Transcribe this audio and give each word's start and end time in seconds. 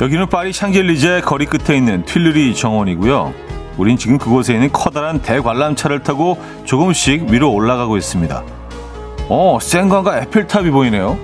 여기는 0.00 0.28
파리 0.28 0.50
샹젤리제 0.52 1.20
거리 1.20 1.44
끝에 1.44 1.76
있는 1.76 2.04
튠르리 2.04 2.56
정원이고요. 2.56 3.34
우린 3.76 3.98
지금 3.98 4.16
그곳에 4.16 4.54
있는 4.54 4.72
커다란 4.72 5.20
대관람차를 5.20 6.02
타고 6.02 6.38
조금씩 6.64 7.24
위로 7.30 7.52
올라가고 7.52 7.98
있습니다. 7.98 8.42
어, 9.28 9.58
센관과 9.60 10.20
에펠탑이 10.20 10.70
보이네요. 10.70 11.18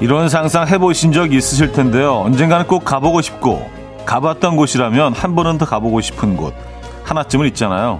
이런 0.00 0.28
상상 0.28 0.68
해보신 0.68 1.12
적 1.12 1.32
있으실 1.32 1.72
텐데요. 1.72 2.20
언젠가는 2.20 2.66
꼭 2.66 2.84
가보고 2.84 3.20
싶고 3.20 3.68
가봤던 4.06 4.56
곳이라면 4.56 5.12
한 5.12 5.34
번은 5.34 5.58
더 5.58 5.66
가보고 5.66 6.00
싶은 6.00 6.36
곳 6.36 6.54
하나쯤은 7.04 7.46
있잖아요. 7.48 7.98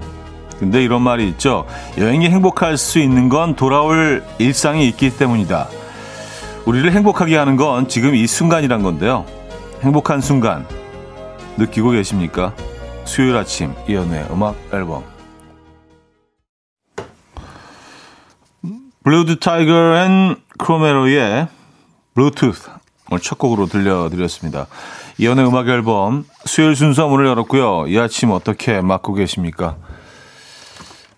근데 0.59 0.83
이런 0.83 1.01
말이 1.01 1.27
있죠. 1.29 1.65
여행이 1.97 2.29
행복할 2.29 2.77
수 2.77 2.99
있는 2.99 3.29
건 3.29 3.55
돌아올 3.55 4.23
일상이 4.37 4.87
있기 4.87 5.17
때문이다. 5.17 5.67
우리를 6.65 6.91
행복하게 6.91 7.37
하는 7.37 7.55
건 7.57 7.87
지금 7.87 8.15
이 8.15 8.27
순간이란 8.27 8.81
건데요. 8.81 9.25
행복한 9.81 10.21
순간 10.21 10.65
느끼고 11.57 11.91
계십니까? 11.91 12.53
수요일 13.05 13.35
아침 13.35 13.73
이연의 13.87 14.27
음악 14.31 14.55
앨범 14.73 15.03
Blu 19.03 19.39
DeTiger 19.39 19.97
and 19.97 20.35
Chromeo의 20.57 21.47
Blutooth 22.19 22.69
오늘 23.11 23.21
첫 23.21 23.37
곡으로 23.37 23.67
들려드렸습니다. 23.67 24.67
이현우의 25.19 25.47
음악 25.47 25.69
앨범 25.69 26.25
수요일 26.43 26.75
순서 26.75 27.07
문을 27.07 27.25
열었고요. 27.25 27.85
이 27.87 27.97
아침 27.97 28.31
어떻게 28.31 28.81
맞고 28.81 29.13
계십니까? 29.13 29.77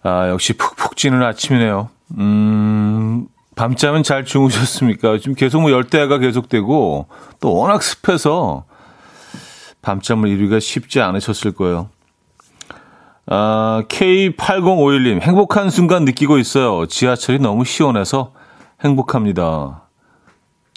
아, 0.03 0.29
역시 0.29 0.53
푹푹 0.53 0.95
찌는 0.95 1.23
아침이네요. 1.23 1.89
음, 2.19 3.27
밤잠은 3.55 4.03
잘 4.03 4.25
주무셨습니까? 4.25 5.17
지금 5.17 5.33
계속 5.33 5.61
뭐 5.61 5.71
열대야가 5.71 6.19
계속되고 6.19 7.07
또 7.39 7.55
워낙 7.55 7.81
습해서 7.81 8.65
밤잠을 9.81 10.29
이루기가 10.29 10.59
쉽지 10.59 11.01
않으셨을 11.01 11.53
거예요. 11.53 11.89
아, 13.25 13.83
K8051님, 13.89 15.21
행복한 15.21 15.71
순간 15.71 16.05
느끼고 16.05 16.37
있어요. 16.37 16.85
지하철이 16.85 17.39
너무 17.39 17.65
시원해서 17.65 18.33
행복합니다. 18.83 19.81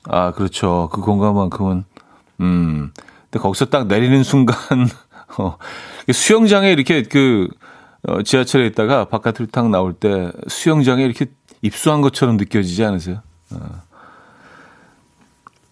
아, 0.09 0.33
그렇죠. 0.33 0.89
그 0.93 1.01
공간만큼은, 1.01 1.85
음. 2.41 2.93
근데 3.31 3.39
거기서 3.43 3.67
딱 3.67 3.87
내리는 3.87 4.23
순간, 4.23 4.57
어, 5.39 5.57
수영장에 6.13 6.71
이렇게 6.73 7.03
그, 7.03 7.49
어, 8.07 8.23
지하철에 8.23 8.67
있다가 8.67 9.07
바깥으로 9.07 9.47
딱 9.51 9.71
나올 9.71 9.95
때 9.95 10.31
수영장에 10.49 11.03
이렇게 11.05 11.27
입수한 11.63 12.03
것처럼 12.03 12.37
느껴지지 12.37 12.85
않으세요? 12.85 13.23
어, 13.53 13.83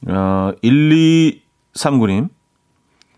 어 0.09 0.53
1239님. 0.63 2.29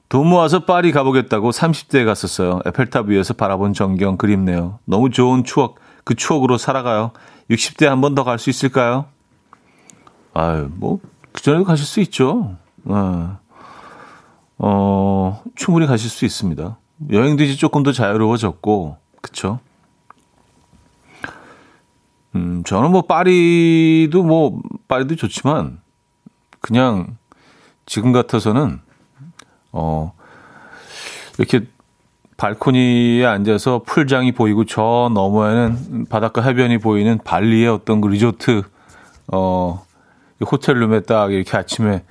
돈 0.08 0.28
모아서 0.28 0.60
파리 0.64 0.92
가보겠다고 0.92 1.50
30대에 1.50 2.04
갔었어요. 2.04 2.60
에펠탑 2.66 3.08
위에서 3.08 3.34
바라본 3.34 3.72
전경 3.72 4.16
그립네요. 4.16 4.78
너무 4.84 5.10
좋은 5.10 5.44
추억, 5.44 5.76
그 6.04 6.14
추억으로 6.14 6.58
살아가요. 6.58 7.12
60대 7.50 7.86
한 7.86 8.00
번 8.00 8.14
더 8.14 8.22
갈 8.24 8.38
수 8.38 8.50
있을까요? 8.50 9.06
아유, 10.34 10.68
뭐, 10.74 10.98
그전에도 11.32 11.64
가실 11.64 11.86
수 11.86 12.00
있죠. 12.00 12.56
어, 12.84 13.38
어, 14.58 15.42
충분히 15.54 15.86
가실 15.86 16.10
수 16.10 16.24
있습니다. 16.24 16.76
여행도 17.12 17.44
이제 17.44 17.54
조금 17.54 17.84
더 17.84 17.92
자유로워졌고, 17.92 18.96
그쵸? 19.22 19.60
음, 22.34 22.64
저는 22.64 22.90
뭐, 22.90 23.02
파리도 23.02 24.24
뭐, 24.24 24.60
파리도 24.88 25.14
좋지만, 25.14 25.80
그냥, 26.60 27.16
지금 27.86 28.10
같아서는, 28.12 28.80
어, 29.70 30.12
이렇게 31.38 31.68
발코니에 32.36 33.24
앉아서 33.24 33.82
풀장이 33.86 34.32
보이고 34.32 34.64
저 34.64 35.10
너머에는 35.14 36.06
바닷가 36.06 36.42
해변이 36.42 36.78
보이는 36.78 37.18
발리의 37.22 37.68
어떤 37.68 38.00
그 38.00 38.08
리조트, 38.08 38.62
어, 39.32 39.83
호텔룸에 40.44 41.00
딱 41.02 41.32
이렇게 41.32 41.56
아침에 41.56 42.04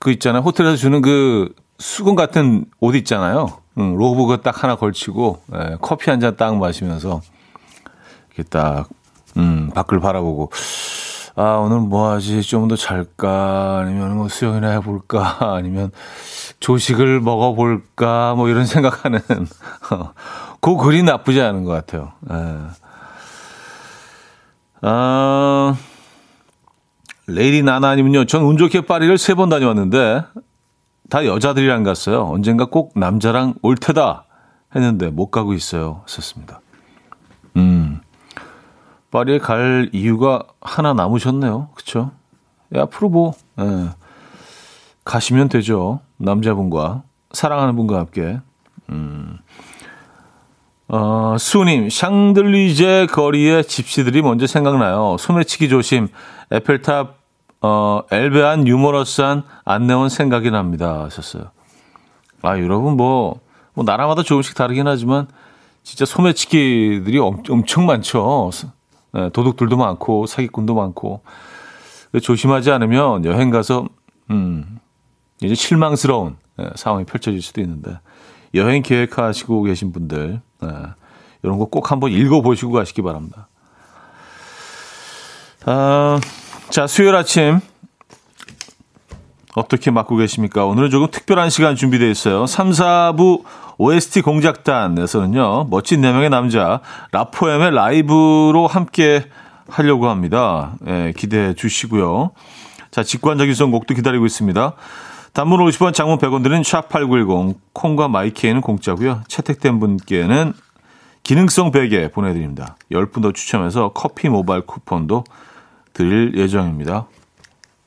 그 0.00 0.10
있잖아요. 0.12 0.42
호텔에서 0.42 0.76
주는 0.76 1.02
그 1.02 1.52
수건 1.78 2.14
같은 2.14 2.64
옷 2.80 2.94
있잖아요. 2.96 3.58
응, 3.78 3.96
로브가 3.96 4.40
딱 4.42 4.62
하나 4.62 4.76
걸치고 4.76 5.42
예, 5.54 5.76
커피 5.82 6.10
한 6.10 6.20
잔 6.20 6.36
딱 6.36 6.56
마시면서 6.56 7.20
이렇게 8.34 8.42
딱 8.48 8.88
음, 9.36 9.70
밖을 9.74 10.00
바라보고 10.00 10.50
아 11.38 11.56
오늘 11.56 11.80
뭐 11.80 12.10
하지 12.10 12.40
좀 12.42 12.68
더 12.68 12.76
잘까 12.76 13.80
아니면 13.82 14.16
뭐 14.16 14.28
수영이나 14.28 14.70
해볼까 14.70 15.36
아니면 15.54 15.90
조식을 16.60 17.20
먹어볼까 17.20 18.34
뭐 18.34 18.48
이런 18.48 18.64
생각하는 18.64 19.20
그 20.62 20.76
글이 20.78 21.02
나쁘지 21.02 21.42
않은 21.42 21.64
것 21.64 21.72
같아요. 21.72 22.12
예. 22.30 22.56
아. 24.80 25.76
레이디 27.26 27.62
나나님은요, 27.62 28.26
전 28.26 28.42
운 28.44 28.56
좋게 28.56 28.82
파리를 28.82 29.16
세 29.18 29.34
번 29.34 29.48
다녀왔는데, 29.48 30.22
다 31.10 31.24
여자들이랑 31.26 31.82
갔어요. 31.82 32.24
언젠가 32.26 32.66
꼭 32.66 32.92
남자랑 32.96 33.54
올 33.62 33.76
테다 33.76 34.24
했는데 34.74 35.08
못 35.10 35.30
가고 35.30 35.52
있어요. 35.54 36.02
썼습니다. 36.06 36.60
음. 37.56 38.00
파리에 39.10 39.38
갈 39.38 39.88
이유가 39.92 40.42
하나 40.60 40.92
남으셨네요. 40.92 41.68
그쵸? 41.74 42.10
예, 42.74 42.80
앞으로 42.80 43.08
뭐, 43.08 43.34
예, 43.60 43.90
가시면 45.04 45.48
되죠. 45.48 46.00
남자분과, 46.18 47.02
사랑하는 47.32 47.76
분과 47.76 47.98
함께. 47.98 48.40
음. 48.90 49.38
어, 50.88 51.36
수님, 51.38 51.88
샹들리제 51.90 53.06
거리의 53.10 53.64
집시들이 53.64 54.22
먼저 54.22 54.46
생각나요. 54.46 55.16
소매치기 55.18 55.68
조심, 55.68 56.08
에펠탑, 56.50 57.15
어, 57.66 58.02
엘베한 58.12 58.68
유머러스한 58.68 59.42
안내원 59.64 60.08
생각이 60.08 60.52
납니다. 60.52 61.02
하셨어요. 61.02 61.50
아, 62.42 62.60
여러분, 62.60 62.96
뭐, 62.96 63.40
뭐, 63.74 63.84
나라마다 63.84 64.22
조금씩 64.22 64.54
다르긴 64.54 64.86
하지만, 64.86 65.26
진짜 65.82 66.04
소매치기들이 66.04 67.18
엄, 67.18 67.42
엄청 67.50 67.86
많죠. 67.86 68.50
네, 69.12 69.30
도둑들도 69.30 69.76
많고, 69.76 70.26
사기꾼도 70.26 70.76
많고. 70.76 71.22
조심하지 72.22 72.70
않으면 72.70 73.24
여행 73.24 73.50
가서, 73.50 73.88
음, 74.30 74.78
이제 75.42 75.56
실망스러운 75.56 76.36
네, 76.58 76.70
상황이 76.76 77.04
펼쳐질 77.04 77.42
수도 77.42 77.60
있는데, 77.62 77.98
여행 78.54 78.82
계획하시고 78.82 79.64
계신 79.64 79.90
분들, 79.92 80.40
네, 80.62 80.68
이런 81.42 81.58
거 81.58 81.66
꼭 81.66 81.90
한번 81.90 82.12
읽어보시고 82.12 82.70
가시기 82.70 83.02
바랍니다. 83.02 83.48
아, 85.64 86.20
자, 86.76 86.86
수요일 86.86 87.14
아침 87.16 87.60
어떻게 89.54 89.90
맞고 89.90 90.14
계십니까? 90.16 90.66
오늘은 90.66 90.90
조금 90.90 91.10
특별한 91.10 91.48
시간 91.48 91.74
준비되어 91.74 92.10
있어요. 92.10 92.44
3, 92.44 92.68
4부 92.68 93.44
OST 93.78 94.20
공작단에서는요, 94.20 95.68
멋진 95.70 96.02
4명의 96.02 96.28
남자, 96.28 96.82
라포엠의 97.12 97.70
라이브로 97.70 98.66
함께 98.66 99.24
하려고 99.70 100.10
합니다. 100.10 100.74
예, 100.86 101.14
기대해 101.16 101.54
주시고요. 101.54 102.32
자, 102.90 103.02
직관적인 103.02 103.54
선곡도 103.54 103.94
기다리고 103.94 104.26
있습니다. 104.26 104.74
단문 105.32 105.60
50원, 105.60 105.94
장문 105.94 106.18
100원 106.18 106.42
드는 106.42 106.60
샵8910, 106.60 107.54
콩과 107.72 108.08
마이키에는 108.08 108.60
공짜고요. 108.60 109.22
채택된 109.28 109.80
분께는 109.80 110.52
기능성 111.22 111.70
베개 111.70 112.10
보내드립니다. 112.10 112.76
10분 112.92 113.22
더 113.22 113.32
추첨해서 113.32 113.92
커피 113.94 114.28
모바일 114.28 114.60
쿠폰도 114.66 115.24
드릴 115.96 116.36
예정입니다. 116.36 117.06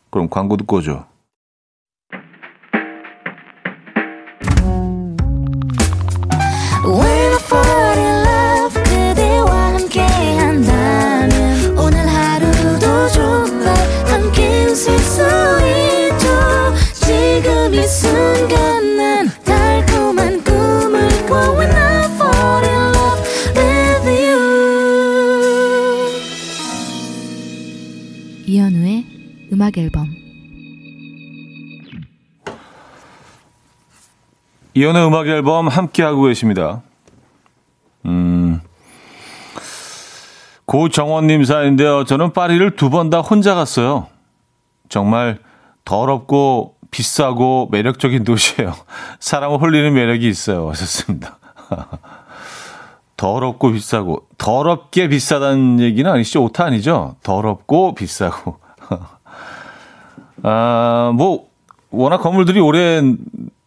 그럼 0.09 0.29
광고 0.29 0.57
듣고 0.57 0.77
오죠. 0.77 1.05
음악 29.69 29.77
앨범 29.77 30.07
이연의 34.73 35.05
음악 35.05 35.27
앨범 35.27 35.67
함께하고 35.67 36.23
계십니다. 36.23 36.81
음, 38.05 38.61
고정원님 40.65 41.43
사인데요. 41.43 42.03
저는 42.05 42.33
파리를 42.33 42.75
두 42.75 42.89
번 42.89 43.09
다 43.11 43.19
혼자 43.19 43.53
갔어요. 43.53 44.07
정말 44.89 45.37
더럽고 45.85 46.75
비싸고 46.91 47.69
매력적인 47.71 48.23
도시예요. 48.23 48.73
사람을 49.19 49.59
홀리는 49.61 49.93
매력이 49.93 50.27
있어요. 50.27 50.69
하셨습니다. 50.69 51.37
더럽고 53.17 53.71
비싸고 53.73 54.27
더럽게 54.37 55.09
비싸다는 55.09 55.79
얘기는 55.81 56.09
아니시죠? 56.09 56.43
오타 56.43 56.65
아니죠? 56.65 57.17
더럽고 57.21 57.93
비싸고. 57.93 58.57
아, 60.43 61.11
뭐 61.15 61.47
워낙 61.91 62.17
건물들이 62.19 62.59
오래 62.59 63.01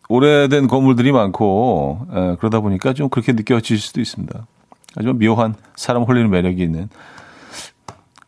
오래된 0.08 0.68
건물들이 0.68 1.12
많고 1.12 2.06
에, 2.12 2.36
그러다 2.38 2.60
보니까 2.60 2.92
좀 2.92 3.08
그렇게 3.08 3.32
느껴질 3.32 3.78
수도 3.78 4.00
있습니다. 4.00 4.46
하지만 4.94 5.18
묘한 5.18 5.54
사람 5.74 6.02
홀리는 6.02 6.30
매력이 6.30 6.62
있는. 6.62 6.88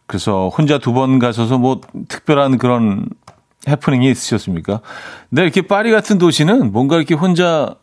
그래서 0.06 0.48
혼자 0.48 0.78
두 0.78 0.92
번 0.92 1.18
가셔서 1.18 1.58
뭐 1.58 1.80
특별한 2.08 2.58
그런 2.58 3.06
해프닝이 3.68 4.10
있으셨습니까? 4.10 4.80
근데 5.30 5.42
이렇게 5.42 5.62
파리 5.62 5.90
같은 5.90 6.18
도시는 6.18 6.72
뭔가 6.72 6.96
이렇게 6.96 7.14
혼자 7.14 7.74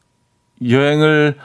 여행을 0.67 1.37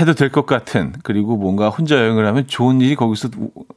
해도 0.00 0.14
될 0.14 0.30
것 0.30 0.44
같은 0.46 0.92
그리고 1.04 1.36
뭔가 1.36 1.68
혼자 1.68 1.96
여행을 1.96 2.26
하면 2.26 2.46
좋은 2.48 2.80
일이 2.80 2.96
거기서 2.96 3.28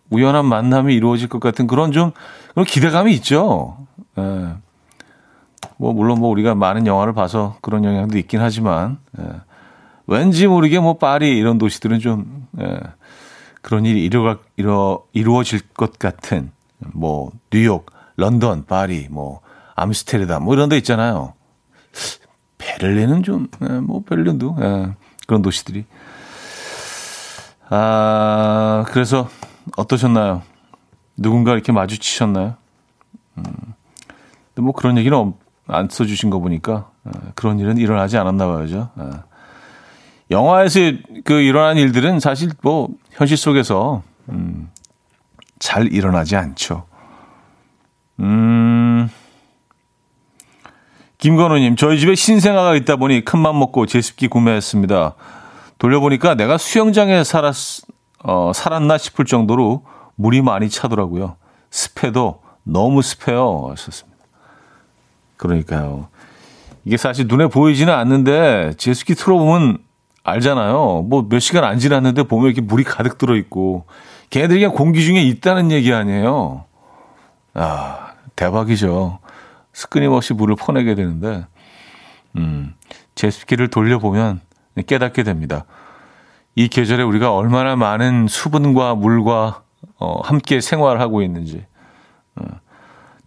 우연한 0.09 0.45
만남이 0.45 0.95
이루어질 0.95 1.29
것 1.29 1.39
같은 1.39 1.67
그런 1.67 1.91
좀 1.91 2.11
그런 2.53 2.65
기대감이 2.65 3.13
있죠. 3.15 3.77
예. 4.17 4.55
뭐 5.77 5.93
물론 5.93 6.19
뭐 6.19 6.29
우리가 6.29 6.55
많은 6.55 6.87
영화를 6.87 7.13
봐서 7.13 7.57
그런 7.61 7.83
영향도 7.83 8.17
있긴 8.17 8.41
하지만 8.41 8.97
예. 9.19 9.23
왠지 10.07 10.47
모르게 10.47 10.79
뭐 10.79 10.97
파리 10.97 11.37
이런 11.37 11.57
도시들은 11.57 11.99
좀 11.99 12.47
예. 12.59 12.79
그런 13.61 13.85
일이 13.85 14.03
이루어, 14.03 14.37
이루어, 14.55 15.03
이루어질 15.13 15.59
것 15.69 15.99
같은 15.99 16.51
뭐 16.79 17.31
뉴욕, 17.51 17.91
런던, 18.15 18.65
파리, 18.65 19.07
뭐 19.09 19.41
암스테르담 19.75 20.43
뭐 20.43 20.53
이런 20.53 20.69
데 20.69 20.77
있잖아요. 20.77 21.33
베를린은 22.57 23.23
좀뭐 23.23 24.03
베를린도 24.03 24.57
예. 24.61 24.95
그런 25.27 25.41
도시들이 25.41 25.85
아 27.69 28.85
그래서 28.87 29.29
어떠셨나요? 29.75 30.41
누군가 31.17 31.53
이렇게 31.53 31.71
마주치셨나요? 31.71 32.55
음. 33.37 33.43
뭐 34.61 34.73
그런 34.73 34.97
얘기는 34.97 35.33
안 35.67 35.89
써주신 35.89 36.29
거 36.29 36.39
보니까 36.39 36.89
어, 37.03 37.11
그런 37.35 37.59
일은 37.59 37.77
일어나지 37.77 38.17
않았나 38.17 38.47
봐요죠. 38.47 38.89
어. 38.95 39.11
영화에서 40.29 40.79
그 41.23 41.39
일어난 41.39 41.77
일들은 41.77 42.19
사실 42.19 42.49
뭐 42.61 42.89
현실 43.11 43.37
속에서 43.37 44.03
음, 44.29 44.69
잘 45.59 45.91
일어나지 45.91 46.35
않죠. 46.35 46.85
음, 48.19 49.09
김건우님, 51.17 51.75
저희 51.77 51.99
집에 51.99 52.15
신생아가 52.15 52.75
있다 52.75 52.95
보니 52.97 53.25
큰맘 53.25 53.57
먹고 53.57 53.85
제습기 53.85 54.27
구매했습니다. 54.27 55.15
돌려보니까 55.77 56.35
내가 56.35 56.57
수영장에 56.57 57.23
살았, 57.23 57.81
어, 58.23 58.51
살았나 58.53 58.97
싶을 58.97 59.25
정도로 59.25 59.85
물이 60.15 60.41
많이 60.41 60.69
차더라고요. 60.69 61.37
습해도 61.69 62.41
너무 62.63 63.01
습해요. 63.01 63.67
하셨습니다. 63.71 64.16
그러니까요. 65.37 66.07
이게 66.85 66.97
사실 66.97 67.27
눈에 67.27 67.47
보이지는 67.47 67.93
않는데 67.93 68.73
제습기 68.77 69.15
틀어보면 69.15 69.79
알잖아요. 70.23 71.05
뭐 71.09 71.27
몇 71.29 71.39
시간 71.39 71.63
안 71.63 71.79
지났는데 71.79 72.23
보면 72.23 72.47
이렇게 72.47 72.61
물이 72.61 72.83
가득 72.83 73.17
들어있고 73.17 73.85
걔네들이 74.29 74.59
그냥 74.59 74.75
공기 74.75 75.03
중에 75.05 75.21
있다는 75.21 75.71
얘기 75.71 75.93
아니에요. 75.93 76.65
아, 77.53 78.13
대박이죠. 78.35 79.19
스크림없이 79.73 80.33
물을 80.33 80.55
퍼내게 80.55 80.95
되는데, 80.95 81.45
음, 82.35 82.73
제습기를 83.15 83.69
돌려보면 83.69 84.41
깨닫게 84.85 85.23
됩니다. 85.23 85.65
이 86.55 86.67
계절에 86.67 87.03
우리가 87.03 87.33
얼마나 87.33 87.75
많은 87.75 88.27
수분과 88.27 88.95
물과 88.95 89.61
어, 89.99 90.21
함께 90.23 90.59
생활하고 90.61 91.21
있는지. 91.21 91.65
어. 92.35 92.43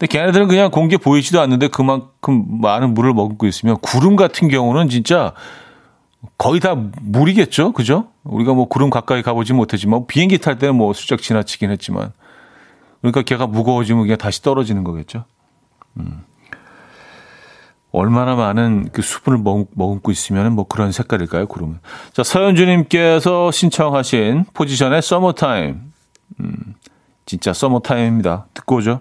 근데 0.00 0.19
걔네들은 0.19 0.49
그냥 0.49 0.70
공기에 0.70 0.97
보이지도 0.97 1.43
않는데 1.43 1.69
그만큼 1.69 2.62
많은 2.62 2.94
물을 2.94 3.12
먹고 3.12 3.47
있으면 3.47 3.76
구름 3.82 4.17
같은 4.17 4.49
경우는 4.49 4.88
진짜 4.88 5.35
거의 6.38 6.58
다 6.58 6.75
물이겠죠. 6.75 7.73
그죠? 7.73 8.08
우리가 8.25 8.55
뭐 8.55 8.67
구름 8.67 8.88
가까이 8.88 9.20
가보지 9.20 9.52
못했지만 9.52 10.06
비행기 10.06 10.38
탈 10.38 10.58
때는 10.58 10.76
뭐 10.76 10.94
슬쩍 10.94 11.20
지나치긴 11.20 11.70
했지만 11.70 12.14
그러니까 13.02 13.20
걔가 13.20 13.47
무거워지면 13.47 14.05
그냥 14.05 14.17
다시 14.17 14.41
떨어지는 14.41 14.85
거겠죠. 14.85 15.25
음. 15.99 16.25
얼마나 17.93 18.37
많은 18.37 18.88
그 18.93 19.02
수분을 19.02 19.38
머금, 19.41 19.67
머금고 19.75 20.12
있으면 20.12 20.55
뭐 20.55 20.67
그런 20.67 20.93
색깔일까요, 20.93 21.47
구름은. 21.47 21.81
자, 22.14 22.23
서현주님께서 22.23 23.50
신청하신 23.50 24.47
포지션의 24.55 25.02
서머타임. 25.02 25.93
음, 26.41 26.75
진짜 27.26 27.52
서머타임입니다. 27.52 28.47
듣고 28.55 28.76
오죠. 28.76 29.00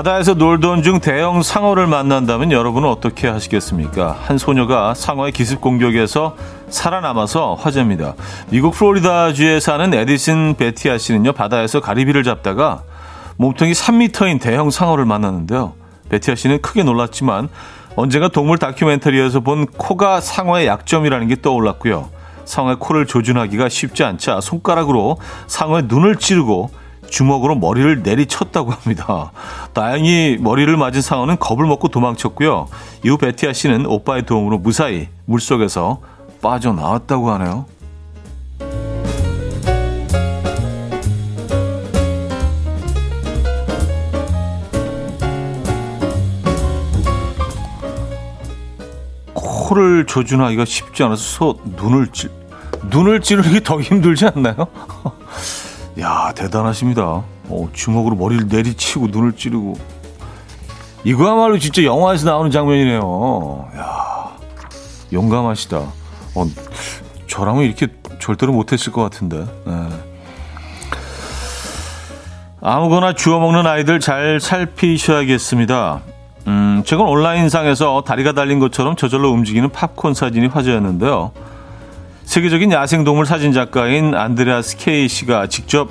바다에서 0.00 0.32
놀던 0.32 0.82
중 0.82 0.98
대형 0.98 1.42
상어를 1.42 1.86
만난다면 1.86 2.52
여러분은 2.52 2.88
어떻게 2.88 3.28
하시겠습니까? 3.28 4.16
한 4.18 4.38
소녀가 4.38 4.94
상어의 4.94 5.30
기습 5.32 5.60
공격에서 5.60 6.36
살아남아서 6.70 7.56
화제입니다. 7.56 8.14
미국 8.48 8.72
플로리다주에 8.72 9.60
사는 9.60 9.92
에디슨 9.92 10.54
베티아 10.54 10.96
씨는요, 10.96 11.32
바다에서 11.32 11.80
가리비를 11.80 12.22
잡다가 12.22 12.82
몸통이 13.36 13.72
3미터인 13.72 14.40
대형 14.40 14.70
상어를 14.70 15.04
만났는데요. 15.04 15.74
베티아 16.08 16.34
씨는 16.34 16.62
크게 16.62 16.82
놀랐지만 16.82 17.50
언젠가 17.94 18.28
동물 18.28 18.56
다큐멘터리에서 18.56 19.40
본 19.40 19.66
코가 19.66 20.22
상어의 20.22 20.66
약점이라는 20.66 21.28
게 21.28 21.42
떠올랐고요. 21.42 22.08
상어의 22.46 22.76
코를 22.78 23.04
조준하기가 23.04 23.68
쉽지 23.68 24.02
않자 24.04 24.40
손가락으로 24.40 25.18
상어의 25.46 25.84
눈을 25.88 26.16
찌르고 26.16 26.70
주먹으로 27.10 27.56
머리를 27.56 28.02
내리쳤다고 28.02 28.70
합니다. 28.70 29.32
다행히 29.74 30.38
머리를 30.40 30.74
맞은 30.76 31.02
상어는 31.02 31.38
겁을 31.38 31.66
먹고 31.66 31.88
도망쳤고요. 31.88 32.68
이후 33.04 33.18
베티아 33.18 33.52
씨는 33.52 33.86
오빠의 33.86 34.24
도움으로 34.24 34.58
무사히 34.58 35.08
물속에서 35.26 36.00
빠져나왔다고 36.40 37.30
하네요. 37.32 37.66
코를 49.34 50.04
조준하기가 50.06 50.64
쉽지 50.64 51.04
않아서 51.04 51.54
눈을 51.76 52.08
찌 52.12 52.28
눈을 52.90 53.20
찌르기 53.20 53.62
더 53.62 53.80
힘들지 53.80 54.26
않나요? 54.26 54.66
야 56.00 56.32
대단하십니다. 56.34 57.02
어, 57.48 57.68
주먹으로 57.72 58.16
머리를 58.16 58.46
내리치고 58.48 59.08
눈을 59.08 59.32
찌르고 59.32 59.74
이거야말로 61.04 61.58
진짜 61.58 61.82
영화에서 61.82 62.26
나오는 62.26 62.50
장면이네요. 62.50 63.68
야 63.76 64.36
용감하시다. 65.12 65.76
어, 65.78 66.46
저랑은 67.26 67.64
이렇게 67.64 67.88
절대로 68.18 68.52
못했을 68.52 68.92
것 68.92 69.02
같은데. 69.02 69.44
네. 69.66 69.88
아무거나 72.62 73.14
주워 73.14 73.40
먹는 73.40 73.66
아이들 73.66 74.00
잘 74.00 74.38
살피셔야겠습니다. 74.40 76.00
음, 76.46 76.82
최근 76.84 77.06
온라인상에서 77.06 78.04
다리가 78.06 78.32
달린 78.32 78.58
것처럼 78.58 78.96
저절로 78.96 79.30
움직이는 79.32 79.70
팝콘 79.70 80.14
사진이 80.14 80.48
화제였는데요. 80.48 81.32
세계적인 82.30 82.70
야생동물 82.70 83.26
사진 83.26 83.50
작가인 83.50 84.14
안드레아스 84.14 84.76
케이 84.76 85.08
씨가 85.08 85.48
직접 85.48 85.88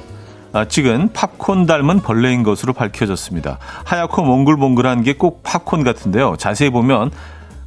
아, 0.54 0.64
찍은 0.64 1.12
팝콘 1.12 1.66
닮은 1.66 2.00
벌레인 2.00 2.44
것으로 2.44 2.72
밝혀졌습니다. 2.72 3.60
하얗고 3.84 4.24
몽글몽글한 4.24 5.04
게 5.04 5.16
꼭 5.16 5.44
팝콘 5.44 5.84
같은데요. 5.84 6.36
자세히 6.38 6.70
보면 6.70 7.12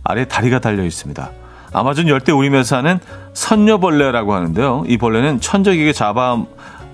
아래 0.04 0.26
다리가 0.26 0.60
달려 0.60 0.84
있습니다. 0.84 1.30
아마존 1.74 2.08
열대 2.08 2.32
우림에 2.32 2.64
사는 2.64 2.98
선녀벌레라고 3.34 4.32
하는데요. 4.32 4.84
이 4.86 4.96
벌레는 4.96 5.42
천적에게 5.42 5.92
잡아 5.92 6.42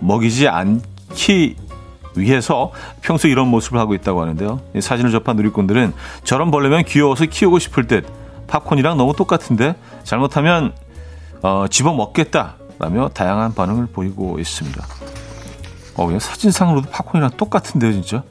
먹이지 0.01 0.49
않기 0.49 1.55
위해서 2.17 2.73
평소 3.03 3.29
이런 3.29 3.47
모습을 3.47 3.79
하고 3.79 3.95
있다고 3.95 4.21
하는데요. 4.21 4.61
사진을 4.81 5.13
접한 5.13 5.37
누리꾼들은 5.37 5.93
저런 6.25 6.51
벌레면 6.51 6.83
귀여워서 6.87 7.27
키우고 7.27 7.61
싶을 7.61 7.87
듯 7.87 8.05
팝콘이랑 8.49 8.97
너무 8.97 9.15
똑같은데 9.15 9.77
잘못하면 10.03 10.73
어, 11.43 11.67
집어 11.69 11.93
먹겠다라며 11.95 13.11
다양한 13.15 13.55
반응을 13.55 13.87
보이고 13.87 14.39
있습니다. 14.39 14.85
어, 15.97 16.07
그냥 16.07 16.21
사진상으로도 16.21 16.91
팝콘이랑 16.91 17.31
똑같은데요, 17.37 17.93
진짜. 17.93 18.23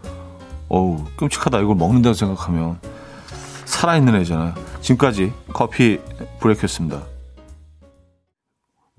어우, 0.70 1.04
끔찍하다. 1.18 1.60
이걸 1.60 1.76
먹는다고 1.76 2.14
생각하면. 2.14 2.80
살아있는 3.66 4.16
애잖아요. 4.16 4.54
지금까지 4.82 5.34
커피 5.54 6.00
브레이크였습니다. 6.40 7.02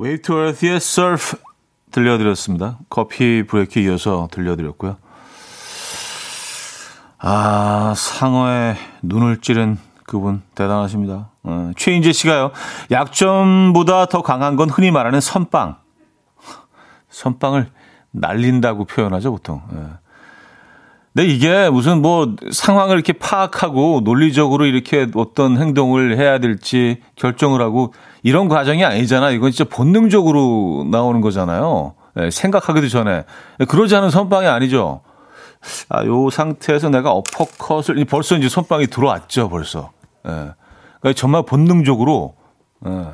Wave 0.01 0.23
to 0.23 0.37
Earth의 0.37 0.77
Surf 0.77 1.37
들려드렸습니다. 1.91 2.79
커피 2.91 3.45
브레이크 3.47 3.81
이어서 3.81 4.29
들려드렸고요. 4.31 4.97
아, 7.19 7.95
상어에 7.97 8.77
눈을 9.03 9.41
찌른 9.41 9.79
그분 10.09 10.41
대단하십니다. 10.55 11.29
어, 11.43 11.71
최인재 11.77 12.13
씨가요. 12.13 12.51
약점보다 12.91 14.07
더 14.07 14.23
강한 14.23 14.57
건 14.57 14.71
흔히 14.71 14.91
말하는 14.91 15.21
선빵. 15.21 15.77
선빵을 17.11 17.71
날린다고 18.13 18.87
표현하죠, 18.87 19.33
보통. 19.33 19.61
예. 19.75 19.79
근데 21.13 21.29
이게 21.29 21.69
무슨 21.69 22.01
뭐 22.01 22.37
상황을 22.51 22.95
이렇게 22.95 23.13
파악하고 23.13 24.01
논리적으로 24.03 24.65
이렇게 24.65 25.09
어떤 25.15 25.59
행동을 25.59 26.17
해야 26.17 26.39
될지 26.39 27.03
결정을 27.17 27.61
하고 27.61 27.93
이런 28.23 28.49
과정이 28.49 28.87
아니잖아. 28.87 29.31
이건 29.31 29.51
진짜 29.51 29.69
본능적으로 29.69 30.87
나오는 30.91 31.21
거잖아요. 31.21 31.93
예, 32.19 32.31
생각하기도 32.31 32.89
전에. 32.89 33.25
그러지 33.69 33.95
않은 33.95 34.09
선빵이 34.09 34.47
아니죠. 34.47 35.03
아, 35.91 36.03
요 36.07 36.31
상태에서 36.31 36.89
내가 36.89 37.11
어퍼컷을, 37.11 38.03
벌써 38.07 38.37
이제 38.37 38.49
선빵이 38.49 38.87
들어왔죠, 38.87 39.51
벌써. 39.51 39.91
예. 40.29 40.33
그러니까 41.01 41.13
정말 41.17 41.43
본능적으로, 41.45 42.35
예, 42.87 43.07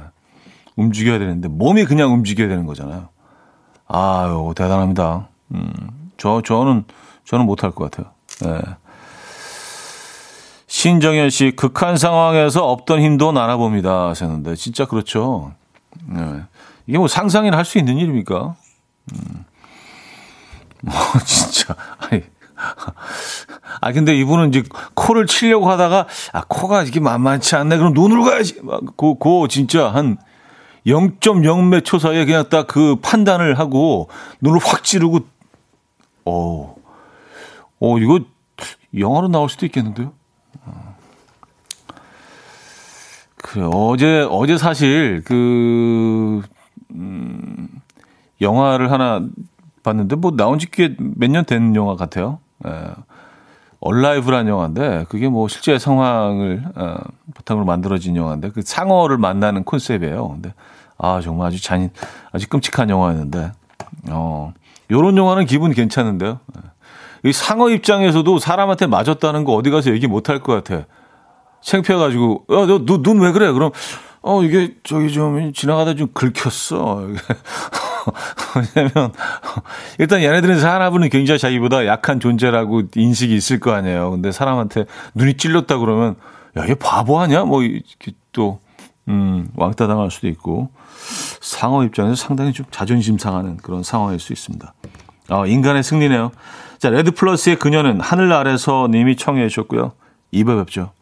움직여야 0.77 1.19
되는데, 1.19 1.49
몸이 1.49 1.85
그냥 1.85 2.13
움직여야 2.13 2.49
되는 2.49 2.67
거잖아요. 2.67 3.09
아유, 3.87 4.53
대단합니다. 4.57 5.29
음, 5.55 5.73
저, 6.17 6.43
저는, 6.43 6.85
저는 7.25 7.47
못할 7.47 7.71
것 7.71 7.91
같아요. 7.91 8.13
예. 8.47 8.61
신정현 10.67 11.31
씨, 11.31 11.53
극한 11.55 11.97
상황에서 11.97 12.69
없던 12.69 13.01
힘도 13.01 13.33
나눠봅니다. 13.33 14.09
하셨는데, 14.09 14.57
진짜 14.57 14.87
그렇죠. 14.87 15.53
예. 16.17 16.43
이게 16.87 16.99
뭐 16.99 17.07
상상이나 17.09 17.57
할 17.57 17.65
수 17.65 17.79
있는 17.79 17.97
일입니까? 17.99 18.57
음. 19.13 19.45
뭐, 20.83 20.95
진짜. 21.25 21.77
아니. 21.99 22.23
아, 23.81 23.93
근데 23.93 24.17
이분은 24.17 24.49
이제 24.51 24.63
코를 24.95 25.27
치려고 25.27 25.71
하다가, 25.71 26.07
아, 26.33 26.43
코가 26.49 26.83
이게 26.85 27.01
만만치 27.01 27.57
않네. 27.57 27.77
그럼 27.79 27.93
눈으로 27.95 28.25
가야지. 28.25 28.61
막, 28.63 28.81
고, 28.97 29.19
고, 29.19 29.49
진짜 29.49 29.89
한 29.93 30.17
0.0몇 30.87 31.85
초 31.85 31.99
사이에 31.99 32.25
그냥 32.25 32.49
딱 32.49 32.67
그 32.67 32.97
판단을 33.03 33.59
하고 33.59 34.09
눈을 34.41 34.61
확 34.63 34.85
찌르고, 34.85 35.21
어, 36.27 36.75
어, 37.81 37.99
이거 37.99 38.21
영화로 38.99 39.29
나올 39.29 39.49
수도 39.49 39.67
있겠는데요? 39.67 40.13
그래, 43.37 43.65
어제, 43.73 44.27
어제 44.31 44.57
사실 44.57 45.23
그, 45.25 46.41
음, 46.93 47.69
영화를 48.41 48.91
하나 48.91 49.27
봤는데 49.83 50.17
뭐 50.17 50.33
나온 50.35 50.59
지 50.59 50.67
꽤 50.71 50.97
몇 50.99 51.31
년 51.31 51.45
된 51.45 51.75
영화 51.77 51.95
같아요. 51.97 52.39
예. 52.67 52.91
얼라이브라는 53.81 54.51
영화인데 54.51 55.05
그게 55.11 55.29
뭐 55.29 55.47
실제 55.49 55.79
상황을 55.79 56.65
어, 56.75 56.97
바탕으로 57.35 57.67
만들어진 57.67 58.17
영화인데 58.17 58.51
그 58.51 58.63
상어를 58.63 59.19
만나는 59.19 59.65
컨셉이에요. 59.65 60.29
근데 60.29 60.55
아 60.97 61.21
정말 61.23 61.49
아주 61.49 61.63
잔인 61.63 61.91
아주 62.33 62.49
끔찍한 62.49 62.89
영화였는데 62.89 63.53
어 64.11 64.55
요런 64.91 65.17
영화는 65.17 65.45
기분 65.47 65.73
괜찮은데요. 65.73 66.39
예. 66.57 67.29
이 67.29 67.33
상어 67.33 67.69
입장에서도 67.71 68.39
사람한테 68.39 68.87
맞았다는 68.87 69.45
거 69.45 69.53
어디 69.55 69.71
가서 69.71 69.91
얘기 69.93 70.07
못 70.07 70.29
할 70.31 70.41
것 70.41 70.63
같아. 70.65 70.85
창피해가지고 71.63 72.45
야너눈 72.51 73.21
왜 73.21 73.33
그래? 73.33 73.51
그럼 73.53 73.71
어 74.23 74.43
이게 74.43 74.75
저기 74.85 75.13
좀 75.13 75.53
지나가다 75.53 75.95
좀 75.95 76.09
긁혔어. 76.15 77.09
왜냐면 78.77 79.13
일단 79.99 80.23
얘네들은 80.23 80.61
사람은 80.61 81.09
굉장히 81.09 81.39
자기보다 81.39 81.87
약한 81.87 82.21
존재라고 82.21 82.83
인식이 82.95 83.35
있을 83.35 83.61
거 83.61 83.73
아니에요. 83.73 84.11
근데 84.11 84.33
사람한테 84.33 84.85
눈이 85.15 85.37
찔렸다 85.37 85.79
그러면 85.79 86.17
야, 86.57 86.67
얘 86.69 86.75
바보 86.75 87.21
아니야? 87.21 87.45
뭐 87.45 87.63
이렇게 87.63 88.13
또 88.33 88.61
음, 89.09 89.49
왕따 89.57 89.87
당할 89.87 90.11
수도 90.11 90.29
있고 90.29 90.71
상어 91.41 91.85
입장에서 91.85 92.17
상당히 92.17 92.53
좀 92.53 92.67
자존심 92.71 93.19
상하는 93.19 93.57
그런 93.59 93.83
상황일 93.83 94.19
수 94.19 94.33
있습니다. 94.33 94.73
아, 95.29 95.47
인간의 95.47 95.83
승리네요. 95.83 96.33
자, 96.79 96.91
레드 96.91 97.13
플러스의 97.13 97.59
그녀는 97.59 98.01
하늘 98.01 98.33
아래서 98.33 98.89
님이 98.91 99.17
청해 99.17 99.49
주셨고요. 99.49 99.93
2부 100.33 100.59
뵙죠. 100.65 100.93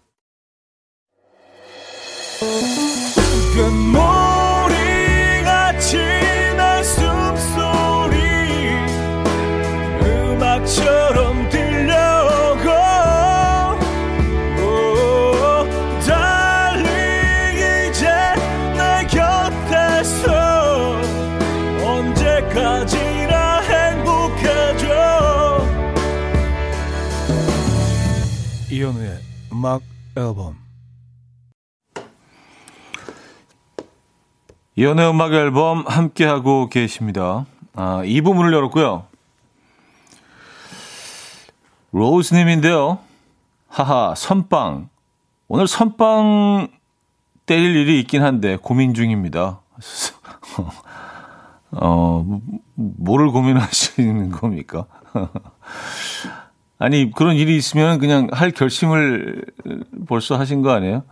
음악 29.62 29.80
앨범 30.16 30.56
이현우의 34.74 35.10
음악 35.10 35.32
앨범 35.34 35.84
함께하고 35.86 36.68
계십니다. 36.68 37.46
아, 37.74 38.02
이 38.04 38.22
부분을 38.22 38.52
열었고요. 38.52 39.06
로즈님인데요. 41.92 42.98
하하, 43.68 44.16
선빵. 44.16 44.88
오늘 45.46 45.68
선빵 45.68 46.66
때릴 47.46 47.76
일이 47.76 48.00
있긴 48.00 48.24
한데 48.24 48.56
고민 48.56 48.94
중입니다. 48.94 49.60
어, 51.70 52.40
뭐를 52.74 53.30
고민하시는 53.30 54.30
겁니까? 54.30 54.86
아니, 56.82 57.12
그런 57.12 57.36
일이 57.36 57.56
있으면 57.56 58.00
그냥 58.00 58.26
할 58.32 58.50
결심을 58.50 59.44
벌써 60.08 60.36
하신 60.36 60.62
거 60.62 60.70
아니에요? 60.72 61.04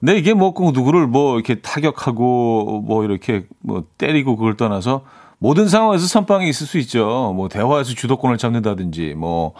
근데 0.00 0.16
이게 0.18 0.34
뭐 0.34 0.54
꼭 0.54 0.72
누구를 0.72 1.06
뭐 1.06 1.36
이렇게 1.36 1.60
타격하고 1.60 2.82
뭐 2.84 3.04
이렇게 3.04 3.46
뭐 3.60 3.84
때리고 3.96 4.36
그걸 4.36 4.56
떠나서 4.56 5.04
모든 5.38 5.68
상황에서 5.68 6.08
선빵이 6.08 6.48
있을 6.48 6.66
수 6.66 6.78
있죠. 6.78 7.32
뭐 7.36 7.48
대화에서 7.48 7.92
주도권을 7.94 8.38
잡는다든지 8.38 9.14
뭐, 9.14 9.54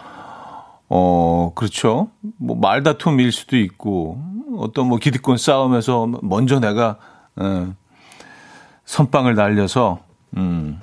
어, 0.89 1.53
그렇죠. 1.55 2.09
뭐 2.37 2.57
말다툼일 2.57 3.31
수도 3.31 3.55
있고 3.55 4.21
어떤 4.57 4.87
뭐 4.89 4.97
기득권 4.97 5.37
싸움에서 5.37 6.07
먼저 6.21 6.59
내가, 6.59 6.97
어, 7.37 7.73
선빵을 8.83 9.35
날려서, 9.35 9.99
음, 10.35 10.81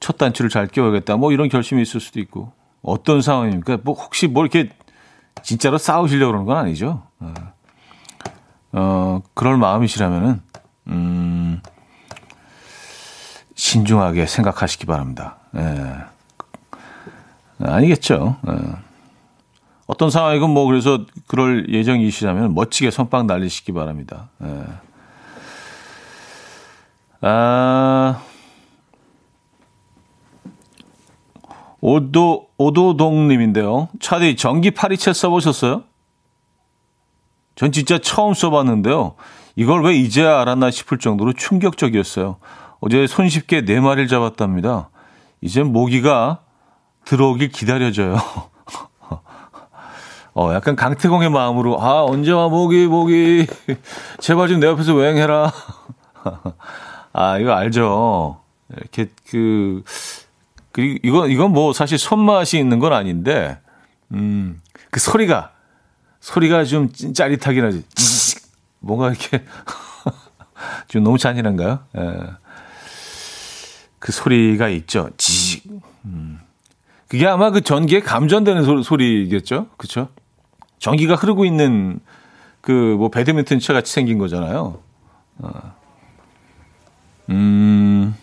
첫 0.00 0.16
단추를 0.16 0.48
잘 0.48 0.66
끼워야겠다. 0.68 1.16
뭐 1.18 1.32
이런 1.32 1.50
결심이 1.50 1.82
있을 1.82 2.00
수도 2.00 2.18
있고. 2.20 2.55
어떤 2.86 3.20
상황입니까? 3.20 3.78
뭐 3.82 3.94
혹시 3.94 4.28
뭐 4.28 4.44
이렇게 4.44 4.70
진짜로 5.42 5.76
싸우시려고 5.76 6.32
그러는 6.32 6.46
건 6.46 6.56
아니죠? 6.56 7.02
어, 7.18 7.34
어 8.72 9.22
그럴 9.34 9.56
마음이시라면은, 9.58 10.40
음, 10.88 11.60
신중하게 13.56 14.26
생각하시기 14.26 14.86
바랍니다. 14.86 15.36
예. 15.56 15.94
아니겠죠. 17.58 18.36
예. 18.48 18.52
어떤 19.86 20.10
상황이건 20.10 20.50
뭐 20.50 20.66
그래서 20.66 21.04
그럴 21.26 21.68
예정이시라면 21.68 22.54
멋지게 22.54 22.90
선빵 22.90 23.26
날리시기 23.26 23.72
바랍니다. 23.72 24.28
예. 24.44 24.64
아, 27.22 28.22
오도, 31.86 32.48
오도동님인데요. 32.58 33.88
차디 34.00 34.34
전기 34.34 34.72
파리채 34.72 35.12
써보셨어요? 35.12 35.84
전 37.54 37.70
진짜 37.70 37.98
처음 37.98 38.34
써봤는데요. 38.34 39.14
이걸 39.54 39.84
왜 39.84 39.94
이제야 39.94 40.40
알았나 40.40 40.72
싶을 40.72 40.98
정도로 40.98 41.32
충격적이었어요. 41.32 42.38
어제 42.80 43.06
손쉽게 43.06 43.64
네 43.64 43.78
마리를 43.78 44.08
잡았답니다. 44.08 44.88
이제 45.40 45.62
모기가 45.62 46.40
들어오길 47.04 47.50
기다려져요. 47.50 48.16
어, 50.34 50.52
약간 50.54 50.74
강태공의 50.74 51.30
마음으로, 51.30 51.80
아, 51.80 52.02
언제 52.02 52.32
와, 52.32 52.48
모기, 52.48 52.88
모기. 52.88 53.46
제발 54.18 54.48
좀 54.48 54.58
내 54.58 54.66
옆에서 54.66 54.90
여행해라. 54.90 55.52
아, 57.12 57.38
이거 57.38 57.52
알죠. 57.52 58.40
이렇게, 58.76 59.08
그, 59.30 59.84
그, 60.76 60.98
이건, 61.02 61.30
이건 61.30 61.52
뭐 61.54 61.72
사실 61.72 61.96
손맛이 61.96 62.58
있는 62.58 62.80
건 62.80 62.92
아닌데, 62.92 63.58
음, 64.12 64.60
그 64.90 65.00
소리가, 65.00 65.52
소리가 66.20 66.64
좀 66.64 66.92
짜릿하긴 66.92 67.64
하지. 67.64 67.82
뭔가 68.80 69.08
이렇게, 69.08 69.42
좀 70.88 71.02
너무 71.02 71.16
잔인한가요? 71.16 71.78
예. 71.96 72.16
그 73.98 74.12
소리가 74.12 74.68
있죠. 74.68 75.08
지 75.16 75.62
음. 76.04 76.40
그게 77.08 77.26
아마 77.26 77.50
그 77.50 77.62
전기에 77.62 78.00
감전되는 78.00 78.62
소, 78.64 78.82
소리겠죠? 78.82 79.68
그쵸? 79.78 80.10
전기가 80.78 81.14
흐르고 81.14 81.46
있는 81.46 82.00
그 82.60 82.96
뭐 82.98 83.08
배드민턴 83.08 83.60
차 83.60 83.72
같이 83.72 83.94
생긴 83.94 84.18
거잖아요. 84.18 84.78
어. 85.38 85.74
음, 87.30 88.14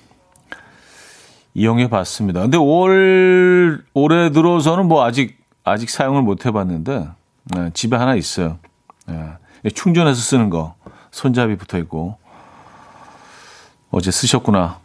이용해 1.53 1.89
봤습니다. 1.89 2.41
근데 2.41 2.57
올, 2.57 3.85
올해 3.93 4.31
들어서는 4.31 4.87
뭐 4.87 5.05
아직, 5.05 5.37
아직 5.63 5.89
사용을 5.89 6.21
못 6.21 6.45
해봤는데, 6.45 7.07
네, 7.55 7.69
집에 7.73 7.95
하나 7.95 8.15
있어요. 8.15 8.57
네, 9.05 9.69
충전해서 9.73 10.19
쓰는 10.19 10.49
거. 10.49 10.75
손잡이 11.11 11.55
붙어 11.55 11.77
있고. 11.77 12.17
어제 13.91 14.09
쓰셨구나. 14.09 14.79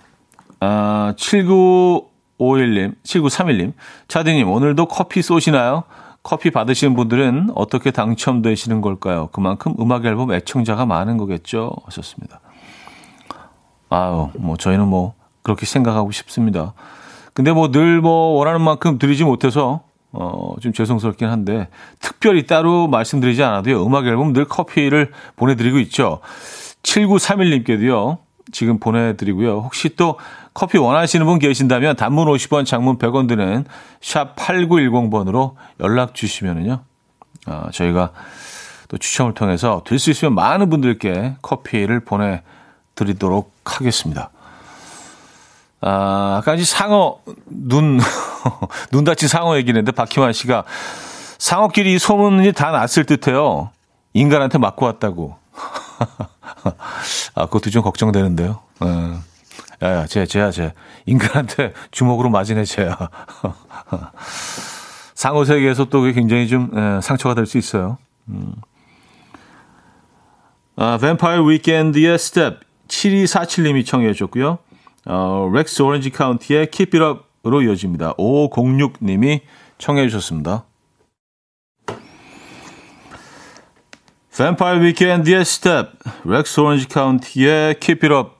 아, 0.60 1.14
7951님, 1.16 2.94
7931님. 3.02 3.72
차디님, 4.08 4.48
오늘도 4.50 4.86
커피 4.86 5.22
쏘시나요? 5.22 5.84
커피 6.22 6.50
받으시는 6.50 6.94
분들은 6.94 7.52
어떻게 7.54 7.90
당첨되시는 7.90 8.82
걸까요? 8.82 9.28
그만큼 9.32 9.74
음악 9.80 10.04
앨범 10.04 10.32
애청자가 10.32 10.84
많은 10.84 11.16
거겠죠? 11.16 11.72
하셨습니다. 11.86 12.40
아유, 13.88 14.28
뭐, 14.34 14.58
저희는 14.58 14.86
뭐, 14.86 15.14
그렇게 15.42 15.66
생각하고 15.66 16.10
싶습니다. 16.12 16.74
근데 17.34 17.52
뭐, 17.52 17.70
늘 17.70 18.00
뭐, 18.00 18.36
원하는 18.38 18.60
만큼 18.60 18.98
드리지 18.98 19.24
못해서, 19.24 19.82
어, 20.12 20.54
좀 20.60 20.72
죄송스럽긴 20.72 21.28
한데, 21.28 21.68
특별히 22.00 22.46
따로 22.46 22.88
말씀드리지 22.88 23.42
않아도요, 23.42 23.84
음악 23.86 24.06
앨범 24.06 24.32
늘 24.32 24.44
커피를 24.44 25.12
보내드리고 25.36 25.78
있죠. 25.80 26.20
7931님께도요, 26.82 28.18
지금 28.50 28.78
보내드리고요. 28.78 29.60
혹시 29.60 29.90
또 29.96 30.18
커피 30.54 30.78
원하시는 30.78 31.24
분 31.26 31.38
계신다면 31.38 31.96
단문 31.96 32.26
50원, 32.28 32.66
장문 32.66 32.98
100원 32.98 33.28
드는 33.28 33.64
샵 34.00 34.34
8910번으로 34.36 35.54
연락 35.80 36.14
주시면은요. 36.14 36.80
어, 37.46 37.68
저희가 37.72 38.10
또 38.88 38.96
추첨을 38.98 39.34
통해서 39.34 39.82
될 39.86 39.98
수 39.98 40.10
있으면 40.10 40.34
많은 40.34 40.70
분들께 40.70 41.36
커피를 41.42 42.00
보내드리도록 42.00 43.52
하겠습니다. 43.64 44.30
아, 45.80 46.38
아까 46.40 46.54
이제 46.54 46.64
상어, 46.64 47.18
눈, 47.46 48.00
눈 48.90 49.04
다친 49.04 49.28
상어 49.28 49.56
얘기했는데 49.56 49.92
박희환 49.92 50.32
씨가 50.32 50.64
상어끼리 51.38 51.98
소문이 51.98 52.52
다 52.52 52.70
났을 52.70 53.04
듯 53.04 53.28
해요. 53.28 53.70
인간한테 54.12 54.58
맞고 54.58 54.86
왔다고. 54.86 55.36
아, 57.34 57.46
그것도 57.46 57.70
좀 57.70 57.82
걱정되는데요. 57.82 58.58
어. 58.80 59.20
야, 59.82 59.92
야, 59.92 60.06
쟤, 60.06 60.26
쟤야, 60.26 60.50
쟤. 60.50 60.72
인간한테 61.06 61.72
주먹으로 61.92 62.30
맞은 62.30 62.58
애 62.58 62.64
쟤야. 62.64 62.96
상어 65.14 65.44
세계에서 65.44 65.84
또 65.86 66.02
굉장히 66.02 66.48
좀 66.48 66.70
에, 66.76 67.00
상처가 67.00 67.34
될 67.36 67.46
수 67.46 67.58
있어요. 67.58 67.98
음. 68.28 68.54
아, 70.76 70.98
뱀파이어 71.00 71.42
위켄드의 71.42 72.18
스텝 72.18 72.60
7247님이 72.88 73.86
청해 73.86 74.12
주셨고요. 74.12 74.58
어, 75.08 75.50
렉스 75.52 75.82
오렌지 75.82 76.10
카운티의 76.10 76.70
Keep 76.70 76.98
It 76.98 77.20
Up으로 77.42 77.62
이어집니다. 77.62 78.12
5506님이 78.14 79.40
청해 79.78 80.06
주셨습니다. 80.08 80.64
뱀파이어 84.36 84.80
위켄드의 84.82 85.44
스텝, 85.44 85.92
렉스 86.24 86.60
오렌지 86.60 86.86
카운티의 86.86 87.80
Keep 87.80 88.06
It 88.06 88.14
Up 88.14 88.38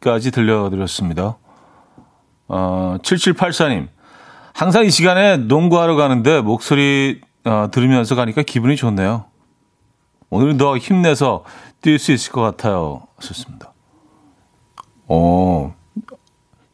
까지 0.00 0.30
들려드렸습니다. 0.30 1.36
어, 2.46 2.96
7784님. 3.02 3.88
항상 4.54 4.84
이 4.84 4.90
시간에 4.90 5.36
농구하러 5.36 5.96
가는데 5.96 6.40
목소리 6.40 7.20
어, 7.44 7.68
들으면서 7.72 8.14
가니까 8.14 8.42
기분이 8.42 8.76
좋네요. 8.76 9.24
오늘은 10.30 10.58
더 10.58 10.78
힘내서 10.78 11.44
뛸 11.82 11.98
수 11.98 12.12
있을 12.12 12.32
것 12.32 12.40
같아요. 12.40 13.02
하셨습니다. 13.16 13.72
어, 15.08 15.74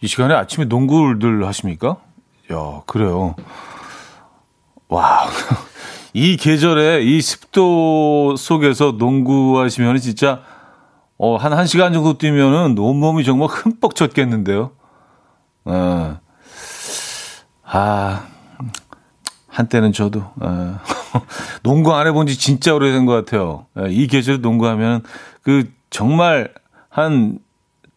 이 0.03 0.07
시간에 0.07 0.35
아침에 0.35 0.65
농구를 0.65 1.47
하십니까? 1.47 1.97
야, 2.53 2.83
그래요. 2.87 3.35
와, 4.89 5.27
이 6.13 6.37
계절에 6.37 7.03
이 7.03 7.21
습도 7.21 8.35
속에서 8.37 8.93
농구하시면 8.99 9.99
진짜 9.99 10.43
어, 11.19 11.37
한 11.37 11.53
1시간 11.53 11.93
정도 11.93 12.17
뛰면은 12.17 12.79
온몸이 12.79 13.25
정말 13.25 13.49
흠뻑 13.49 13.95
젖겠는데요. 13.95 14.71
어. 15.67 16.19
아, 17.63 18.27
한때는 19.47 19.93
저도, 19.93 20.25
어, 20.41 20.79
농구 21.63 21.95
안 21.95 22.07
해본 22.07 22.27
지 22.27 22.39
진짜 22.39 22.75
오래된 22.75 23.05
것 23.05 23.13
같아요. 23.13 23.67
예, 23.79 23.91
이 23.91 24.07
계절에 24.07 24.39
농구하면 24.39 25.03
그 25.43 25.71
정말 25.91 26.53
한 26.89 27.39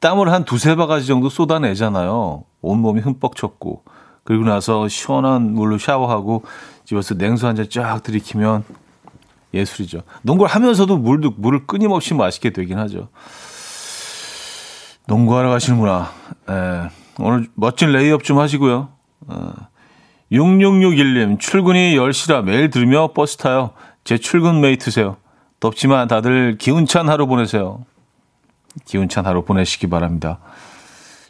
땀을 0.04 0.34
한 0.34 0.44
두세 0.44 0.76
바가지 0.76 1.08
정도 1.08 1.30
쏟아내잖아요. 1.30 2.44
온몸이 2.62 3.00
흠뻑 3.00 3.38
젖고. 3.38 3.84
그리고 4.26 4.44
나서 4.44 4.90
시원한 4.90 5.54
물로 5.54 5.78
샤워하고 5.78 6.44
집에서 6.84 7.16
냉수 7.16 7.48
한 7.48 7.56
잔 7.56 7.70
쫙 7.70 8.04
들이키면 8.04 8.66
예술이죠. 9.54 10.02
농구를 10.24 10.54
하면서도 10.54 10.98
물도 10.98 11.36
물을 11.38 11.66
끊임없이 11.66 12.14
마시게 12.14 12.50
되긴 12.50 12.80
하죠. 12.80 13.08
농구하러 15.08 15.50
가시는구나. 15.50 16.12
예, 16.50 16.90
오늘 17.20 17.48
멋진 17.56 17.92
레이업 17.94 18.26
좀 18.26 18.40
하시고요. 18.40 18.90
어, 19.28 19.54
6661님, 20.34 21.40
출근이 21.40 21.96
10시라 21.96 22.44
매일 22.44 22.70
들으며 22.70 23.14
버스 23.14 23.38
타요. 23.38 23.72
제 24.04 24.18
출근 24.18 24.60
mate세요. 24.60 25.16
덥지만 25.62 26.10
다들 26.10 26.58
기운찬 26.58 27.08
하루 27.08 27.26
보내세요. 27.26 27.86
기운찬 28.86 29.26
하루 29.26 29.44
보내시기 29.44 29.88
바랍니다. 29.88 30.40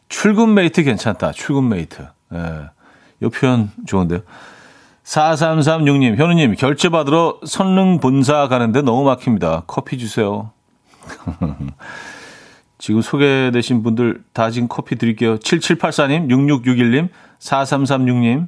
출근 0.10 0.54
mate 0.54 0.84
괜찮다. 0.84 1.32
출근 1.32 1.70
mate. 1.70 2.08
예. 2.34 2.70
이 3.22 3.30
표현 3.30 3.72
좋은데요. 3.86 4.22
4336님, 5.04 6.18
현우님, 6.18 6.56
결재 6.56 6.89
받으러 6.90 7.40
선릉 7.46 8.00
본사 8.00 8.48
가는데 8.48 8.82
너무 8.82 9.04
막힙니다. 9.04 9.64
커피 9.68 9.98
주세요. 9.98 10.52
지금 12.78 13.02
소개되신 13.02 13.84
분들 13.84 14.24
다 14.34 14.50
지금 14.50 14.68
커피 14.68 14.96
드릴게요. 14.98 15.38
7784님, 15.38 16.30
6661님, 16.30 17.10
4336님. 17.40 18.48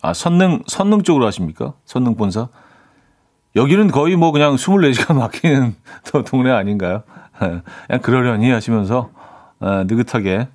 아, 0.00 0.12
선릉, 0.12 0.62
선릉 0.66 1.02
쪽으로 1.02 1.26
하십니까? 1.26 1.74
선릉 1.84 2.16
본사? 2.16 2.48
여기는 3.54 3.90
거의 3.90 4.16
뭐 4.16 4.32
그냥 4.32 4.56
24시간 4.56 5.14
막히는 5.18 5.76
동네 6.26 6.50
아닌가요? 6.50 7.02
그냥 7.38 8.02
그러려니 8.02 8.50
하시면서, 8.50 9.10
아, 9.60 9.84
느긋하게 9.86 10.48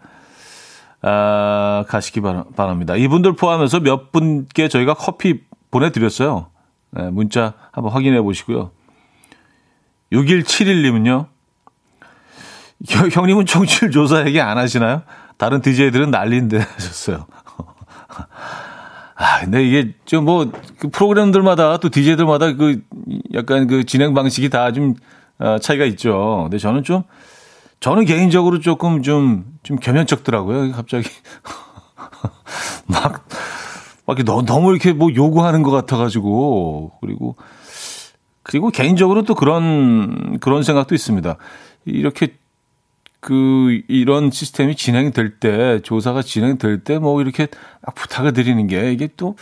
아, 1.01 1.85
가시기 1.87 2.21
바랍니다. 2.21 2.95
이분들 2.95 3.35
포함해서 3.35 3.79
몇 3.79 4.11
분께 4.11 4.67
저희가 4.67 4.93
커피 4.93 5.41
보내드렸어요. 5.71 6.47
네, 6.91 7.09
문자 7.09 7.53
한번 7.71 7.93
확인해 7.93 8.21
보시고요. 8.21 8.71
6171님은요. 10.11 11.27
형님은 13.11 13.45
청취율 13.45 13.91
조사 13.91 14.25
얘기 14.25 14.39
안 14.39 14.57
하시나요? 14.57 15.01
다른 15.37 15.61
DJ들은 15.61 16.11
난리인데 16.11 16.57
하셨어요. 16.75 17.27
아, 19.15 19.39
근데 19.41 19.63
이게 19.63 19.93
좀 20.05 20.25
뭐, 20.25 20.51
그 20.79 20.89
프로그램들마다 20.89 21.77
또 21.77 21.89
DJ들마다 21.89 22.53
그 22.53 22.83
약간 23.33 23.67
그 23.67 23.83
진행 23.83 24.13
방식이 24.13 24.49
다좀 24.49 24.91
어, 24.91 24.95
차이가 25.61 25.85
있죠. 25.85 26.41
근데 26.43 26.57
저는 26.57 26.83
좀 26.83 27.03
저는 27.79 28.05
개인적으로 28.05 28.59
조금 28.59 29.03
좀, 29.03 29.45
좀 29.63 29.77
겸연쩍더라고요. 29.77 30.71
갑자기. 30.71 31.09
막, 32.87 33.27
막 34.05 34.17
너, 34.25 34.41
너무 34.43 34.71
이렇게 34.71 34.93
뭐 34.93 35.09
요구하는 35.13 35.63
것 35.63 35.71
같아가지고 35.71 36.93
그리고 37.01 37.35
그리고 38.43 38.69
개인적으로 38.69 39.23
또 39.23 39.35
그런 39.35 40.39
그런 40.39 40.63
생각도 40.63 40.95
있습니다. 40.95 41.35
이렇게 41.85 42.35
그 43.19 43.81
이런 43.89 44.31
시스템이 44.31 44.75
진행될 44.75 45.39
때 45.39 45.81
조사가 45.83 46.21
진행될 46.21 46.83
때 46.83 46.97
뭐 46.99 47.19
이렇게 47.21 47.47
부탁을 47.95 48.33
드리는 48.33 48.65
게 48.67 48.91
이게 48.91 49.09
또 49.17 49.35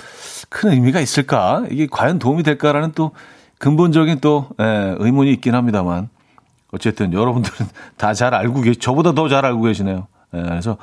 큰 0.50 0.72
의미가 0.72 1.00
있을까? 1.02 1.66
이게 1.70 1.88
과연 1.90 2.20
도움이 2.20 2.44
될까라는 2.44 2.94
또 2.94 3.12
근본적인 3.60 4.20
또 4.22 4.50
예, 4.60 4.96
의문이 5.00 5.32
있긴 5.34 5.56
합니다만 5.56 6.10
어쨌든 6.72 7.14
여러분들은 7.14 7.68
다 7.98 8.14
잘 8.14 8.34
알고 8.34 8.62
계시, 8.62 8.80
저보다 8.80 9.14
더 9.14 9.28
잘 9.30 9.46
알고 9.46 9.62
계시네요. 9.62 10.08
예, 10.34 10.42
그래서 10.42 10.78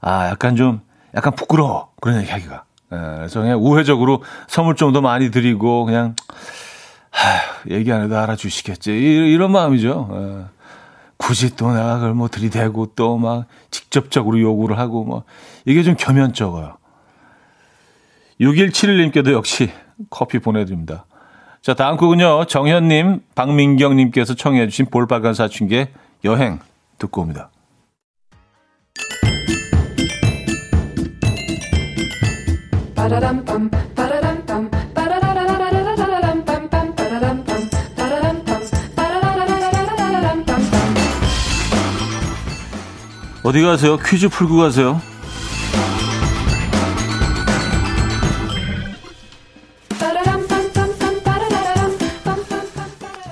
아 0.00 0.28
약간 0.28 0.56
좀 0.56 0.80
약간 1.14 1.34
부끄러워 1.34 1.90
그런 2.00 2.20
얘기 2.20 2.30
하기가. 2.30 2.64
예, 2.92 2.96
그래서 2.96 3.40
그냥 3.40 3.58
우회적으로 3.60 4.22
선물 4.48 4.74
좀 4.76 4.92
더 4.92 5.00
많이 5.00 5.30
드리고 5.30 5.84
그냥 5.84 6.14
하, 7.10 7.70
얘기 7.70 7.92
안 7.92 8.02
해도 8.02 8.16
알아주시겠지 8.18 8.92
이, 8.92 9.32
이런 9.32 9.52
마음이죠. 9.52 10.08
예. 10.12 10.44
굳이 11.18 11.56
또 11.56 11.72
내가 11.72 11.94
그걸 11.94 12.12
뭐 12.14 12.28
들이대고 12.28 12.92
또 12.94 13.16
막 13.18 13.46
직접적으로 13.70 14.38
요구를 14.40 14.78
하고 14.78 15.04
뭐 15.04 15.24
이게 15.64 15.82
좀 15.82 15.94
겸연쩍어요. 15.96 16.76
6171님께도 18.40 19.32
역시 19.32 19.70
커피 20.10 20.38
보내드립니다. 20.38 21.06
자, 21.66 21.74
다음 21.74 21.96
곡은요. 21.96 22.44
정현님, 22.44 23.22
박민경님께서 23.34 24.34
청해주신 24.34 24.86
볼빨간 24.86 25.34
사춘기의 25.34 25.88
여행 26.24 26.60
듣고 26.96 27.22
옵니다. 27.22 27.50
어디 43.42 43.62
가세요? 43.62 43.96
퀴즈 43.96 44.28
풀고 44.28 44.56
가세요. 44.58 45.00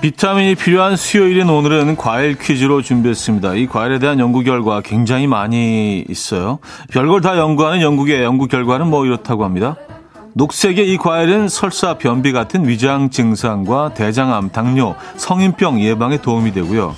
비타민이 0.05 0.53
필요한 0.53 0.95
수요일인 0.95 1.49
오늘은 1.49 1.95
과일 1.95 2.37
퀴즈로 2.37 2.83
준비했습니다. 2.83 3.55
이 3.55 3.65
과일에 3.65 3.97
대한 3.97 4.19
연구 4.19 4.43
결과 4.43 4.81
굉장히 4.81 5.25
많이 5.25 6.05
있어요. 6.07 6.59
별걸 6.91 7.21
다 7.21 7.39
연구하는 7.39 7.81
영국의 7.81 8.21
연구 8.21 8.47
결과는 8.47 8.85
뭐 8.85 9.07
이렇다고 9.07 9.43
합니다. 9.43 9.77
녹색의 10.33 10.93
이 10.93 10.97
과일은 10.97 11.49
설사, 11.49 11.97
변비 11.97 12.33
같은 12.33 12.67
위장 12.67 13.09
증상과 13.09 13.95
대장암, 13.95 14.51
당뇨, 14.51 14.93
성인병 15.15 15.81
예방에 15.81 16.21
도움이 16.21 16.53
되고요. 16.53 16.95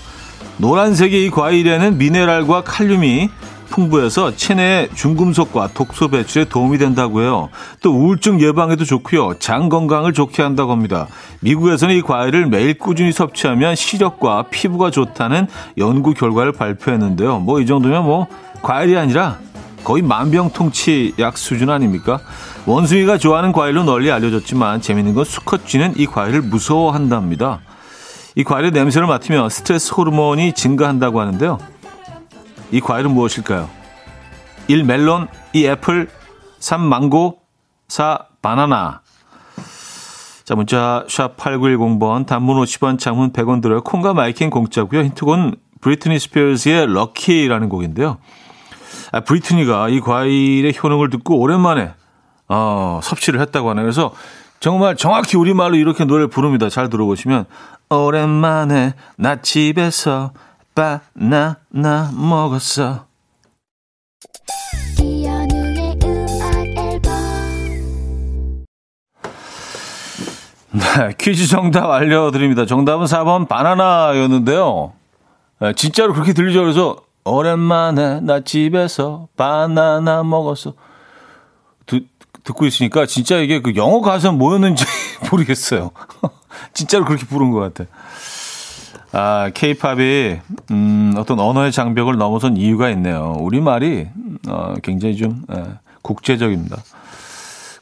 노란색의 0.57 1.27
이 1.27 1.29
과일에는 1.29 1.97
미네랄과 1.97 2.65
칼륨이 2.65 3.29
풍부해서 3.69 4.35
체내 4.35 4.89
중금속과 4.95 5.69
독소 5.73 6.07
배출에 6.07 6.45
도움이 6.45 6.77
된다고 6.77 7.21
해요. 7.21 7.49
또 7.81 7.91
우울증 7.91 8.41
예방에도 8.41 8.85
좋고요. 8.85 9.35
장 9.39 9.69
건강을 9.69 10.13
좋게 10.13 10.41
한다고 10.41 10.71
합니다. 10.71 11.07
미국에서는 11.41 11.95
이 11.95 12.01
과일을 12.01 12.47
매일 12.47 12.77
꾸준히 12.77 13.11
섭취하면 13.11 13.75
시력과 13.75 14.45
피부가 14.49 14.89
좋다는 14.91 15.47
연구 15.77 16.13
결과를 16.13 16.51
발표했는데요. 16.53 17.39
뭐 17.39 17.57
이 17.59 17.65
정도면 17.65 18.03
뭐 18.03 18.27
과일이 18.61 18.97
아니라 18.97 19.37
거의 19.83 20.01
만병통치 20.01 21.13
약 21.19 21.37
수준 21.37 21.69
아닙니까? 21.69 22.19
원숭이가 22.65 23.17
좋아하는 23.17 23.51
과일로 23.51 23.83
널리 23.83 24.11
알려졌지만 24.11 24.81
재밌는 24.81 25.13
건 25.13 25.23
수컷 25.23 25.65
쥐는 25.67 25.93
이 25.97 26.05
과일을 26.05 26.41
무서워한답니다. 26.41 27.59
이 28.35 28.43
과일의 28.43 28.71
냄새를 28.71 29.07
맡으면 29.07 29.49
스트레스 29.49 29.93
호르몬이 29.93 30.53
증가한다고 30.53 31.19
하는데요. 31.21 31.57
이 32.71 32.81
과일은 32.81 33.11
무엇일까요? 33.11 33.69
1. 34.67 34.83
멜론 34.83 35.27
2. 35.53 35.65
애플 35.67 36.09
3. 36.59 36.81
망고 36.81 37.39
4. 37.87 38.19
바나나 38.41 39.01
자 40.45 40.55
문자 40.55 41.03
샵 41.09 41.35
8910번 41.35 42.25
단문 42.25 42.55
50원 42.63 42.97
장문 42.97 43.33
100원 43.33 43.61
들어요. 43.61 43.81
콩과 43.81 44.13
마이K는 44.13 44.49
공짜고요. 44.49 45.01
힌트곡은 45.01 45.55
브리트니 45.81 46.19
스피어스의 46.19 46.87
Lucky라는 46.87 47.67
곡인데요. 47.67 48.17
아, 49.11 49.19
브리트니가 49.19 49.89
이 49.89 49.99
과일의 49.99 50.73
효능을 50.81 51.09
듣고 51.09 51.39
오랜만에 51.39 51.91
어, 52.47 53.01
섭취를 53.03 53.41
했다고 53.41 53.69
하네요. 53.71 53.83
그래서 53.83 54.13
정말 54.61 54.95
정확히 54.95 55.35
우리말로 55.35 55.75
이렇게 55.75 56.05
노래를 56.05 56.29
부릅니다. 56.29 56.69
잘 56.69 56.89
들어보시면 56.89 57.45
오랜만에 57.89 58.93
나 59.17 59.41
집에서 59.41 60.31
바나나 60.77 62.11
먹었어. 62.13 63.07
네, 70.71 71.15
퀴즈 71.17 71.47
정답 71.47 71.89
알려드립니다. 71.89 72.67
정답은 72.67 73.05
4번 73.07 73.47
바나나였는데요. 73.47 74.93
네, 75.61 75.73
진짜로 75.73 76.13
그렇게 76.13 76.33
들리죠. 76.33 76.61
그래서 76.61 76.97
오랜만에 77.23 78.19
나 78.21 78.41
집에서 78.41 79.29
바나나 79.35 80.21
먹었어. 80.21 80.75
듣, 81.87 82.07
듣고 82.43 82.67
있으니까 82.67 83.07
진짜 83.07 83.37
이게 83.37 83.63
그 83.63 83.75
영어 83.75 84.01
가사 84.01 84.31
뭐였는지 84.31 84.85
모르겠어요. 85.31 85.89
진짜로 86.75 87.03
그렇게 87.05 87.25
부른 87.25 87.49
것 87.49 87.59
같아. 87.61 87.89
아, 89.11 89.49
케이팝이, 89.53 90.39
음, 90.71 91.13
어떤 91.17 91.39
언어의 91.39 91.71
장벽을 91.71 92.17
넘어선 92.17 92.57
이유가 92.57 92.89
있네요. 92.91 93.35
우리말이, 93.39 94.07
어, 94.47 94.73
굉장히 94.83 95.15
좀, 95.15 95.43
예, 95.51 95.63
국제적입니다. 96.01 96.77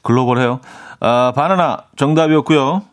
글로벌해요. 0.01 0.59
아, 0.99 1.33
바나나 1.35 1.85
정답이었고요. 1.95 2.83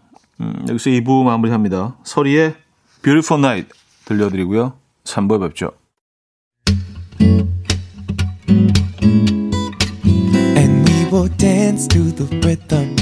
음, 0.40 0.66
여기서 0.68 0.90
2부 0.90 1.24
마무리 1.24 1.50
합니다. 1.50 1.94
서리의 2.04 2.54
Beautiful 3.02 3.44
Night 3.44 3.70
들려드리고요. 4.06 4.72
3부에 5.04 5.40
뵙죠. 5.40 5.72
will 11.12 11.28
dance 11.36 11.86
to 11.86 12.10
the 12.10 12.24
rhythm. 12.40 13.01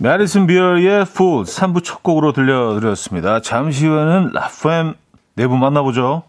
매디슨 0.00 0.46
비어의 0.46 1.02
Fool 1.02 1.42
3부 1.42 1.82
첫 1.82 2.04
곡으로 2.04 2.32
들려드렸습니다. 2.32 3.40
잠시 3.40 3.84
후에는 3.84 4.30
라포엠 4.32 5.54
네 5.54 5.56
분 5.56 5.60
만나보죠. 5.60 6.22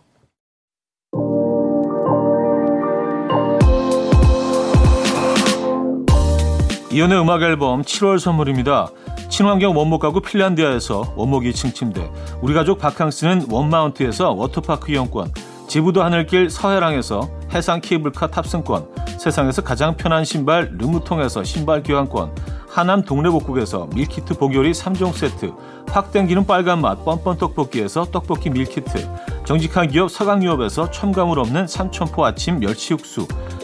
이현우의 6.91 7.21
음악 7.21 7.43
앨범 7.43 7.83
7월 7.83 8.17
선물입니다. 8.17 8.89
친환경 9.29 9.77
원목 9.77 10.01
가구 10.01 10.21
핀란디아에서 10.21 11.13
원목 11.15 11.43
2층 11.43 11.75
침대 11.75 12.09
우리 12.41 12.55
가족 12.55 12.79
바캉스는 12.79 13.51
원마운트에서 13.51 14.31
워터파크 14.31 14.91
이용권 14.91 15.31
지부도 15.67 16.01
하늘길 16.01 16.49
서해랑에서 16.49 17.29
해상 17.53 17.81
케이블카 17.81 18.27
탑승권 18.27 18.87
세상에서 19.17 19.61
가장 19.61 19.95
편한 19.95 20.23
신발 20.23 20.71
르무통에서 20.77 21.43
신발 21.43 21.83
교환권 21.83 22.33
하남 22.69 23.01
동래복국에서 23.03 23.89
밀키트 23.95 24.35
복요리 24.35 24.71
3종 24.71 25.11
세트, 25.11 25.51
확 25.87 26.11
땡기는 26.11 26.45
빨간 26.45 26.79
맛 26.79 27.03
뻔뻔 27.03 27.37
떡볶이에서 27.37 28.05
떡볶이 28.05 28.51
밀키트, 28.51 29.09
정직한 29.43 29.87
기업 29.87 30.11
서강유업에서 30.11 30.91
첨가물 30.91 31.39
없는 31.39 31.65
삼천포 31.65 32.23
아침 32.23 32.59
멸치 32.59 32.93
육수, 32.93 33.27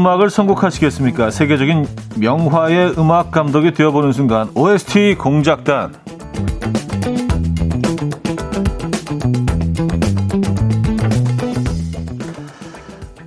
음악을 0.00 0.30
선곡하시겠습니까? 0.30 1.30
세계적인 1.30 1.86
명화의 2.16 2.94
음악 2.96 3.30
감독이 3.30 3.74
되어보는 3.74 4.12
순간 4.12 4.50
OST 4.54 5.16
공작단 5.16 5.94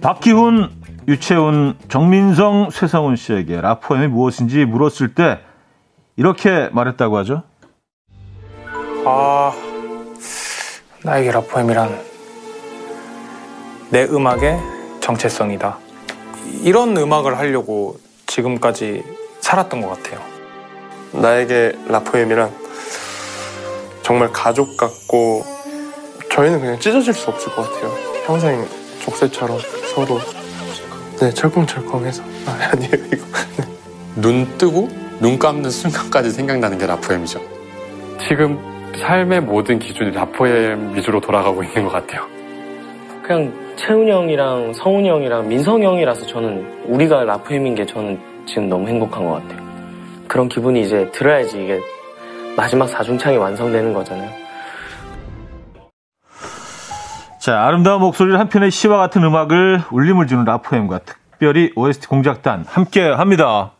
박기훈, 0.01 0.71
유채훈, 1.07 1.75
정민성, 1.89 2.69
최성훈 2.71 3.17
씨에게 3.17 3.61
라포엠이 3.61 4.07
무엇인지 4.07 4.65
물었을 4.65 5.13
때 5.13 5.39
이렇게 6.15 6.69
말했다고 6.71 7.17
하죠. 7.19 7.43
아, 9.05 9.53
나에게 11.03 11.31
라포엠이란 11.31 11.99
내 13.91 14.05
음악에 14.05 14.57
정체성이다. 15.01 15.82
이런 16.63 16.95
음악을 16.97 17.37
하려고 17.37 17.97
지금까지 18.27 19.03
살았던 19.41 19.81
것 19.81 19.89
같아요. 19.89 20.21
나에게 21.11 21.73
라포엠이란 21.87 22.51
정말 24.01 24.31
가족 24.31 24.77
같고 24.77 25.45
저희는 26.31 26.59
그냥 26.59 26.79
찢어질 26.79 27.13
수 27.13 27.29
없을 27.29 27.53
것 27.53 27.63
같아요. 27.63 27.93
평생 28.25 28.67
족쇄처럼 29.01 29.59
서로 29.93 30.19
네 31.19 31.31
철컹철컹해서 31.31 32.23
아, 32.47 32.69
아니에요 32.73 32.93
이거 33.13 33.25
눈 34.15 34.57
뜨고 34.57 34.89
눈 35.19 35.37
감는 35.37 35.69
순간까지 35.69 36.31
생각나는 36.31 36.77
게 36.77 36.87
라포엠이죠. 36.87 37.41
지금 38.27 38.59
삶의 38.99 39.41
모든 39.41 39.79
기준이 39.79 40.11
라포엠 40.11 40.95
위주로 40.95 41.19
돌아가고 41.19 41.63
있는 41.63 41.83
것 41.83 41.91
같아요. 41.91 42.25
그냥 43.25 43.53
채훈이 43.75 44.11
형이랑 44.11 44.73
성훈이 44.73 45.09
형이랑 45.09 45.47
민성이 45.47 45.85
형이라서 45.85 46.25
저는 46.27 46.85
우리가 46.85 47.23
라프햄인 47.23 47.75
게 47.75 47.85
저는 47.85 48.19
지금 48.45 48.69
너무 48.69 48.87
행복한 48.87 49.25
것 49.25 49.41
같아요. 49.41 49.63
그런 50.27 50.49
기분이 50.49 50.81
이제 50.81 51.09
들어야지 51.11 51.63
이게 51.63 51.79
마지막 52.55 52.87
사중창이 52.87 53.37
완성되는 53.37 53.93
거잖아요. 53.93 54.29
자, 57.39 57.65
아름다운 57.65 57.99
목소리를 58.01 58.39
한 58.39 58.47
편의 58.47 58.71
시와 58.71 58.97
같은 58.97 59.23
음악을 59.23 59.81
울림을 59.91 60.27
주는 60.27 60.45
라프햄과 60.45 60.99
특별히 60.99 61.71
OST 61.75 62.07
공작단 62.07 62.63
함께 62.67 63.01
합니다. 63.01 63.73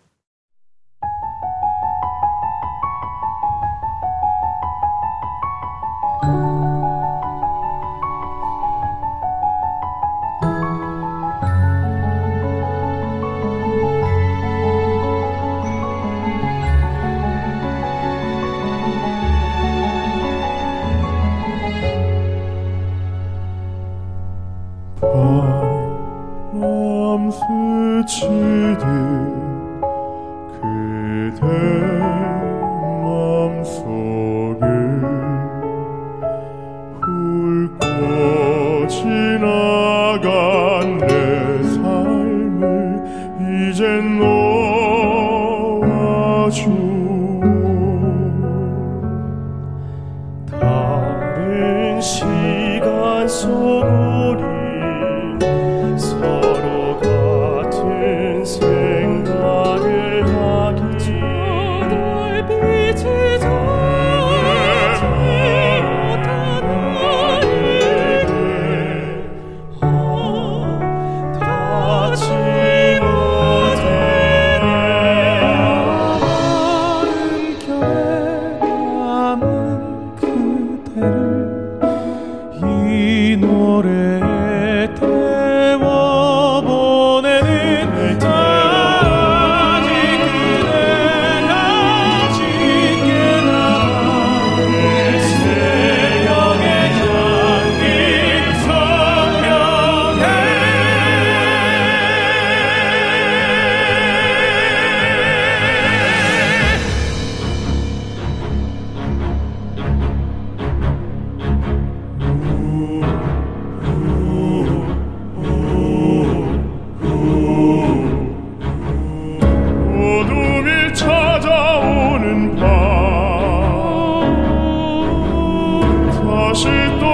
nasce 126.54 127.13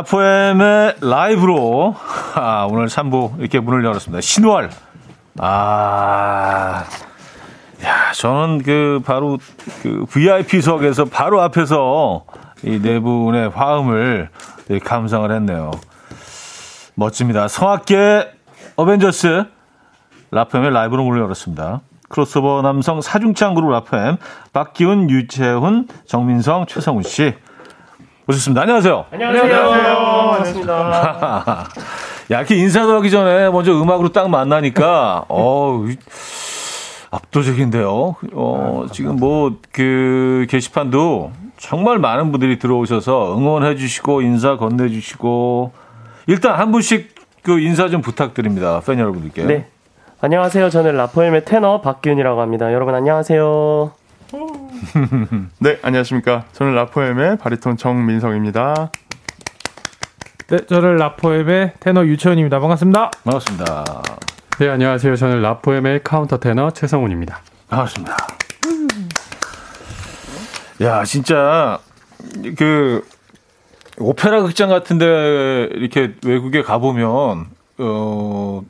라포엠의 0.00 0.96
라이브로 1.02 1.94
아, 2.34 2.66
오늘 2.70 2.86
3부 2.86 3.38
이렇게 3.38 3.60
문을 3.60 3.84
열었습니다. 3.84 4.20
신월. 4.20 4.70
아. 5.38 6.84
야, 7.84 8.12
저는 8.12 8.62
그 8.62 9.00
바로 9.04 9.38
그 9.82 10.06
VIP석에서 10.10 11.06
바로 11.06 11.40
앞에서 11.42 12.24
이 12.62 12.78
네 12.78 13.00
분의 13.00 13.50
화음을 13.50 14.28
감상을 14.84 15.30
했네요. 15.32 15.70
멋집니다. 16.94 17.48
성악계 17.48 18.30
어벤져스 18.76 19.44
라프엠의 20.30 20.72
라이브로 20.72 21.04
문을 21.04 21.20
열었습니다. 21.22 21.80
크로스오버 22.08 22.62
남성 22.62 23.00
사중창 23.00 23.54
그룹 23.54 23.70
라프엠 23.70 24.16
박기훈, 24.52 25.08
유채훈, 25.10 25.88
정민성, 26.06 26.66
최성훈 26.66 27.02
씨 27.02 27.34
오셨습니다. 28.28 28.62
안녕하세요. 28.62 29.06
안녕하세요. 29.12 29.70
반갑습니다. 30.30 31.68
야, 32.30 32.38
이렇게 32.38 32.54
인사도 32.56 32.94
하기 32.96 33.10
전에 33.10 33.50
먼저 33.50 33.72
음악으로 33.72 34.10
딱 34.12 34.30
만나니까 34.30 35.24
어 35.28 35.84
압도적인데요. 37.10 38.16
어, 38.34 38.86
지금 38.92 39.16
뭐 39.16 39.50
그 39.72 40.46
게시판도 40.48 41.32
정말 41.58 41.98
많은 41.98 42.30
분들이 42.30 42.58
들어오셔서 42.58 43.36
응원해 43.36 43.74
주시고 43.76 44.22
인사 44.22 44.56
건네 44.56 44.88
주시고 44.88 45.72
일단 46.26 46.54
한 46.58 46.70
분씩 46.72 47.14
그 47.42 47.58
인사 47.58 47.88
좀 47.88 48.00
부탁드립니다. 48.00 48.80
팬 48.86 48.98
여러분들께. 48.98 49.44
네. 49.44 49.66
안녕하세요. 50.20 50.68
저는 50.70 50.96
라포엠의 50.96 51.44
테너 51.46 51.80
박기훈이라고 51.80 52.40
합니다. 52.40 52.72
여러분 52.72 52.94
안녕하세요. 52.94 53.90
네, 55.58 55.78
안녕하십니까. 55.82 56.44
저는 56.52 56.74
라포엠의 56.74 57.38
바리톤 57.38 57.76
정민성입니다. 57.76 58.90
네, 60.48 60.66
저는 60.66 60.96
라포엠의 60.96 61.74
테너 61.80 62.04
유채훈입니다. 62.06 62.58
반갑습니다. 62.60 63.10
반갑습니다. 63.24 63.84
네, 64.58 64.68
안녕하세요. 64.68 65.16
저는 65.16 65.42
라포엠의 65.42 66.02
카운터 66.02 66.38
테너 66.38 66.70
최성훈입니다. 66.70 67.40
반갑습니다. 67.68 68.16
야, 70.82 71.04
진짜 71.04 71.78
그 72.56 73.06
오페라 73.98 74.40
극장 74.42 74.70
같은데 74.70 75.68
이렇게 75.72 76.14
외국에 76.24 76.62
가 76.62 76.78
보면 76.78 77.48
어그 77.78 78.62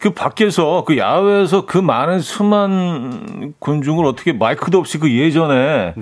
그 0.00 0.10
밖에서 0.10 0.84
그 0.86 0.96
야외에서 0.96 1.66
그 1.66 1.76
많은 1.76 2.20
수만 2.20 3.52
군중을 3.58 4.06
어떻게 4.06 4.32
마이크도 4.32 4.78
없이 4.78 4.98
그 4.98 5.12
예전에 5.12 5.94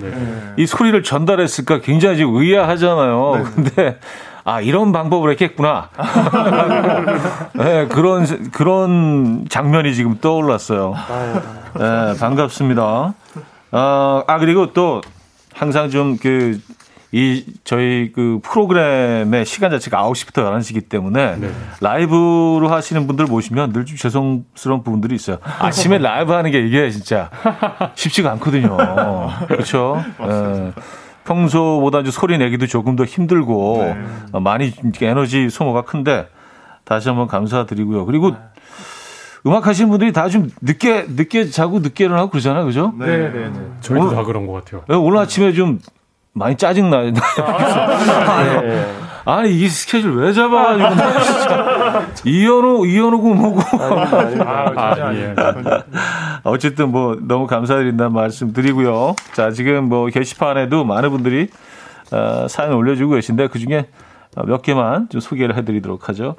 이 0.57 0.65
소리를 0.65 1.03
전달했을까 1.03 1.81
굉장히 1.81 2.17
지금 2.17 2.35
의아하잖아요. 2.35 3.43
근데 3.55 3.99
아 4.45 4.61
이런 4.61 4.93
방법을 4.93 5.31
했겠구나. 5.31 5.89
네, 7.53 7.87
그런 7.87 8.51
그런 8.51 9.45
장면이 9.49 9.93
지금 9.93 10.17
떠올랐어요. 10.19 10.95
네, 11.77 12.17
반갑습니다. 12.19 13.13
아, 13.71 14.23
아 14.25 14.39
그리고 14.39 14.71
또 14.73 15.01
항상 15.53 15.89
좀 15.89 16.17
그 16.21 16.57
이 17.11 17.43
저희 17.63 18.11
그 18.13 18.39
프로그램의 18.43 19.43
시간 19.45 19.71
자체가 19.71 20.03
9시부터 20.03 20.43
11시이기 20.59 20.89
때문에 20.89 21.37
라이브로 21.81 22.67
하시는 22.69 23.07
분들 23.07 23.25
모시면 23.25 23.71
늘 23.73 23.85
좀 23.85 23.97
죄송스러운 23.97 24.83
부분들이 24.83 25.15
있어요. 25.15 25.37
아침에 25.59 25.97
라이브 25.97 26.31
하는 26.33 26.51
게 26.51 26.59
이게 26.59 26.91
진짜 26.91 27.31
쉽지가 27.95 28.31
않거든요. 28.33 28.77
그렇죠? 29.47 30.03
예. 30.21 30.71
평소보다 31.25 31.99
이제 32.01 32.11
소리 32.11 32.37
내기도 32.37 32.67
조금 32.67 32.95
더 32.95 33.05
힘들고 33.05 33.95
어, 34.31 34.39
많이 34.39 34.71
에너지 35.01 35.49
소모가 35.49 35.83
큰데 35.83 36.27
다시 36.83 37.07
한번 37.09 37.27
감사드리고요. 37.27 38.05
그리고 38.05 38.35
음악 39.45 39.65
하시는 39.67 39.89
분들이 39.89 40.11
다 40.11 40.27
좀 40.29 40.49
늦게 40.61 41.05
늦게 41.09 41.45
자고 41.49 41.79
늦게 41.79 42.05
일어나고 42.05 42.29
그러잖아요, 42.29 42.65
그죠? 42.65 42.93
네, 42.99 43.05
네, 43.07 43.29
네. 43.49 43.51
저희도 43.81 44.05
오늘- 44.07 44.15
다 44.15 44.23
그런 44.23 44.45
것 44.45 44.53
같아요. 44.53 44.83
네, 44.87 44.95
오늘 44.95 45.17
아침에 45.19 45.53
좀 45.53 45.79
많이 46.33 46.55
짜증 46.55 46.89
나요. 46.89 47.11
네. 47.13 48.95
아니 49.25 49.51
이 49.51 49.67
스케줄 49.67 50.15
왜 50.15 50.33
잡아가지고 50.33 50.89
이현우 52.25 52.87
이현우고 52.87 53.33
뭐고 53.33 53.61
아, 53.79 55.13
예. 55.13 55.35
어쨌든 56.43 56.91
뭐 56.91 57.17
너무 57.21 57.45
감사드린다는 57.45 58.13
말씀 58.13 58.53
드리고요. 58.53 59.15
자 59.33 59.51
지금 59.51 59.85
뭐 59.85 60.07
게시판에도 60.07 60.83
많은 60.83 61.11
분들이 61.11 61.49
어, 62.11 62.47
사연 62.49 62.73
올려주고 62.73 63.15
계신데 63.15 63.47
그 63.47 63.59
중에 63.59 63.87
몇 64.45 64.61
개만 64.61 65.09
좀 65.09 65.21
소개를 65.21 65.55
해드리도록 65.57 66.09
하죠. 66.09 66.35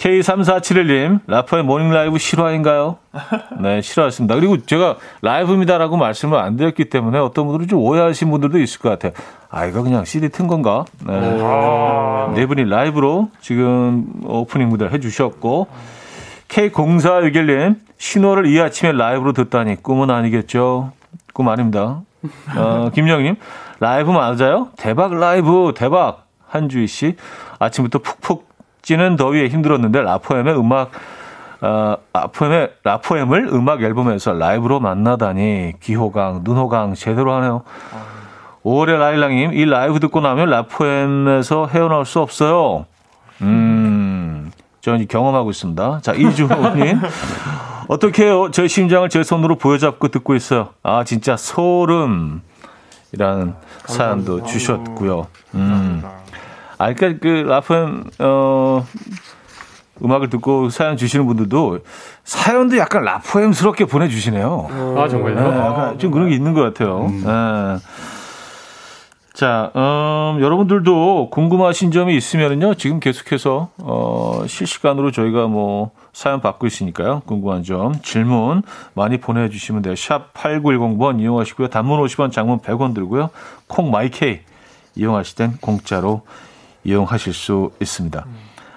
K3471님, 0.00 1.20
라포엠의 1.26 1.62
morning 1.62 1.90
라이브 1.90 2.16
실화인가요? 2.16 2.96
네, 3.60 3.82
실화였습니다. 3.82 4.34
그리고 4.34 4.56
제가 4.64 4.96
라이브입니다라고 5.20 5.98
말씀을 5.98 6.38
안 6.38 6.56
드렸기 6.56 6.86
때문에 6.86 7.18
어떤 7.18 7.46
분들은 7.46 7.68
좀 7.68 7.80
오해하신 7.80 8.30
분들도 8.30 8.58
있을 8.60 8.80
것 8.80 8.88
같아요. 8.88 9.12
아, 9.50 9.66
이거 9.66 9.82
그냥 9.82 10.06
CD 10.06 10.30
튼 10.30 10.46
건가? 10.46 10.86
네. 11.06 11.20
네 12.34 12.46
분이 12.46 12.64
라이브로 12.64 13.30
지금 13.42 14.06
오프닝 14.24 14.70
무대를 14.70 14.94
해주셨고, 14.94 15.66
K0461님, 16.48 17.76
신월을 17.98 18.46
이 18.46 18.58
아침에 18.58 18.92
라이브로 18.92 19.34
듣다니 19.34 19.82
꿈은 19.82 20.10
아니겠죠? 20.10 20.92
꿈 21.34 21.48
아닙니다. 21.48 22.00
어, 22.56 22.90
김영님, 22.94 23.36
라이브 23.80 24.10
맞아요? 24.12 24.68
대박 24.78 25.12
라이브, 25.14 25.74
대박. 25.76 26.26
한주희 26.48 26.86
씨, 26.88 27.16
아침부터 27.60 28.00
푹푹 28.00 28.49
찌는 28.82 29.16
더위에 29.16 29.48
힘들었는데 29.48 30.02
라포엠의 30.02 30.58
음악, 30.58 30.90
어, 31.60 31.96
라포엠의, 32.12 32.70
라포엠을 32.84 33.48
음악 33.52 33.82
앨범에서 33.82 34.32
라이브로 34.32 34.80
만나다니 34.80 35.74
귀호강, 35.80 36.40
눈호강 36.44 36.94
제대로 36.94 37.34
하네요. 37.34 37.62
5월의 38.64 38.98
라일랑님, 38.98 39.54
이 39.54 39.64
라이브 39.64 40.00
듣고 40.00 40.20
나면 40.20 40.50
라포엠에서 40.50 41.66
헤어나올 41.66 42.04
수 42.04 42.20
없어요. 42.20 42.86
음, 43.42 44.50
저는 44.80 45.08
경험하고 45.08 45.50
있습니다. 45.50 46.00
자, 46.02 46.12
이주호님. 46.12 47.00
어떻게 47.88 48.26
해요? 48.26 48.50
제 48.52 48.68
심장을 48.68 49.08
제 49.08 49.22
손으로 49.22 49.56
보여잡고 49.56 50.08
듣고 50.08 50.34
있어요. 50.34 50.68
아, 50.82 51.02
진짜 51.04 51.36
소름. 51.36 52.42
이라는 53.12 53.54
사연도 53.86 54.44
주셨고요. 54.44 55.26
음. 55.54 56.02
아, 56.80 56.94
그러니까 56.94 57.20
그 57.20 57.28
라프엠 57.46 58.04
어 58.20 58.86
음악을 60.02 60.30
듣고 60.30 60.70
사연 60.70 60.96
주시는 60.96 61.26
분들도 61.26 61.80
사연도 62.24 62.78
약간 62.78 63.04
라프엠스럽게 63.04 63.84
보내주시네요. 63.84 64.94
아, 64.96 65.02
네, 65.02 65.08
정말요? 65.10 65.38
약간 65.38 65.98
좀 65.98 66.10
그런 66.10 66.30
게 66.30 66.34
있는 66.34 66.54
것 66.54 66.62
같아요. 66.62 67.10
네. 67.10 67.76
자, 69.34 69.70
음, 69.76 70.40
여러분들도 70.40 71.28
궁금하신 71.30 71.92
점이 71.92 72.16
있으면요, 72.16 72.74
지금 72.74 72.98
계속해서, 72.98 73.70
어, 73.78 74.42
실시간으로 74.46 75.12
저희가 75.12 75.46
뭐, 75.46 75.92
사연 76.12 76.40
받고 76.40 76.66
있으니까요. 76.66 77.22
궁금한 77.26 77.62
점, 77.62 77.94
질문 78.02 78.62
많이 78.94 79.18
보내주시면 79.18 79.82
돼요. 79.82 79.94
샵 79.96 80.32
8910번 80.34 81.20
이용하시고요. 81.20 81.68
단문 81.68 82.00
50원, 82.02 82.32
장문 82.32 82.58
100원 82.58 82.94
들고요. 82.94 83.30
콩 83.66 83.90
마이케이 83.90 84.40
이용하실 84.96 85.36
땐 85.36 85.52
공짜로 85.60 86.22
이용하실 86.84 87.32
수 87.32 87.70
있습니다. 87.80 88.24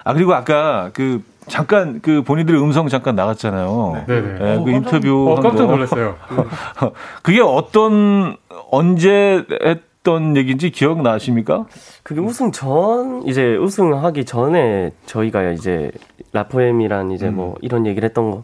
아, 0.04 0.12
그리고 0.12 0.34
아까 0.34 0.90
그, 0.92 1.22
잠깐 1.46 2.00
그 2.02 2.22
본인들의 2.22 2.60
음성 2.60 2.88
잠깐 2.88 3.14
나갔잖아요. 3.16 4.04
네네. 4.06 4.28
예, 4.40 4.62
그 4.64 4.70
인터뷰. 4.70 5.30
어, 5.30 5.34
한 5.36 5.42
깜짝 5.42 5.66
거. 5.66 5.72
놀랐어요. 5.72 6.16
그게 7.22 7.40
어떤 7.40 8.36
언제 8.70 9.44
했던 9.62 10.36
얘기인지 10.36 10.70
기억나십니까? 10.70 11.66
그게 12.02 12.20
우승 12.20 12.50
전 12.52 13.22
이제 13.26 13.56
우승하기 13.56 14.24
전에 14.26 14.90
저희가 15.06 15.50
이제 15.52 15.90
라포엠이란 16.32 17.12
이제 17.12 17.30
뭐 17.30 17.54
이런 17.60 17.86
얘기를 17.86 18.06
했던 18.08 18.30
거 18.30 18.42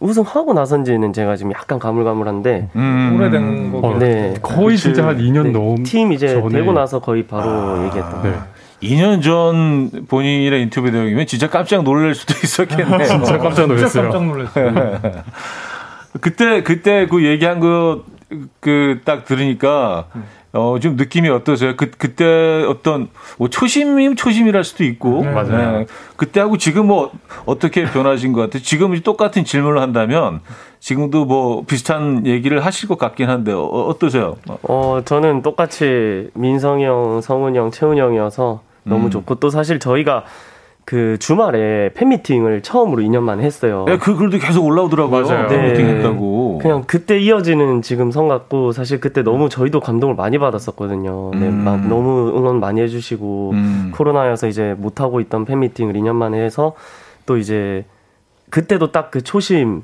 우승하고 0.00 0.52
나선지는 0.54 1.12
제가 1.12 1.36
지금 1.36 1.52
약간 1.52 1.78
가물가물한데 1.78 2.70
음. 2.76 3.16
오래된 3.16 3.72
거. 3.72 3.88
어, 3.88 3.98
네. 3.98 4.34
거의 4.40 4.76
진짜 4.76 5.06
한 5.06 5.18
2년 5.18 5.44
네, 5.44 5.50
넘. 5.50 5.82
팀 5.82 6.12
이제 6.12 6.28
전에. 6.28 6.48
되고 6.60 6.72
나서 6.72 7.00
거의 7.00 7.26
바로 7.26 7.84
얘기했던 7.86 8.22
거. 8.22 8.28
네. 8.28 8.34
2년 8.84 9.22
전 9.22 10.06
본인의 10.08 10.62
인터뷰 10.62 10.90
내용이면 10.90 11.26
진짜 11.26 11.48
깜짝 11.48 11.82
놀랄 11.82 12.14
수도 12.14 12.34
있었겠네요. 12.42 13.02
진짜 13.04 13.38
깜짝 13.38 13.66
놀랐어요. 13.66 14.10
깜짝 14.10 14.24
놀랐어요. 14.26 15.00
그때 16.20 16.62
그때 16.62 17.06
그 17.06 17.24
얘기한 17.24 17.60
거 17.60 18.04
그 18.60 19.00
딱 19.04 19.24
들으니까 19.24 20.06
어, 20.52 20.78
좀 20.80 20.94
느낌이 20.96 21.28
어떠세요? 21.28 21.74
그, 21.76 21.90
그때 21.98 22.64
어떤, 22.68 23.08
뭐, 23.38 23.48
초심이면 23.48 24.14
초심이랄 24.14 24.62
수도 24.62 24.84
있고. 24.84 25.22
네. 25.24 25.30
맞아요. 25.32 25.84
그때하고 26.16 26.58
지금 26.58 26.86
뭐, 26.86 27.10
어떻게 27.44 27.84
변하신 27.84 28.32
것 28.32 28.42
같아요? 28.42 28.62
지금 28.62 28.96
똑같은 29.00 29.44
질문을 29.44 29.80
한다면, 29.82 30.40
지금도 30.78 31.24
뭐, 31.24 31.64
비슷한 31.64 32.24
얘기를 32.24 32.64
하실 32.64 32.88
것 32.88 32.98
같긴 32.98 33.28
한데, 33.30 33.50
어, 33.52 33.64
어떠세요? 33.64 34.36
어, 34.62 35.00
저는 35.04 35.42
똑같이 35.42 36.30
민성이 36.34 36.84
형, 36.84 37.20
성훈이 37.20 37.58
형, 37.58 37.72
채훈이 37.72 37.98
형이어서 37.98 38.62
너무 38.84 39.06
음. 39.06 39.10
좋고 39.10 39.36
또 39.36 39.50
사실 39.50 39.78
저희가 39.78 40.24
그 40.84 41.16
주말에 41.18 41.90
팬미팅을 41.94 42.62
처음으로 42.62 43.02
2년 43.02 43.22
만에 43.22 43.42
했어요. 43.42 43.84
네, 43.88 43.96
그 43.96 44.16
글도 44.16 44.38
계속 44.38 44.64
올라오더라고요. 44.66 45.26
맞아요. 45.26 45.48
네. 45.48 45.56
네. 45.56 45.68
미팅 45.70 45.86
했다고. 45.88 46.58
그냥 46.60 46.84
그때 46.86 47.18
이어지는 47.18 47.80
지금 47.80 48.10
성 48.10 48.28
같고 48.28 48.72
사실 48.72 49.00
그때 49.00 49.22
너무 49.22 49.48
저희도 49.48 49.80
감동을 49.80 50.14
많이 50.14 50.36
받았었거든요. 50.38 51.30
네, 51.34 51.48
음. 51.48 51.64
막 51.64 51.86
너무 51.88 52.32
응원 52.36 52.60
많이 52.60 52.82
해주시고 52.82 53.50
음. 53.54 53.92
코로나여서 53.94 54.46
이제 54.48 54.74
못 54.76 55.00
하고 55.00 55.20
있던 55.20 55.46
팬미팅을 55.46 55.94
2년 55.94 56.16
만에 56.16 56.42
해서 56.44 56.74
또 57.24 57.38
이제 57.38 57.86
그때도 58.50 58.92
딱 58.92 59.10
그 59.10 59.22
초심 59.22 59.82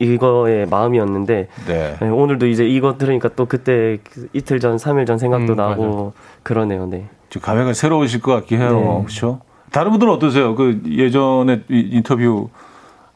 이거의 0.00 0.66
마음이었는데 0.66 1.48
네. 1.66 1.96
네, 2.00 2.08
오늘도 2.08 2.46
이제 2.46 2.64
이거 2.66 2.98
들으니까 2.98 3.30
또 3.34 3.46
그때 3.46 3.98
그 4.12 4.28
이틀 4.32 4.60
전, 4.60 4.76
3일 4.76 5.06
전 5.06 5.18
생각도 5.18 5.54
음, 5.54 5.56
나고 5.56 5.82
맞아요. 5.82 6.12
그러네요. 6.42 6.86
네. 6.86 7.06
좀 7.32 7.40
감회가 7.40 7.72
새로우실 7.72 8.20
것 8.20 8.32
같긴 8.34 8.60
해요. 8.60 8.78
네. 8.78 9.04
그렇죠? 9.04 9.40
다른 9.70 9.90
분들은 9.90 10.12
어떠세요? 10.12 10.54
그 10.54 10.82
예전에 10.86 11.62
이 11.70 11.88
인터뷰 11.92 12.50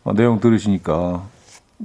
어, 0.04 0.14
내용 0.14 0.40
들으시니까 0.40 1.20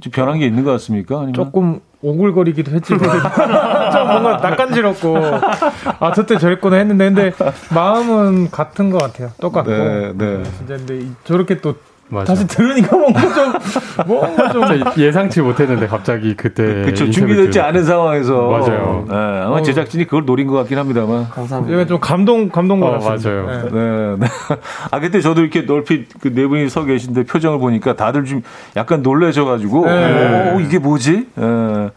좀 0.00 0.10
변한 0.12 0.38
게 0.38 0.46
있는 0.46 0.64
것 0.64 0.70
같습니까? 0.72 1.16
아니면 1.16 1.34
조금 1.34 1.80
오글거리기도 2.00 2.72
했지만 2.72 3.02
좀 3.92 4.06
뭔가 4.08 4.38
낯간지럽고 4.38 5.18
아 6.00 6.12
저때 6.14 6.38
저랬구나 6.38 6.76
했는데 6.76 7.10
근데 7.10 7.32
마음은 7.74 8.50
같은 8.50 8.88
것 8.90 8.96
같아요. 9.02 9.32
똑같고 9.38 9.70
네, 9.70 10.12
네. 10.14 10.42
진짜 10.56 10.76
근데 10.78 11.00
이- 11.00 11.12
저렇게 11.24 11.60
또 11.60 11.74
맞아요. 12.12 12.24
다시 12.26 12.46
들으니까 12.46 12.94
뭔가 12.96 13.20
좀 13.32 13.52
뭔가 14.06 14.52
좀 14.52 14.62
예상치 14.98 15.40
못했는데 15.40 15.86
갑자기 15.86 16.34
그때. 16.36 16.84
인터뷰 16.88 17.10
준비되지. 17.10 17.58
않은 17.60 17.84
상황에서 17.84 18.48
맞아요. 18.48 19.06
네, 19.08 19.14
아마 19.16 19.56
어. 19.56 19.62
제작진이 19.62 20.04
그걸 20.04 20.26
노린 20.26 20.46
것 20.46 20.54
같긴 20.56 20.76
합니다만. 20.78 21.28
감사합니다. 21.30 21.72
얘가 21.74 21.86
좀 21.86 21.98
감동 22.00 22.50
감동 22.50 22.82
어, 22.82 22.98
받았습니다. 22.98 23.30
맞아요. 23.42 23.62
네. 23.64 23.70
네, 23.70 24.16
네. 24.18 24.26
아 24.90 25.00
그때 25.00 25.20
저도 25.22 25.40
이렇게 25.40 25.62
넓히 25.62 26.04
그 26.20 26.32
네 26.32 26.46
분이 26.46 26.68
서 26.68 26.84
계신데 26.84 27.24
표정을 27.24 27.58
보니까 27.58 27.94
다들 27.96 28.24
좀 28.24 28.42
약간 28.76 29.02
놀라셔가지고 29.02 29.86
네. 29.86 30.52
어, 30.54 30.60
이게 30.60 30.78
뭐지? 30.78 31.26
예. 31.38 31.90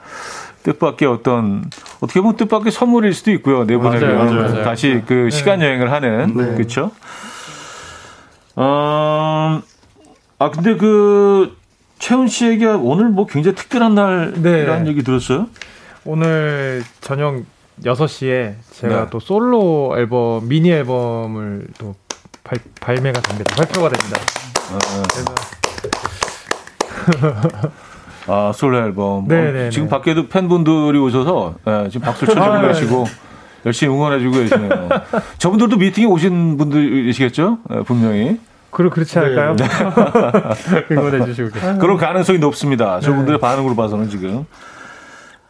뜻밖의 0.63 1.07
어떤 1.07 1.63
어떻게 2.01 2.21
보면 2.21 2.37
뜻밖의 2.37 2.71
선물일 2.71 3.13
수도 3.13 3.29
있고요 3.31 3.65
네 3.67 3.77
분에게 3.77 4.03
맞아요, 4.05 4.17
맞아요, 4.25 4.41
맞아요. 4.41 4.63
다시 4.63 5.03
그 5.05 5.29
시간 5.29 5.61
여행을 5.61 5.91
하는 5.91 6.33
네. 6.35 6.55
그렇죠. 6.55 6.89
어, 8.55 9.61
아 10.37 10.51
근데 10.51 10.75
그 10.75 11.55
채훈 11.99 12.27
씨에게 12.27 12.65
오늘 12.67 13.09
뭐 13.09 13.25
굉장히 13.25 13.55
특별한 13.55 13.95
날이라는 13.95 14.83
네. 14.83 14.89
얘기 14.89 15.03
들었어요? 15.03 15.47
오늘 16.03 16.83
저녁 17.01 17.43
6시에 17.83 18.55
제가 18.71 19.03
네. 19.05 19.07
또 19.09 19.19
솔로 19.19 19.95
앨범 19.97 20.47
미니 20.47 20.71
앨범을 20.71 21.67
또 21.77 21.95
발, 22.43 22.59
발매가 22.79 23.21
됩니다. 23.21 23.55
발표가 23.55 23.89
됩니다. 23.89 24.19
그래서 25.07 25.35
아 28.27 28.51
솔로 28.53 28.77
앨범. 28.79 29.27
네, 29.27 29.35
어, 29.35 29.51
네, 29.51 29.69
지금 29.69 29.85
네. 29.85 29.89
밖에도 29.89 30.27
팬분들이 30.27 30.97
오셔서 30.97 31.55
예, 31.67 31.89
지금 31.89 32.05
박수 32.05 32.25
쳐주고 32.25 32.43
아, 32.43 32.61
네. 32.61 32.67
계시고 32.69 33.05
열심히 33.65 33.93
응원해주고 33.93 34.37
계시네요. 34.37 34.89
저분들도 35.37 35.77
미팅에 35.77 36.05
오신 36.05 36.57
분들이시겠죠? 36.57 37.59
예, 37.71 37.81
분명히. 37.83 38.39
그러 38.75 38.89
그렇지 38.89 39.17
않을까요? 39.17 39.55
응원해 40.91 41.23
주시고 41.25 41.49
계세요. 41.51 41.77
그럴 41.79 41.95
가능성이 41.95 42.39
높습니다. 42.39 42.99
저분들의 42.99 43.39
반응으로 43.39 43.73
봐서는 43.73 44.09
지금. 44.09 44.45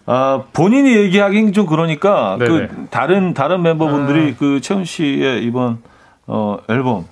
아, 0.05 0.43
본인이 0.53 0.95
얘기하긴 0.95 1.51
좀 1.51 1.65
그러니까 1.65 2.37
네네. 2.37 2.67
그 2.67 2.85
다른 2.91 3.33
다른 3.33 3.63
멤버분들이 3.63 4.35
그 4.37 4.61
채훈 4.61 4.85
씨의 4.85 5.43
이번 5.43 5.79
어 6.27 6.57
앨범 6.69 7.05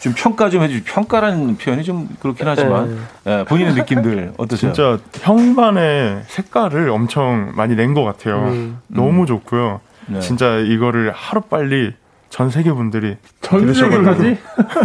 좀 0.00 0.12
평가 0.14 0.50
좀 0.50 0.62
해주시. 0.62 0.84
평가라는 0.84 1.56
표현이 1.56 1.84
좀 1.84 2.06
그렇긴 2.20 2.46
하지만 2.46 2.98
예, 3.26 3.46
본인의 3.48 3.72
느낌들 3.76 4.34
어떠세요? 4.36 4.74
진짜 4.74 4.98
형만의 5.22 6.24
색깔을 6.26 6.90
엄청 6.90 7.52
많이 7.56 7.74
낸 7.74 7.94
것 7.94 8.04
같아요. 8.04 8.48
음. 8.48 8.78
너무 8.88 9.24
좋고요. 9.24 9.80
네. 10.08 10.20
진짜 10.20 10.58
이거를 10.58 11.12
하루 11.14 11.40
빨리 11.40 11.94
전 12.28 12.50
세계 12.50 12.72
분들이 12.72 13.16
전 13.40 13.72
세계까지? 13.72 14.38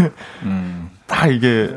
음, 0.44 0.90
다 1.08 1.28
이게 1.28 1.70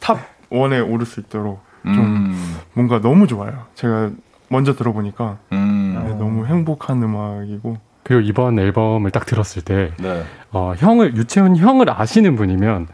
top 0.00 0.18
one에 0.50 0.80
오를 0.80 1.06
수 1.06 1.20
있도록 1.20 1.60
음, 1.86 2.56
뭔가 2.74 3.00
너무 3.00 3.26
좋아요. 3.26 3.66
제가 3.74 4.10
먼저 4.48 4.74
들어보니까 4.74 5.38
음, 5.52 6.02
네, 6.04 6.14
너무 6.14 6.46
행복한 6.46 7.02
음악이고 7.02 7.76
그리고 8.02 8.22
이번 8.22 8.58
앨범을 8.58 9.10
딱 9.10 9.26
들었을 9.26 9.62
때 9.62 9.92
네. 9.98 10.24
어, 10.50 10.74
형을 10.76 11.16
유채훈 11.16 11.56
형을 11.56 11.90
아시는 11.90 12.36
분이면 12.36 12.88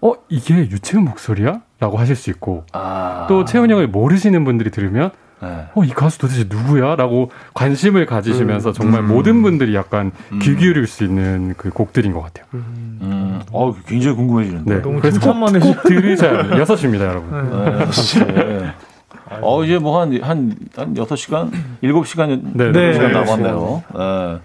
어 0.00 0.14
이게 0.28 0.54
유채훈 0.56 1.04
목소리야? 1.04 1.60
라고 1.80 1.98
하실 1.98 2.16
수 2.16 2.30
있고 2.30 2.64
아, 2.72 3.26
또 3.28 3.44
채훈 3.44 3.70
형을 3.70 3.88
모르시는 3.88 4.44
분들이 4.44 4.70
들으면 4.70 5.10
네. 5.10 5.27
어 5.40 5.84
이 5.84 5.90
가수 5.90 6.18
도대체 6.18 6.44
누구야? 6.48 6.96
라고 6.96 7.30
관심을 7.54 8.06
가지시면서 8.06 8.72
정말 8.72 9.00
음. 9.00 9.08
모든 9.08 9.42
분들이 9.42 9.74
약간 9.74 10.10
음. 10.32 10.38
귀 10.40 10.56
기울일 10.56 10.86
수 10.86 11.04
있는 11.04 11.54
그 11.56 11.70
곡들인 11.70 12.12
것 12.12 12.22
같아요. 12.22 12.46
음, 12.54 13.40
어, 13.52 13.74
굉장히 13.86 14.16
궁금해지는데. 14.16 14.74
네. 14.74 14.80
너무 14.82 15.00
그래서 15.00 15.20
꼭, 15.20 15.34
해주- 15.36 15.60
꼭 15.60 15.82
들으셔야 15.84 16.42
돼요. 16.48 16.64
6시입니다, 16.64 17.00
여러분. 17.00 17.86
네. 18.26 18.32
네. 18.34 18.74
어, 19.42 19.62
이제 19.62 19.78
뭐 19.78 20.00
한, 20.00 20.18
한, 20.22 20.56
한 20.74 20.94
6시간? 20.94 21.50
7시간, 21.82 22.40
네, 22.54 22.72
네. 22.72 22.92
시간 22.94 23.12
네. 23.12 23.20
남았네요. 23.20 23.82
네. 23.94 24.38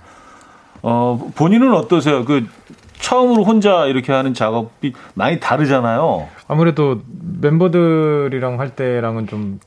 어, 0.84 1.32
본인은 1.36 1.74
어떠세요? 1.74 2.26
그, 2.26 2.46
처음으로 3.00 3.44
혼자 3.44 3.86
이렇게 3.88 4.14
하는 4.14 4.34
작업이 4.34 4.94
많이 5.14 5.40
다르잖아요. 5.40 6.28
아무래도 6.48 7.02
멤버들이랑 7.42 8.60
할 8.62 8.70
때랑은 8.70 9.28
좀 9.28 9.60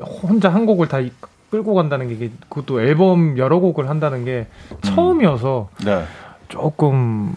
혼자 0.00 0.48
한 0.48 0.66
곡을 0.66 0.88
다 0.88 1.00
이- 1.00 1.12
끌고 1.50 1.74
간다는 1.74 2.08
게 2.08 2.30
그것도 2.48 2.80
앨범 2.82 3.38
여러 3.38 3.60
곡을 3.60 3.88
한다는 3.88 4.24
게 4.24 4.46
처음이어서 4.82 5.68
네. 5.84 6.04
조금 6.48 7.34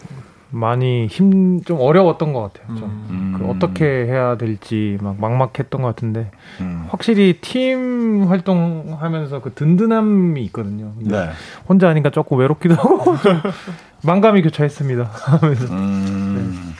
많이 0.52 1.06
힘 1.06 1.62
좀 1.64 1.78
어려웠던 1.80 2.32
것 2.32 2.52
같아요. 2.52 2.76
좀. 2.76 3.06
음. 3.10 3.34
그 3.38 3.46
어떻게 3.48 3.84
해야 3.84 4.36
될지 4.36 4.98
막 5.00 5.20
막막했던 5.20 5.80
것 5.82 5.86
같은데 5.88 6.30
음. 6.60 6.86
확실히 6.88 7.38
팀 7.40 8.24
활동하면서 8.28 9.42
그 9.42 9.52
든든함이 9.54 10.42
있거든요. 10.46 10.92
네. 10.98 11.30
혼자 11.68 11.88
하니까 11.88 12.10
조금 12.10 12.38
외롭기도 12.38 12.74
하고 12.74 13.16
좀 13.18 13.40
망감이 14.02 14.42
교차했습니다. 14.42 15.04
하면서 15.12 15.72
음. 15.72 16.74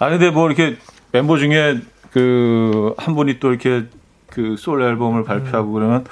아, 0.00 0.08
근데 0.10 0.30
뭐 0.30 0.46
이렇게 0.48 0.76
멤버 1.12 1.36
중에 1.38 1.78
그, 2.10 2.94
한 2.98 3.14
분이 3.14 3.38
또 3.38 3.50
이렇게 3.50 3.84
그 4.30 4.56
솔로 4.58 4.86
앨범을 4.86 5.24
발표하고 5.24 5.72
그러면 5.72 6.04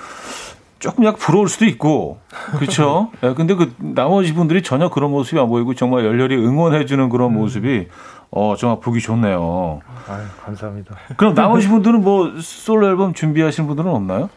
조금 0.79 1.05
약간 1.05 1.19
부러울 1.19 1.49
수도 1.49 1.65
있고, 1.65 2.19
그렇죠? 2.59 3.11
예, 3.25 3.33
근데 3.35 3.55
그 3.55 3.73
나머지 3.79 4.35
분들이 4.35 4.63
전혀 4.63 4.89
그런 4.91 5.11
모습이 5.11 5.41
안 5.41 5.49
보이고 5.49 5.75
정말 5.75 6.05
열렬히 6.05 6.37
응원해주는 6.37 7.09
그런 7.09 7.33
모습이 7.33 7.89
어, 8.31 8.55
정말 8.59 8.81
보기 8.81 9.01
좋네요. 9.01 9.81
아유, 10.09 10.23
감사합니다. 10.45 10.95
그럼 11.17 11.35
나머지 11.35 11.69
분들은 11.69 12.03
뭐 12.03 12.33
솔로 12.41 12.89
앨범 12.89 13.15
준비하시는 13.15 13.67
분들은 13.67 13.91
없나요? 13.91 14.29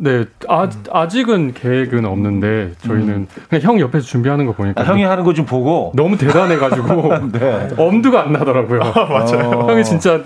네, 0.00 0.26
아, 0.48 0.68
아직은 0.92 1.54
계획은 1.54 2.04
없는데 2.04 2.74
저희는 2.86 3.26
그냥 3.48 3.62
형 3.62 3.80
옆에서 3.80 4.06
준비하는 4.06 4.46
거 4.46 4.52
보니까 4.52 4.80
아, 4.80 4.84
형이 4.84 5.02
하는 5.02 5.24
거 5.24 5.32
좀 5.32 5.44
보고. 5.44 5.90
너무 5.96 6.16
대단해가지고 6.16 7.30
네. 7.32 7.68
엄두가 7.76 8.20
안 8.22 8.32
나더라고요. 8.32 8.78
맞아요. 8.94 9.66
형이 9.68 9.82
진짜 9.84 10.22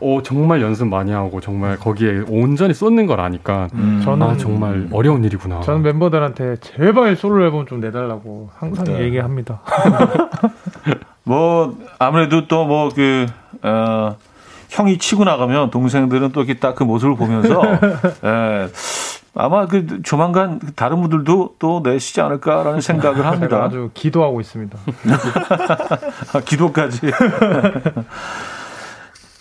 어, 0.00 0.20
정말 0.22 0.60
연습 0.60 0.86
많이 0.88 1.10
하고 1.12 1.40
정말 1.40 1.76
거기에 1.78 2.24
온전히 2.28 2.74
쏟는 2.74 3.06
걸 3.06 3.20
아니까 3.20 3.68
음. 3.74 4.02
저는- 4.04 4.22
아 4.22 4.36
정말 4.36 4.88
어려운 4.92 5.24
일이구나. 5.24 5.60
저는 5.62 5.82
멤버들한테 5.82 6.56
제발 6.60 7.16
솔로 7.16 7.44
앨범 7.44 7.66
좀 7.66 7.80
내달라고 7.80 8.50
항상 8.58 8.84
네. 8.84 9.00
얘기합니다. 9.00 9.60
뭐 11.24 11.76
아무래도 11.98 12.46
또 12.46 12.64
뭐 12.66 12.90
그 12.94 13.26
어, 13.62 14.16
형이 14.68 14.98
치고 14.98 15.24
나가면 15.24 15.70
동생들은 15.70 16.32
또 16.32 16.42
이렇게 16.42 16.58
딱 16.60 16.74
그 16.74 16.84
모습을 16.84 17.16
보면서 17.16 17.62
예, 18.24 18.68
아마 19.34 19.66
그 19.66 20.02
조만간 20.02 20.60
다른 20.76 21.00
분들도 21.00 21.54
또 21.58 21.80
내시지 21.82 22.20
않을까라는 22.20 22.80
생각을 22.80 23.24
합니다. 23.26 23.62
아주 23.64 23.90
기도하고 23.94 24.40
있습니다. 24.40 24.76
아, 26.34 26.40
기도까지. 26.44 27.00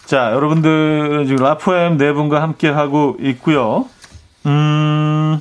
자, 0.06 0.32
여러분들은 0.34 1.26
지금 1.26 1.44
라포엠 1.44 1.98
네 1.98 2.14
분과 2.14 2.42
함께 2.42 2.70
하고 2.70 3.16
있고요. 3.20 3.86
음. 4.46 5.40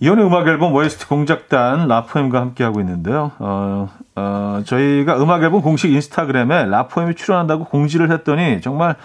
이혼의 0.00 0.26
음악 0.26 0.46
앨범 0.48 0.74
OST 0.74 1.06
공작단 1.06 1.88
라포엠과 1.88 2.40
함께 2.40 2.64
하고 2.64 2.80
있는데요. 2.80 3.32
어, 3.38 3.88
어, 4.16 4.62
저희가 4.66 5.22
음악 5.22 5.42
앨범 5.42 5.62
공식 5.62 5.92
인스타그램에 5.92 6.66
라포엠이 6.66 7.14
출연한다고 7.14 7.64
공지를 7.64 8.10
했더니 8.10 8.60
정말 8.60 8.96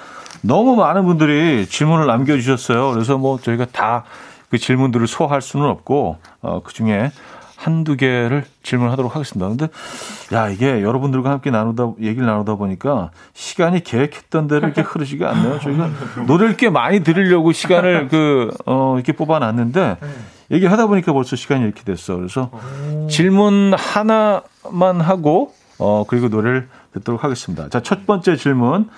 너무 0.42 0.76
많은 0.76 1.06
분들이 1.06 1.66
질문을 1.66 2.08
남겨주셨어요. 2.08 2.92
그래서 2.92 3.18
뭐 3.18 3.39
저희가 3.39 3.66
다 3.72 4.04
그 4.52 4.58
질문들을 4.58 5.08
소화할 5.08 5.42
수는 5.42 5.66
없고, 5.66 6.18
어, 6.42 6.62
그 6.62 6.74
중에 6.74 7.12
한두 7.62 7.95
개를 7.95 8.43
질문하도록 8.64 9.16
하겠습니다. 9.16 9.47
근데, 9.47 9.68
야, 10.34 10.49
이게 10.49 10.82
여러분들과 10.82 11.30
함께 11.30 11.51
나누다, 11.51 11.91
얘기를 12.01 12.26
나누다 12.26 12.55
보니까 12.55 13.12
시간이 13.34 13.84
계획했던 13.84 14.47
대로 14.47 14.66
이렇게 14.66 14.82
흐르지가 14.82 15.30
않네요. 15.30 15.59
저희가 15.59 15.89
노래를 16.26 16.57
꽤 16.57 16.72
많이 16.72 17.01
들으려고 17.01 17.51
시간을 17.51 18.07
그, 18.07 18.49
어, 18.66 18.95
이렇게 18.95 19.12
뽑아 19.12 19.38
놨는데, 19.38 19.97
얘기하다 20.49 20.88
보니까 20.88 21.14
벌써 21.14 21.36
시간이 21.36 21.64
이렇게 21.64 21.84
됐어. 21.84 22.16
그래서 22.16 22.49
질문 23.09 23.74
하나만 23.76 24.99
하고, 24.99 25.53
어, 25.78 26.03
그리고 26.07 26.30
노래를 26.30 26.68
듣도록 26.93 27.24
하겠습니다. 27.24 27.70
자, 27.70 27.82
첫 27.82 28.07
번째 28.07 28.38
질문. 28.38 28.89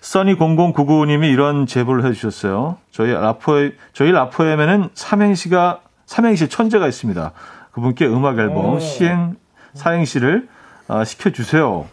써니0099님이 0.00 1.30
이런 1.30 1.66
제보를 1.66 2.06
해주셨어요. 2.06 2.78
저희 2.90 3.12
라포에, 3.12 3.72
저희 3.92 4.12
라포엠에는 4.12 4.90
삼행시가, 4.94 5.80
삼행시 6.06 6.48
천재가 6.48 6.86
있습니다. 6.86 7.32
그분께 7.76 8.06
음악 8.06 8.38
앨범 8.38 8.80
시행, 8.80 9.36
사행시를 9.74 10.48
아, 10.88 11.04
시켜주세요. 11.04 11.86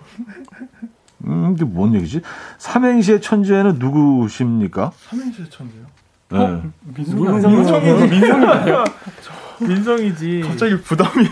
음, 1.25 1.53
이게 1.55 1.65
뭔 1.65 1.93
얘기지? 1.93 2.21
삼행시의 2.57 3.19
천재는 3.19 3.79
누구십니까? 3.79 4.93
삼행시 5.09 5.49
천재요? 5.49 5.83
네. 6.29 6.61
민성이지 6.83 7.47
민성이 7.47 8.45
아니야? 8.45 8.85
민성이지. 9.59 10.43
갑자기 10.47 10.81
부담이요. 10.81 11.29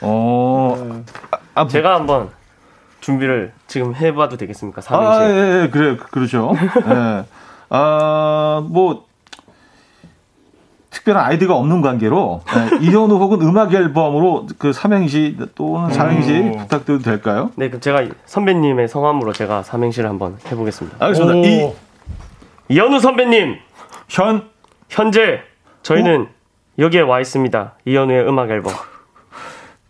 어, 0.00 1.04
아, 1.54 1.68
제가 1.68 1.94
한번 1.94 2.30
준비를 3.00 3.52
지금 3.66 3.94
해봐도 3.94 4.38
되겠습니까? 4.38 4.78
아, 4.78 4.82
삼행시. 4.82 5.24
예, 5.24 5.62
예, 5.64 5.68
그래, 5.68 5.96
그렇죠. 6.10 6.54
예. 6.86 7.24
아, 7.68 8.66
뭐, 8.66 9.07
특별한 10.98 11.24
아이디가 11.24 11.54
없는 11.54 11.80
관계로, 11.80 12.42
예, 12.54 12.76
이현우 12.84 13.16
혹은 13.18 13.40
음악 13.42 13.72
앨범으로 13.72 14.46
그 14.58 14.72
삼행시 14.72 15.36
또는 15.54 15.90
사행시 15.92 16.52
오. 16.54 16.58
부탁드려도 16.58 17.04
될까요? 17.04 17.50
네, 17.56 17.68
그럼 17.68 17.80
제가 17.80 18.04
선배님의 18.26 18.88
성함으로 18.88 19.32
제가 19.32 19.62
삼행시를 19.62 20.08
한번 20.08 20.38
해보겠습니다. 20.50 20.96
알겠습니다. 20.98 21.48
이, 21.48 21.72
이현우 22.68 22.98
선배님, 23.00 23.56
현, 24.08 24.48
현재 24.88 25.40
저희는 25.82 26.28
여기에 26.78 27.02
와 27.02 27.20
있습니다. 27.20 27.74
이현우의 27.84 28.28
음악 28.28 28.50
앨범. 28.50 28.72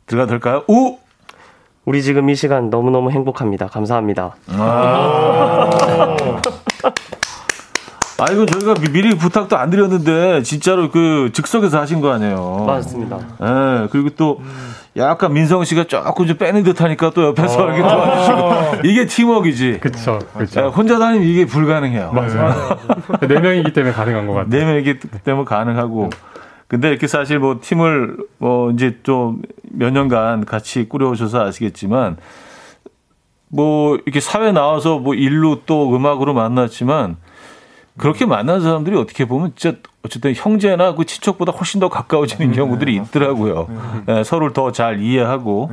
들어가도 0.07 0.31
될까요? 0.31 0.65
우! 0.69 0.99
우리 1.85 2.03
지금 2.03 2.29
이 2.29 2.35
시간 2.35 2.69
너무너무 2.69 3.11
행복합니다. 3.11 3.67
감사합니다. 3.67 4.37
아, 4.49 5.71
이거 8.33 8.47
저희가 8.47 8.75
미- 8.75 8.91
미리 8.91 9.15
부탁도 9.17 9.57
안 9.57 9.71
드렸는데, 9.71 10.43
진짜로 10.43 10.91
그 10.91 11.31
즉석에서 11.33 11.79
하신 11.81 12.01
거 12.01 12.11
아니에요? 12.11 12.65
맞습니다. 12.67 13.17
예, 13.41 13.89
그리고 13.93 14.11
또 14.17 14.41
약간 14.97 15.33
민성 15.33 15.63
씨가 15.65 15.85
조금 15.85 16.27
좀 16.27 16.37
빼는 16.37 16.65
듯 16.65 16.81
하니까 16.81 17.11
또 17.11 17.23
옆에서 17.27 17.65
이렇게 17.67 17.81
도와주시고. 17.83 18.83
이게 18.89 19.07
팀워크이지. 19.07 19.79
그쵸, 19.81 20.19
예, 20.35 20.39
그쵸. 20.41 20.69
혼자 20.75 20.99
다니면 20.99 21.29
이게 21.29 21.47
불가능해요. 21.47 22.11
맞아요. 22.13 22.77
네 23.21 23.39
명이기 23.39 23.73
때문에 23.73 23.93
가능한 23.95 24.27
것 24.27 24.33
같아요. 24.33 24.51
네 24.51 24.65
명이기 24.65 24.99
때문에 25.23 25.45
가능하고. 25.45 26.11
근데 26.67 26.89
이렇게 26.91 27.07
사실 27.07 27.39
뭐 27.39 27.59
팀을 27.63 28.17
뭐 28.39 28.71
이제 28.73 28.99
좀 29.05 29.43
몇 29.71 29.93
년간 29.93 30.45
같이 30.47 30.89
꾸려오셔서 30.89 31.45
아시겠지만 31.45 32.17
뭐 33.49 33.97
이렇게 34.07 34.19
사회 34.19 34.51
나와서 34.51 34.99
뭐 34.99 35.15
일로 35.15 35.61
또 35.67 35.95
음악으로 35.95 36.33
만났지만 36.35 37.17
그렇게 37.99 38.25
만난 38.27 38.61
사람들이 38.63 38.97
어떻게 38.97 39.25
보면 39.27 39.53
진짜 39.57 39.79
어쨌든 40.05 40.33
형제나 40.35 40.95
그 40.95 41.05
친척보다 41.05 41.53
훨씬 41.53 41.81
더 41.81 41.89
가까워지는 41.89 42.53
경우들이 42.53 42.97
있더라고요. 42.97 43.69
예, 44.09 44.25
서로를 44.25 44.53
더 44.53 44.71
잘 44.73 45.01
이해하고 45.01 45.71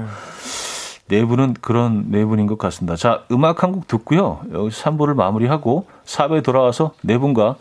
네 1.07 1.23
분은 1.23 1.55
그런 1.61 2.05
네 2.09 2.25
분인 2.25 2.47
것 2.47 2.57
같습니다. 2.57 2.95
자, 2.95 3.23
음악 3.31 3.61
한 3.63 3.71
곡 3.71 3.87
듣고요. 3.87 4.41
여기서 4.51 4.83
3부를 4.91 5.13
마무리하고 5.15 5.85
4부에 6.05 6.43
돌아와서 6.43 6.91
네 7.01 7.17
분과 7.17 7.55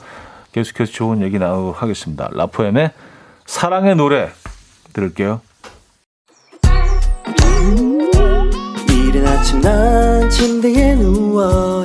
계속해서 0.53 0.93
좋은 0.93 1.21
얘기 1.23 1.39
나누도록 1.39 1.83
하겠습니다. 1.83 2.29
라포엠의 2.33 2.93
사랑의 3.45 3.97
노래 3.97 4.31
들을게요. 4.95 5.41
이른 8.89 9.27
아침 9.27 9.61
난 9.61 10.31
침대에 10.31 10.95
누워 10.97 11.85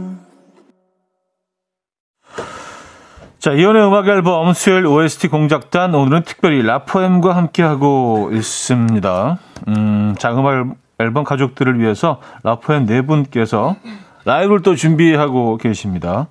자, 3.41 3.53
이연의 3.53 3.87
음악 3.87 4.07
앨범 4.07 4.53
수요일 4.53 4.85
OST 4.85 5.29
공작단 5.29 5.95
오늘은 5.95 6.25
특별히 6.25 6.61
라포엠과 6.61 7.35
함께하고 7.35 8.29
있습니다. 8.33 9.39
음, 9.67 10.15
자, 10.19 10.31
음악 10.33 10.75
앨범 10.99 11.23
가족들을 11.23 11.79
위해서 11.79 12.21
라포엠 12.43 12.85
네 12.85 13.01
분께서 13.01 13.77
라이브를 14.25 14.61
또 14.61 14.75
준비하고 14.75 15.57
계십니다. 15.57 16.27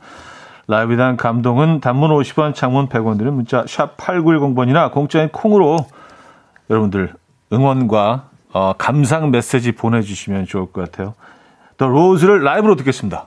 라이브에 0.69 0.95
대한 0.95 1.17
감동은 1.17 1.81
단문 1.81 2.11
50원, 2.11 2.55
장문 2.55 2.89
100원 2.89 3.19
드는 3.19 3.35
문자 3.35 3.65
샵 3.67 3.97
8910번이나 3.97 4.93
공짜인 4.93 5.31
콩으로 5.31 5.79
여러분들 6.71 7.13
응원과 7.53 8.29
어, 8.53 8.73
감상 8.79 9.33
메시지 9.33 9.73
보내주시면 9.73 10.47
좋을 10.47 10.67
것 10.67 10.85
같아요. 10.85 11.15
더 11.77 11.89
로즈를 11.89 12.45
라이브로 12.45 12.77
듣겠습니다. 12.77 13.27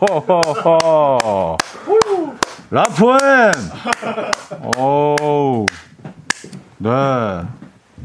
라포엠. 2.70 3.18
오. 4.78 5.66
네. 6.78 6.90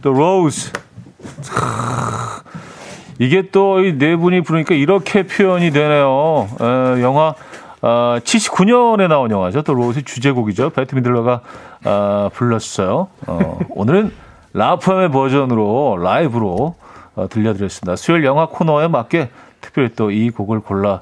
The 0.01 0.11
Rose. 0.13 0.71
이게 3.19 3.49
또 3.49 3.79
이 3.79 3.97
네 3.97 4.15
분이 4.17 4.41
부르니까 4.41 4.75
이렇게 4.75 5.23
표현이 5.23 5.71
되네요. 5.71 6.49
에, 6.59 7.01
영화 7.01 7.33
어, 7.81 8.17
79년에 8.21 9.07
나온 9.07 9.31
영화죠. 9.31 9.61
The 9.61 9.73
Rose 9.73 10.03
주제곡이죠. 10.03 10.71
베트 10.71 10.95
미들러가 10.95 11.39
어, 11.85 12.29
불렀어요. 12.33 13.07
어, 13.27 13.59
오늘은 13.69 14.11
라포엠의 14.53 15.11
버전으로 15.11 15.97
라이브로 16.01 16.75
어, 17.15 17.27
들려드렸습니다. 17.29 17.95
수요일 17.95 18.25
영화 18.25 18.47
코너에 18.47 18.89
맞게 18.89 19.29
특별히 19.61 19.89
또 19.95 20.11
이 20.11 20.29
곡을 20.29 20.59
골라 20.59 20.99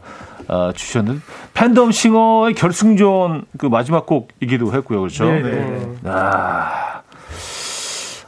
어, 0.47 0.71
주셨는데 0.73 1.21
팬덤 1.53 1.91
싱어의 1.91 2.53
결승전 2.55 3.45
그 3.57 3.65
마지막 3.67 4.05
곡이기도 4.05 4.73
했고요. 4.73 4.99
그렇죠? 5.01 5.25
네네. 5.25 5.87
아, 6.05 7.01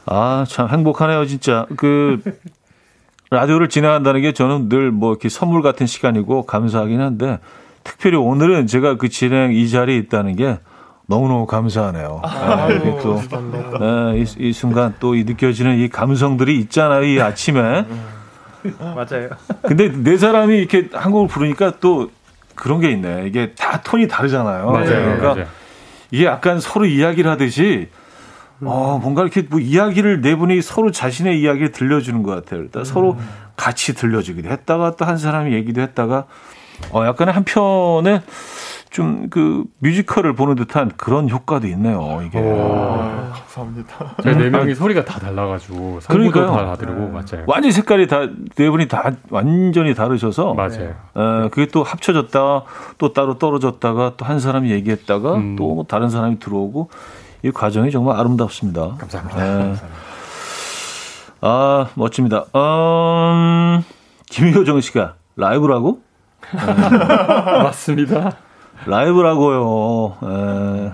아, 0.06 0.44
참 0.48 0.68
행복하네요, 0.68 1.26
진짜. 1.26 1.66
그, 1.76 2.20
라디오를 3.30 3.68
진행한다는 3.68 4.20
게 4.22 4.32
저는 4.32 4.68
늘 4.68 4.92
뭐 4.92 5.10
이렇게 5.10 5.28
선물 5.28 5.62
같은 5.62 5.86
시간이고 5.86 6.46
감사하긴 6.46 7.00
한데, 7.00 7.38
특별히 7.82 8.16
오늘은 8.16 8.66
제가 8.68 8.96
그 8.96 9.08
진행 9.08 9.52
이 9.52 9.68
자리에 9.68 9.96
있다는 9.98 10.36
게 10.36 10.58
너무너무 11.08 11.46
감사하네요. 11.46 12.20
아, 12.24 12.68
이게 12.70 12.96
또, 13.02 13.20
네, 13.80 14.20
이, 14.20 14.48
이 14.48 14.52
순간 14.52 14.94
또 15.00 15.14
이 15.14 15.24
느껴지는 15.24 15.78
이 15.78 15.88
감성들이 15.88 16.58
있잖아요, 16.60 17.04
이 17.04 17.20
아침에. 17.20 17.84
맞아요. 18.78 19.30
근데 19.62 19.90
네 19.92 20.16
사람이 20.16 20.56
이렇게 20.58 20.88
한국을 20.92 21.28
부르니까 21.28 21.74
또 21.80 22.10
그런 22.54 22.80
게 22.80 22.90
있네. 22.90 23.24
이게 23.26 23.52
다 23.56 23.80
톤이 23.82 24.08
다르잖아요. 24.08 24.70
맞아요. 24.70 24.86
그러니까 24.86 25.34
맞아요. 25.34 25.46
이게 26.10 26.24
약간 26.26 26.60
서로 26.60 26.86
이야기를 26.86 27.30
하듯이 27.30 27.88
어, 28.62 28.98
뭔가 29.02 29.22
이렇게 29.22 29.42
뭐 29.42 29.60
이야기를 29.60 30.22
네 30.22 30.34
분이 30.34 30.62
서로 30.62 30.90
자신의 30.90 31.40
이야기를 31.40 31.72
들려주는 31.72 32.22
것 32.22 32.34
같아요. 32.34 32.62
일단 32.62 32.84
서로 32.84 33.18
같이 33.56 33.94
들려주기도 33.94 34.48
했다가 34.48 34.96
또 34.96 35.04
한 35.04 35.18
사람이 35.18 35.52
얘기도 35.52 35.80
했다가 35.82 36.24
어, 36.90 37.04
약간의 37.06 37.34
한편에 37.34 38.22
좀 38.96 39.28
그 39.30 39.64
뮤지컬을 39.80 40.34
보는 40.34 40.54
듯한 40.56 40.92
그런 40.96 41.28
효과도 41.30 41.66
있네요. 41.68 42.20
이게. 42.26 42.38
아, 42.38 43.32
감사합니다. 43.32 44.14
저희 44.22 44.36
네 44.36 44.48
명이 44.50 44.74
소리가 44.74 45.04
다 45.04 45.18
달라가지고 45.20 46.00
그러니까요. 46.08 46.46
다 46.46 46.76
다르고 46.76 47.08
맞아요. 47.08 47.44
완전 47.46 47.70
색깔이 47.72 48.06
다 48.06 48.26
네 48.56 48.70
분이 48.70 48.88
다 48.88 49.10
완전히 49.30 49.94
다르셔서 49.94 50.54
맞아요. 50.54 50.94
어, 51.14 51.48
그게 51.50 51.66
또 51.66 51.82
합쳐졌다가 51.82 52.62
또 52.98 53.12
따로 53.12 53.38
떨어졌다가 53.38 54.14
또 54.16 54.24
한 54.24 54.40
사람이 54.40 54.70
얘기했다가 54.70 55.34
음. 55.34 55.56
또뭐 55.56 55.84
다른 55.88 56.08
사람이 56.08 56.38
들어오고 56.38 56.90
이 57.42 57.50
과정이 57.50 57.90
정말 57.90 58.16
아름답습니다. 58.18 58.96
감사합니다. 58.98 59.58
네. 59.58 59.74
아 61.42 61.88
멋집니다. 61.94 62.44
음, 62.54 63.82
김효정 64.30 64.80
씨가 64.80 65.14
라이브라고? 65.36 66.00
맞습니다. 67.62 68.36
라이브라고요. 68.84 70.16
에. 70.22 70.92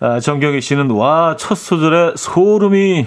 아, 0.00 0.20
정경희 0.20 0.60
씨는 0.60 0.90
와 0.90 1.36
첫 1.36 1.56
소절에 1.56 2.12
소름이 2.16 3.06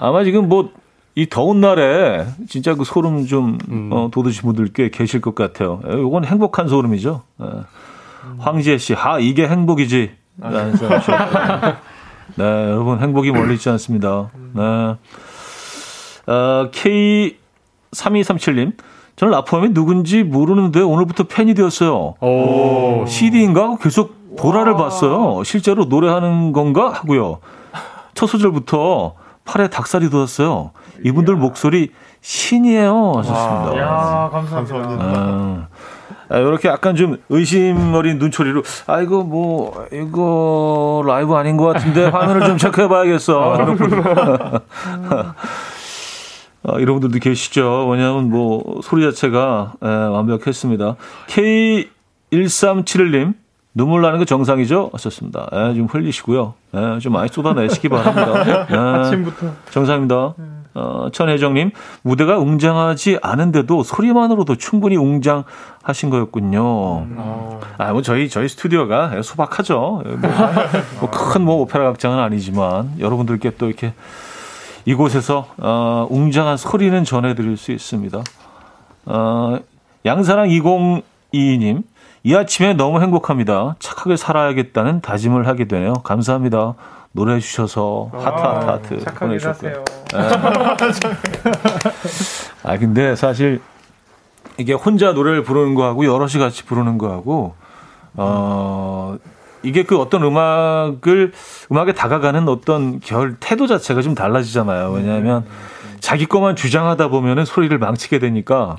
아마 0.00 0.24
지금 0.24 0.48
뭐 0.48 0.70
이 1.16 1.28
더운 1.28 1.60
날에 1.60 2.26
진짜 2.48 2.74
그 2.74 2.82
소름 2.82 3.24
좀 3.26 3.56
음. 3.70 3.88
어, 3.92 4.08
돋으신 4.10 4.42
분들 4.42 4.72
꽤 4.74 4.90
계실 4.90 5.20
것 5.20 5.36
같아요. 5.36 5.80
에, 5.86 5.92
이건 6.00 6.24
행복한 6.24 6.66
소름이죠. 6.66 7.22
에. 7.40 7.44
황지혜 8.38 8.78
씨, 8.78 8.94
하 8.94 9.20
이게 9.20 9.46
행복이지. 9.46 10.10
들었고요. 10.40 11.00
네, 12.36 12.44
여러분 12.44 12.98
행복이 12.98 13.30
멀리 13.30 13.54
있지 13.54 13.68
않습니다. 13.68 14.30
네. 14.54 14.62
어, 16.26 16.70
K3237님, 16.72 18.72
저는 19.16 19.32
라포엠이 19.32 19.72
누군지 19.74 20.22
모르는데 20.24 20.80
오늘부터 20.80 21.24
팬이 21.24 21.54
되었어요. 21.54 22.14
오. 22.20 23.04
CD인가 23.06 23.62
하고 23.64 23.76
계속 23.76 24.36
보라를 24.36 24.74
봤어요. 24.74 25.44
실제로 25.44 25.84
노래하는 25.84 26.52
건가 26.52 26.90
하고요. 26.92 27.38
첫 28.14 28.26
소절부터 28.26 29.14
팔에 29.44 29.68
닭살이 29.68 30.10
돋았어요. 30.10 30.72
이분들 31.04 31.36
목소리 31.36 31.90
신이에요. 32.22 33.12
하셨습니다. 33.18 33.78
야 33.78 34.28
감사합니다. 34.32 34.74
감사합니다. 34.78 35.68
아, 36.30 36.38
이렇게 36.38 36.68
약간 36.68 36.96
좀 36.96 37.18
의심 37.28 37.94
어린 37.94 38.18
눈초리로 38.18 38.62
아 38.86 39.00
이거 39.02 39.22
뭐 39.22 39.86
이거 39.92 41.04
라이브 41.06 41.34
아닌 41.34 41.56
것 41.58 41.66
같은데 41.66 42.06
화면을 42.06 42.46
좀 42.46 42.56
체크해 42.58 42.88
봐야겠어. 42.88 43.54
아, 46.66 46.78
이런 46.78 46.98
분들도 46.98 47.22
계시죠. 47.22 47.88
왜냐하면 47.88 48.30
뭐 48.30 48.80
소리 48.82 49.02
자체가 49.02 49.74
에, 49.82 49.86
완벽했습니다. 49.86 50.96
K1371님 51.28 53.34
눈물 53.74 54.02
나는 54.02 54.18
거 54.18 54.24
정상이죠? 54.24 54.90
하셨습니다. 54.92 55.48
에, 55.52 55.74
좀 55.74 55.86
흘리시고요. 55.86 56.54
에, 56.74 56.98
좀 57.00 57.12
많이 57.12 57.28
쏟아내시기 57.28 57.88
바랍니다. 57.88 58.66
에, 58.70 58.74
아침부터 58.76 59.52
정상입니다. 59.70 60.34
어, 60.76 61.08
천혜정님, 61.12 61.70
무대가 62.02 62.36
웅장하지 62.38 63.20
않은데도 63.22 63.84
소리만으로도 63.84 64.56
충분히 64.56 64.96
웅장하신 64.96 66.10
거였군요. 66.10 67.06
아, 67.78 67.92
뭐 67.92 68.02
저희 68.02 68.28
저희 68.28 68.48
스튜디오가 68.48 69.22
소박하죠. 69.22 70.02
뭐큰 71.00 71.42
뭐 71.42 71.60
오페라 71.60 71.92
극장은 71.92 72.18
아니지만 72.18 72.94
여러분들께 72.98 73.52
또 73.56 73.68
이렇게 73.68 73.94
이곳에서 74.84 75.48
어, 75.58 76.06
웅장한 76.10 76.56
소리는 76.56 77.04
전해드릴 77.04 77.56
수 77.56 77.72
있습니다. 77.72 78.22
어, 79.06 79.58
양사랑 80.04 80.48
2022님, 80.48 81.82
이 82.24 82.34
아침에 82.34 82.74
너무 82.74 83.00
행복합니다. 83.00 83.76
착하게 83.78 84.16
살아야겠다는 84.16 85.00
다짐을 85.00 85.46
하게 85.46 85.66
되네요. 85.66 85.94
감사합니다. 85.94 86.74
노래해 87.12 87.38
주셔서 87.38 88.10
하트 88.12 88.40
하트 88.42 88.66
하트 88.66 89.00
착하게 89.00 89.26
보내주셨고요. 89.26 89.84
사세요. 90.10 90.74
아 92.64 92.76
근데 92.76 93.14
사실 93.14 93.60
이게 94.58 94.72
혼자 94.72 95.12
노래를 95.12 95.44
부르는 95.44 95.74
거하고 95.74 96.06
여럿이 96.06 96.38
같이 96.38 96.64
부르는 96.64 96.98
거하고 96.98 97.54
어 98.14 99.16
이게 99.64 99.82
그 99.82 99.98
어떤 99.98 100.22
음악을 100.22 101.32
음악에 101.72 101.92
다가가는 101.92 102.48
어떤 102.48 103.00
결 103.00 103.36
태도 103.40 103.66
자체가 103.66 104.02
좀 104.02 104.14
달라지잖아요. 104.14 104.90
왜냐하면 104.92 105.44
자기 106.00 106.26
것만 106.26 106.54
주장하다 106.56 107.08
보면은 107.08 107.44
소리를 107.44 107.76
망치게 107.78 108.18
되니까 108.18 108.76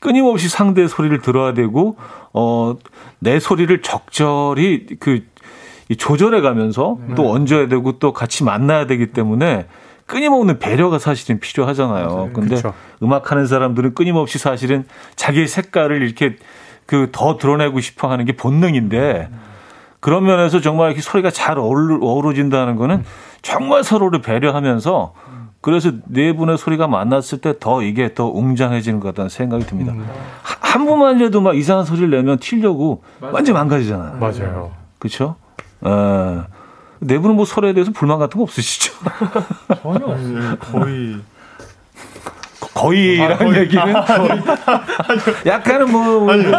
끊임없이 0.00 0.48
상대의 0.48 0.88
소리를 0.88 1.20
들어야 1.22 1.54
되고 1.54 1.96
어 2.32 2.76
내 3.20 3.40
소리를 3.40 3.82
적절히 3.82 4.86
그이 5.00 5.22
조절해 5.98 6.40
가면서 6.40 6.98
또 7.16 7.32
얹어야 7.32 7.66
되고 7.66 7.98
또 7.98 8.12
같이 8.12 8.44
만나야 8.44 8.86
되기 8.86 9.08
때문에 9.08 9.66
끊임없는 10.06 10.60
배려가 10.60 11.00
사실은 11.00 11.40
필요하잖아요. 11.40 12.30
근데 12.32 12.54
그쵸. 12.54 12.74
음악 13.02 13.32
하는 13.32 13.46
사람들은 13.48 13.94
끊임없이 13.94 14.38
사실은 14.38 14.84
자기의 15.16 15.48
색깔을 15.48 16.00
이렇게 16.02 16.36
그 16.86 17.08
더 17.10 17.36
드러내고 17.38 17.80
싶어 17.80 18.08
하는 18.08 18.24
게 18.24 18.32
본능인데 18.36 19.28
그런 20.00 20.24
면에서 20.24 20.60
정말 20.60 20.88
이렇게 20.88 21.02
소리가 21.02 21.30
잘 21.30 21.58
어우러, 21.58 21.98
어우러진다는 22.00 22.76
거는 22.76 23.04
정말 23.42 23.82
서로를 23.84 24.20
배려하면서 24.20 25.12
그래서 25.60 25.90
네 26.06 26.32
분의 26.34 26.56
소리가 26.56 26.86
만났을 26.86 27.38
때 27.40 27.58
더 27.58 27.82
이게 27.82 28.14
더 28.14 28.26
웅장해지는 28.28 29.00
것 29.00 29.08
같다는 29.08 29.28
생각이 29.28 29.66
듭니다. 29.66 29.92
하- 30.42 30.56
한 30.72 30.84
분만이라도 30.86 31.40
막 31.40 31.56
이상한 31.56 31.84
소리를 31.84 32.10
내면 32.10 32.38
튀려고 32.38 33.02
완전 33.20 33.54
망가지잖아요. 33.54 34.18
맞아요. 34.18 34.70
그렇죠? 35.00 35.34
에, 35.84 35.88
네 37.00 37.18
분은 37.18 37.34
뭐 37.36 37.44
서로에 37.44 37.72
대해서 37.72 37.90
불만 37.92 38.18
같은 38.18 38.38
거 38.38 38.44
없으시죠? 38.44 38.92
전혀 39.82 40.06
없어요. 40.06 40.38
네, 40.50 40.56
거의 40.72 41.16
거의라는 42.78 43.56
얘기는 43.56 43.94
약간은 45.46 45.90
뭐그 45.90 46.50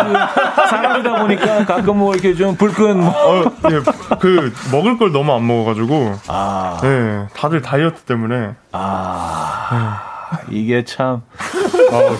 사람이다 0.70 1.22
보니까 1.22 1.65
가끔 1.65 1.97
뭐 1.97 2.13
이렇게 2.13 2.34
좀 2.34 2.55
불끈 2.55 2.99
뭐. 2.99 3.09
어, 3.09 3.43
예, 3.72 3.82
그 4.20 4.53
먹을 4.72 4.97
걸 4.97 5.11
너무 5.11 5.34
안 5.34 5.47
먹어가지고. 5.47 6.15
아, 6.28 6.78
네, 6.82 7.28
다들 7.34 7.61
다이어트 7.61 8.01
때문에. 8.01 8.51
아. 8.74 10.01
이게 10.49 10.84
참. 10.84 11.22
아. 11.91 12.17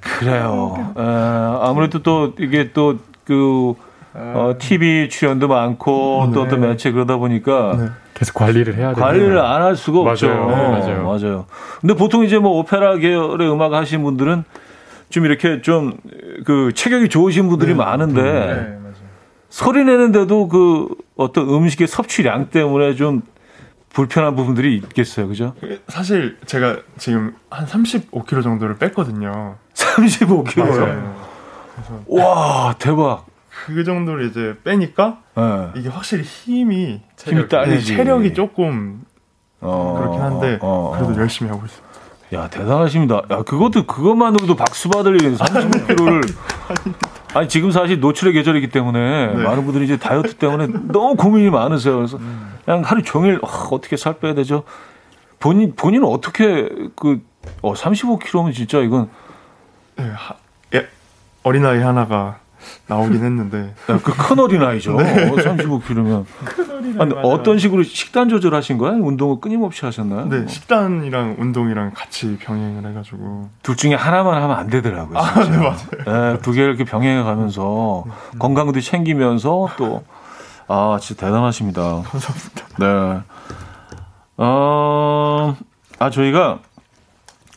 그래요. 0.00 0.92
에, 0.96 1.02
아무래도 1.02 2.02
또 2.02 2.34
이게 2.38 2.72
또그 2.72 3.74
어, 4.14 4.54
TV 4.58 5.08
출연도 5.08 5.48
많고 5.48 6.30
또 6.34 6.42
어떤 6.42 6.60
매체 6.60 6.92
그러다 6.92 7.16
보니까 7.16 7.94
계속 8.14 8.34
관리를 8.34 8.74
해야 8.76 8.92
돼요. 8.94 9.04
관리를 9.04 9.38
안 9.38 9.62
할 9.62 9.76
수가 9.76 10.00
없죠. 10.00 10.28
맞아요. 10.28 10.48
네, 10.48 10.54
맞아요. 10.80 11.04
맞아요. 11.06 11.46
근데 11.80 11.94
보통 11.94 12.24
이제 12.24 12.38
뭐 12.38 12.58
오페라 12.58 12.96
계열의 12.96 13.50
음악 13.50 13.72
하시는 13.72 14.02
분들은 14.04 14.44
좀 15.10 15.24
이렇게 15.24 15.60
좀 15.62 15.98
그 16.44 16.72
체격이 16.74 17.08
좋으신 17.08 17.48
분들이 17.48 17.72
많은데 17.74 18.22
네. 18.22 18.78
소리 19.48 19.84
내는데도 19.84 20.48
그 20.48 20.88
어떤 21.16 21.48
음식의 21.48 21.86
섭취량 21.86 22.48
때문에 22.50 22.94
좀 22.96 23.22
불편한 23.92 24.34
부분들이 24.34 24.74
있겠어요. 24.76 25.28
그죠? 25.28 25.54
사실 25.88 26.36
제가 26.46 26.78
지금 26.98 27.34
한 27.50 27.66
35kg 27.66 28.42
정도를 28.42 28.76
뺐거든요. 28.78 29.56
35kg요. 29.74 30.58
맞아요. 30.68 31.14
와, 32.08 32.74
대박. 32.78 33.26
그 33.66 33.84
정도를 33.84 34.26
이제 34.28 34.56
빼니까 34.64 35.18
예. 35.38 35.78
이게 35.78 35.88
확실히 35.88 36.24
힘이 36.24 37.00
힘이 37.18 37.48
딸리지. 37.48 37.92
네, 37.92 37.96
체력이 37.96 38.34
조금 38.34 39.04
어, 39.60 39.96
그렇긴 39.98 40.20
한데 40.20 40.58
어, 40.60 40.92
어. 40.92 40.98
그래도 40.98 41.20
열심히 41.20 41.50
하고 41.50 41.64
있어요. 41.64 41.82
야, 42.34 42.48
대단하십니다. 42.48 43.22
야, 43.30 43.42
그것도 43.42 43.86
그것만으로도 43.86 44.56
박수 44.56 44.88
받을 44.88 45.14
일이 45.22 45.36
35kg를 45.36 46.34
아니 47.34 47.48
지금 47.48 47.70
사실 47.70 48.00
노출의 48.00 48.32
계절이기 48.32 48.70
때문에 48.70 49.26
네. 49.34 49.42
많은 49.42 49.64
분들이 49.64 49.84
이제 49.84 49.96
다이어트 49.96 50.34
때문에 50.34 50.66
너무 50.88 51.14
고민이 51.14 51.50
많으세요. 51.50 51.96
그래서 51.96 52.18
그냥 52.64 52.82
하루 52.82 53.02
종일 53.02 53.38
아, 53.44 53.68
어떻게 53.70 53.96
살 53.96 54.14
빼야 54.18 54.34
되죠? 54.34 54.64
본인 55.38 55.74
본인은 55.76 56.06
어떻게 56.06 56.68
그 56.96 57.20
어, 57.60 57.74
35kg면 57.74 58.54
진짜 58.54 58.78
이건 58.78 59.08
네, 59.96 60.10
하- 60.10 60.36
예, 60.74 60.88
어린아이 61.42 61.80
하나가 61.80 62.38
나오긴 62.86 63.24
했는데 63.24 63.74
그큰 63.86 64.38
어린아이죠. 64.38 64.96
35kg면. 64.96 66.24
아니, 66.98 67.14
어떤 67.22 67.58
식으로 67.58 67.82
식단 67.82 68.28
조절하신 68.28 68.78
거예요? 68.78 68.96
운동을 69.02 69.40
끊임없이 69.40 69.84
하셨나요? 69.84 70.26
네, 70.26 70.40
뭐. 70.40 70.48
식단이랑 70.48 71.36
운동이랑 71.38 71.92
같이 71.94 72.36
병행을 72.38 72.88
해가지고 72.90 73.48
둘 73.62 73.76
중에 73.76 73.94
하나만 73.94 74.42
하면 74.42 74.56
안 74.56 74.66
되더라고요. 74.68 75.18
아. 75.18 75.44
네, 75.44 75.56
맞아요. 75.56 76.32
네, 76.34 76.38
두 76.40 76.52
개를 76.52 76.70
이렇게 76.70 76.84
병행해 76.84 77.22
가면서 77.22 78.04
건강도 78.38 78.80
챙기면서 78.80 79.68
또, 79.76 80.02
아, 80.68 80.98
진짜 81.00 81.26
대단하십니다. 81.26 82.02
감사합니다. 82.02 82.66
네. 82.78 83.20
어, 84.38 85.56
아, 85.98 86.10
저희가 86.10 86.58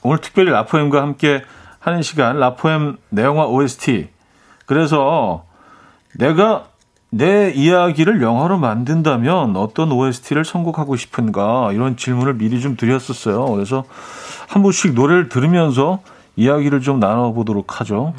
오늘 0.04 0.20
특별히 0.20 0.52
라포엠과 0.52 1.02
함께 1.02 1.44
하는 1.80 2.02
시간, 2.02 2.40
라포엠 2.40 2.98
내영화 3.10 3.46
OST. 3.48 4.10
그래서 4.66 5.46
내가 6.18 6.66
내 7.10 7.52
이야기를 7.52 8.22
영화로 8.22 8.58
만든다면 8.58 9.56
어떤 9.56 9.92
OST를 9.92 10.44
선곡하고 10.44 10.96
싶은가 10.96 11.72
이런 11.72 11.96
질문을 11.96 12.34
미리 12.36 12.60
좀 12.60 12.76
드렸었어요. 12.76 13.46
그래서 13.46 13.86
한 14.48 14.64
번씩 14.64 14.94
노래를 14.94 15.30
들으면서 15.30 16.00
이야기를 16.36 16.82
좀 16.82 17.00
나눠보도록 17.00 17.80
하죠. 17.80 18.14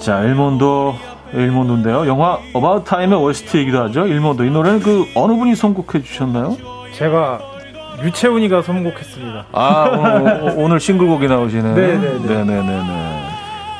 자, 0.00 0.22
일몬도, 0.22 0.94
일몬도인데요. 1.32 2.08
영화 2.08 2.38
About 2.48 2.84
Time의 2.84 3.22
OST이기도 3.22 3.82
하죠. 3.84 4.06
일몬도. 4.06 4.44
이 4.44 4.50
노래는 4.50 4.80
그 4.80 5.04
어느 5.14 5.34
분이 5.34 5.54
선곡해 5.54 6.02
주셨나요? 6.02 6.56
제가 6.94 7.53
유채훈이가 8.02 8.62
선곡했습니다. 8.62 9.46
아, 9.52 9.84
오늘, 9.88 10.54
오늘 10.56 10.80
싱글곡이 10.80 11.28
나오시는. 11.28 11.74
네네네. 11.74 12.26
네네 12.26 12.44
네네. 12.44 13.28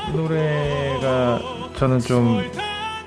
이 0.09 0.17
노래가 0.17 1.41
저는 1.77 1.99
좀 2.01 2.43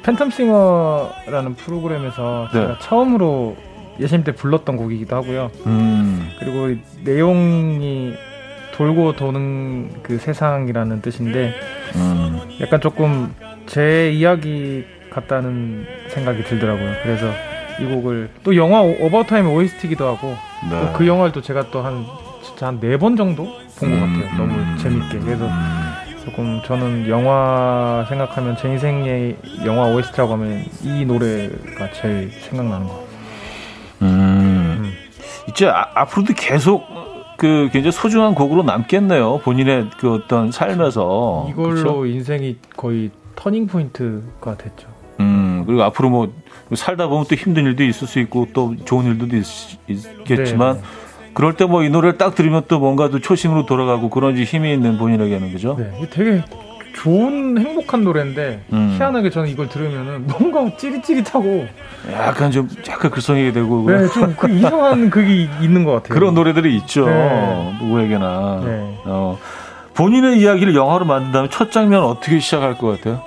팬텀싱어라는 0.03 1.55
프로그램에서 1.57 2.49
네. 2.53 2.61
제가 2.61 2.79
처음으로 2.79 3.57
예심 3.99 4.23
때 4.23 4.31
불렀던 4.31 4.77
곡이기도 4.77 5.15
하고요. 5.15 5.51
음, 5.65 6.29
그리고 6.39 6.69
이 6.69 6.79
내용이 7.03 8.13
돌고 8.73 9.15
도는 9.15 10.03
그 10.03 10.17
세상이라는 10.19 11.01
뜻인데 11.01 11.53
음. 11.95 12.39
약간 12.61 12.79
조금 12.79 13.33
제 13.65 14.11
이야기 14.11 14.85
같다는 15.09 15.87
생각이 16.09 16.43
들더라고요. 16.43 16.93
그래서 17.01 17.27
이 17.81 17.85
곡을 17.85 18.29
또 18.43 18.55
영화 18.55 18.81
About 18.81 19.18
Time 19.18 19.47
OST기도 19.47 20.05
하고 20.05 20.35
네. 20.69 20.79
또 20.93 21.00
그 21.00 21.07
영화를 21.07 21.31
또 21.31 21.41
제가 21.41 21.69
또 21.71 21.81
한 21.81 22.05
진짜 22.43 22.67
한 22.67 22.79
네 22.79 22.97
번 22.97 23.15
정도 23.15 23.43
본것 23.79 23.83
음, 23.83 24.21
같아요. 24.21 24.37
너무 24.37 24.53
음, 24.59 24.77
재밌게. 24.81 25.19
그래서 25.19 25.45
음. 25.45 25.51
조금 26.25 26.61
저는 26.65 27.07
영화 27.07 28.05
생각하면 28.09 28.57
제 28.57 28.67
인생의 28.69 29.37
영화 29.65 29.87
OST라고 29.87 30.33
하면 30.33 30.63
이 30.83 31.05
노래가 31.05 31.89
제일 31.93 32.31
생각나는 32.31 32.87
것 32.87 32.93
같아요. 32.93 33.07
음. 34.01 34.93
이제 35.49 35.67
아, 35.67 35.87
앞으로도 35.95 36.33
계속 36.35 36.83
그 37.37 37.69
굉장히 37.71 37.91
소중한 37.91 38.33
곡으로 38.35 38.63
남겠네요. 38.63 39.39
본인의 39.39 39.91
그 39.99 40.13
어떤 40.15 40.51
삶에서. 40.51 41.47
이걸로 41.49 41.69
그쵸? 41.75 42.05
인생이 42.05 42.57
거의 42.75 43.11
터닝 43.35 43.67
포인트가 43.67 44.57
됐죠. 44.57 44.87
음, 45.19 45.63
그리고 45.65 45.83
앞으로 45.83 46.09
뭐 46.09 46.33
살다 46.75 47.07
보면 47.07 47.25
또 47.29 47.35
힘든 47.35 47.65
일도 47.65 47.83
있을 47.83 48.07
수 48.07 48.19
있고 48.19 48.47
또 48.53 48.75
좋은 48.85 49.05
일도 49.05 49.27
있, 49.37 50.23
겠지만 50.25 50.75
네, 50.75 50.81
그럴 51.33 51.53
때 51.53 51.65
뭐 51.65 51.83
이 51.83 51.89
노래를 51.89 52.17
딱 52.17 52.35
들으면 52.35 52.63
또 52.67 52.79
뭔가 52.79 53.09
또 53.09 53.19
초심으로 53.19 53.65
돌아가고 53.65 54.09
그런지 54.09 54.43
힘이 54.43 54.73
있는 54.73 54.97
본인에게는 54.97 55.51
그죠? 55.53 55.75
네, 55.77 56.07
되게 56.09 56.43
좋은 56.95 57.59
행복한 57.59 58.03
노래인데 58.03 58.63
음. 58.73 58.95
희한하게 58.97 59.29
저는 59.29 59.49
이걸 59.49 59.69
들으면은 59.69 60.25
뭔가 60.27 60.75
찌릿찌릿하고 60.77 61.67
약간 62.11 62.49
좀 62.49 62.67
약간 62.89 63.11
글썽이게 63.11 63.51
되고 63.51 63.85
네, 63.87 64.07
좀그 64.07 64.49
이상한 64.49 65.09
그게 65.11 65.47
있는 65.61 65.83
것 65.83 65.91
같아요. 65.91 66.15
그런 66.15 66.33
노래들이 66.33 66.75
있죠. 66.77 67.05
네. 67.05 67.77
누구에게나. 67.81 68.61
네. 68.65 68.97
어, 69.05 69.37
본인의 69.93 70.39
이야기를 70.39 70.73
영화로 70.75 71.05
만든다면 71.05 71.51
첫 71.51 71.71
장면 71.71 72.01
어떻게 72.03 72.39
시작할 72.39 72.79
것 72.79 72.97
같아요? 72.97 73.21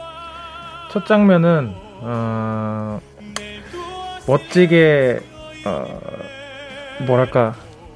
첫 0.90 1.06
장면은 1.06 1.72
어, 2.00 3.00
멋지게 4.30 5.20
어, 5.66 6.00
뭐랄까 7.06 7.54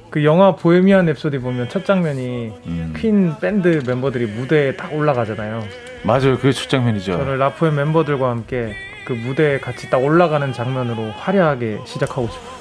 그 0.09 0.23
영화 0.23 0.55
보헤미안 0.55 1.05
랩소디 1.05 1.41
보면 1.41 1.69
첫 1.69 1.85
장면이 1.85 2.51
음. 2.67 2.93
퀸 2.97 3.35
밴드 3.39 3.81
멤버들이 3.85 4.25
무대에 4.27 4.75
딱 4.75 4.93
올라가잖아요. 4.93 5.63
맞아요. 6.03 6.37
그게 6.37 6.51
첫 6.51 6.69
장면이죠. 6.69 7.13
저는 7.17 7.37
라포의 7.37 7.73
멤버들과 7.73 8.29
함께 8.29 8.73
그 9.05 9.13
무대에 9.13 9.59
같이 9.59 9.89
딱 9.89 10.03
올라가는 10.03 10.51
장면으로 10.53 11.11
화려하게 11.11 11.79
시작하고 11.85 12.27
싶어요. 12.27 12.55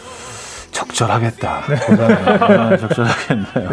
적절하겠다. 0.73 1.63
아, 2.41 2.77
적절하겠네요. 2.77 3.71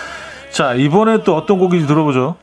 자, 0.50 0.74
이번에 0.74 1.24
또 1.24 1.34
어떤 1.34 1.58
곡인지 1.58 1.86
들어보죠. 1.86 2.36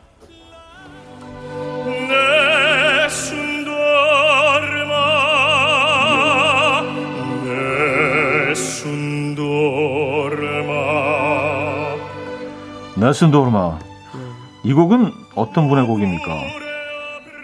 네슨 13.01 13.31
도르마. 13.31 13.79
이 14.63 14.73
곡은 14.73 15.11
어떤 15.33 15.67
분의 15.67 15.87
곡입니까? 15.87 16.31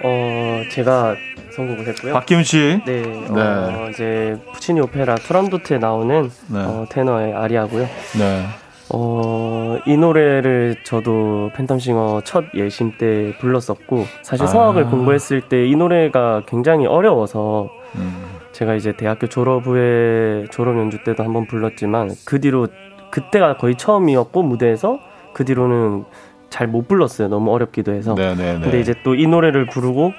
어, 0.03 0.61
제가 0.71 1.15
선곡을 1.55 1.87
했고요. 1.87 2.13
박기훈 2.13 2.43
씨. 2.43 2.79
네, 2.85 3.01
네. 3.01 3.41
어, 3.41 3.89
이제 3.89 4.37
푸치니 4.53 4.79
오페라 4.81 5.15
투란도트에 5.15 5.79
나오는 5.79 6.29
네. 6.47 6.59
어, 6.59 6.85
테너의 6.91 7.33
아리아고요. 7.33 7.87
네. 8.19 8.45
어, 8.93 9.79
이 9.87 9.97
노래를 9.97 10.75
저도 10.83 11.49
팬텀싱어 11.55 12.23
첫 12.23 12.45
예심 12.53 12.93
때 12.99 13.33
불렀었고 13.39 14.05
사실 14.21 14.43
아. 14.43 14.47
성악을 14.47 14.85
공부했을 14.91 15.41
때 15.49 15.65
이 15.65 15.75
노래가 15.75 16.43
굉장히 16.45 16.85
어려워서 16.85 17.69
음. 17.95 18.27
제가 18.51 18.75
이제 18.75 18.95
대학교 18.95 19.25
졸업 19.25 19.65
후에 19.65 20.45
졸업 20.51 20.77
연주 20.77 21.03
때도 21.03 21.23
한번 21.23 21.47
불렀지만 21.47 22.11
그 22.25 22.39
뒤로 22.39 22.67
그때가 23.09 23.57
거의 23.57 23.73
처음이었고 23.75 24.43
무대에서 24.43 24.99
그 25.38 25.45
뒤로는 25.45 26.03
잘 26.49 26.65
못 26.67 26.88
불렀어요. 26.88 27.27
너무 27.27 27.53
어렵기도 27.53 27.93
해서. 27.93 28.15
네네네. 28.15 28.59
근데 28.61 28.79
이제 28.79 28.95
또 29.03 29.13
이 29.13 29.27
노래를 29.27 29.67
부르고 29.67 30.13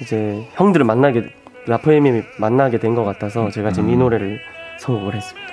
이제 0.00 0.46
형들을 0.54 0.86
만나게 0.86 1.24
라프엠이 1.66 2.22
만나게 2.38 2.78
된 2.78 2.94
것 2.94 3.02
같아서 3.04 3.50
제가 3.50 3.72
지금 3.72 3.90
이 3.90 3.94
음. 3.94 3.98
노래를 4.00 4.38
선곡을 4.78 5.14
했습니다. 5.14 5.48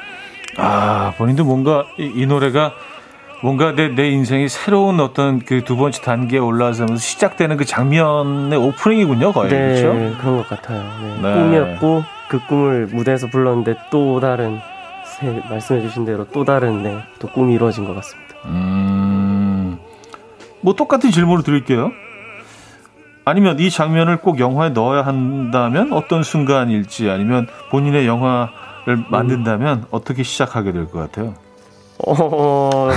아, 0.57 1.13
본인도 1.17 1.43
뭔가 1.45 1.85
이, 1.97 2.11
이 2.15 2.25
노래가 2.27 2.73
뭔가 3.41 3.73
내, 3.73 3.87
내 3.87 4.09
인생이 4.09 4.47
새로운 4.49 4.99
어떤 4.99 5.39
그 5.39 5.63
두 5.63 5.75
번째 5.77 6.01
단계에 6.01 6.39
올라서면서 6.39 7.01
시작되는 7.01 7.57
그 7.57 7.65
장면의 7.65 8.59
오프닝이군요, 8.59 9.31
거의. 9.31 9.49
네, 9.49 9.81
그렇죠? 9.81 10.17
그런 10.19 10.37
것 10.37 10.47
같아요. 10.49 10.83
네. 11.23 11.33
네. 11.33 11.33
꿈이었고 11.33 12.03
그 12.29 12.39
꿈을 12.45 12.87
무대에서 12.91 13.27
불렀는데 13.27 13.75
또 13.89 14.19
다른 14.19 14.59
세- 15.05 15.41
말씀해 15.49 15.81
주신 15.81 16.05
대로 16.05 16.25
또 16.25 16.43
다른 16.45 16.83
네, 16.83 16.97
또 17.19 17.27
꿈이 17.29 17.55
이루어진 17.55 17.85
것 17.85 17.95
같습니다. 17.95 18.30
음, 18.45 19.77
뭐 20.61 20.73
똑같은 20.75 21.11
질문을 21.11 21.43
드릴게요. 21.43 21.91
아니면 23.23 23.59
이 23.59 23.69
장면을 23.69 24.17
꼭 24.17 24.39
영화에 24.39 24.69
넣어야 24.69 25.03
한다면 25.05 25.93
어떤 25.93 26.23
순간일지 26.23 27.09
아니면 27.09 27.47
본인의 27.69 28.07
영화를 28.07 29.05
만든다면 29.09 29.85
어떻게 29.91 30.23
시작하게 30.23 30.71
될 30.71 30.87
것 30.87 30.99
같아요? 30.99 31.35
어, 32.07 32.89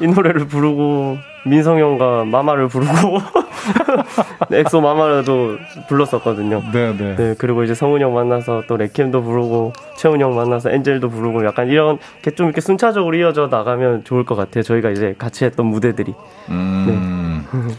이 0.00 0.06
노래를 0.08 0.48
부르고 0.48 1.18
민성 1.46 1.78
형과 1.78 2.24
마마를 2.24 2.66
부르고 2.66 3.18
네, 3.18 3.24
엑소 4.52 4.80
마마라도 4.80 5.56
불렀었거든요. 5.88 6.62
네, 6.72 6.96
네. 6.96 7.16
네, 7.16 7.34
그리고 7.38 7.62
이제 7.62 7.74
성훈 7.74 8.00
형 8.00 8.12
만나서 8.14 8.64
또 8.68 8.76
레퀴엠도 8.76 9.22
부르고 9.22 9.72
채훈 9.96 10.20
형 10.20 10.34
만나서 10.34 10.70
Angel도 10.70 11.08
부르고 11.08 11.44
약간 11.46 11.68
이런 11.68 11.98
게 12.22 12.32
좀 12.32 12.46
이렇게 12.46 12.60
순차적으로 12.62 13.14
이어져 13.16 13.48
나가면 13.48 14.04
좋을 14.04 14.24
것 14.24 14.34
같아요. 14.36 14.62
저희가 14.62 14.88
이제 14.90 15.14
같이 15.18 15.44
했던 15.44 15.66
무대들이. 15.66 16.14
음, 16.48 17.46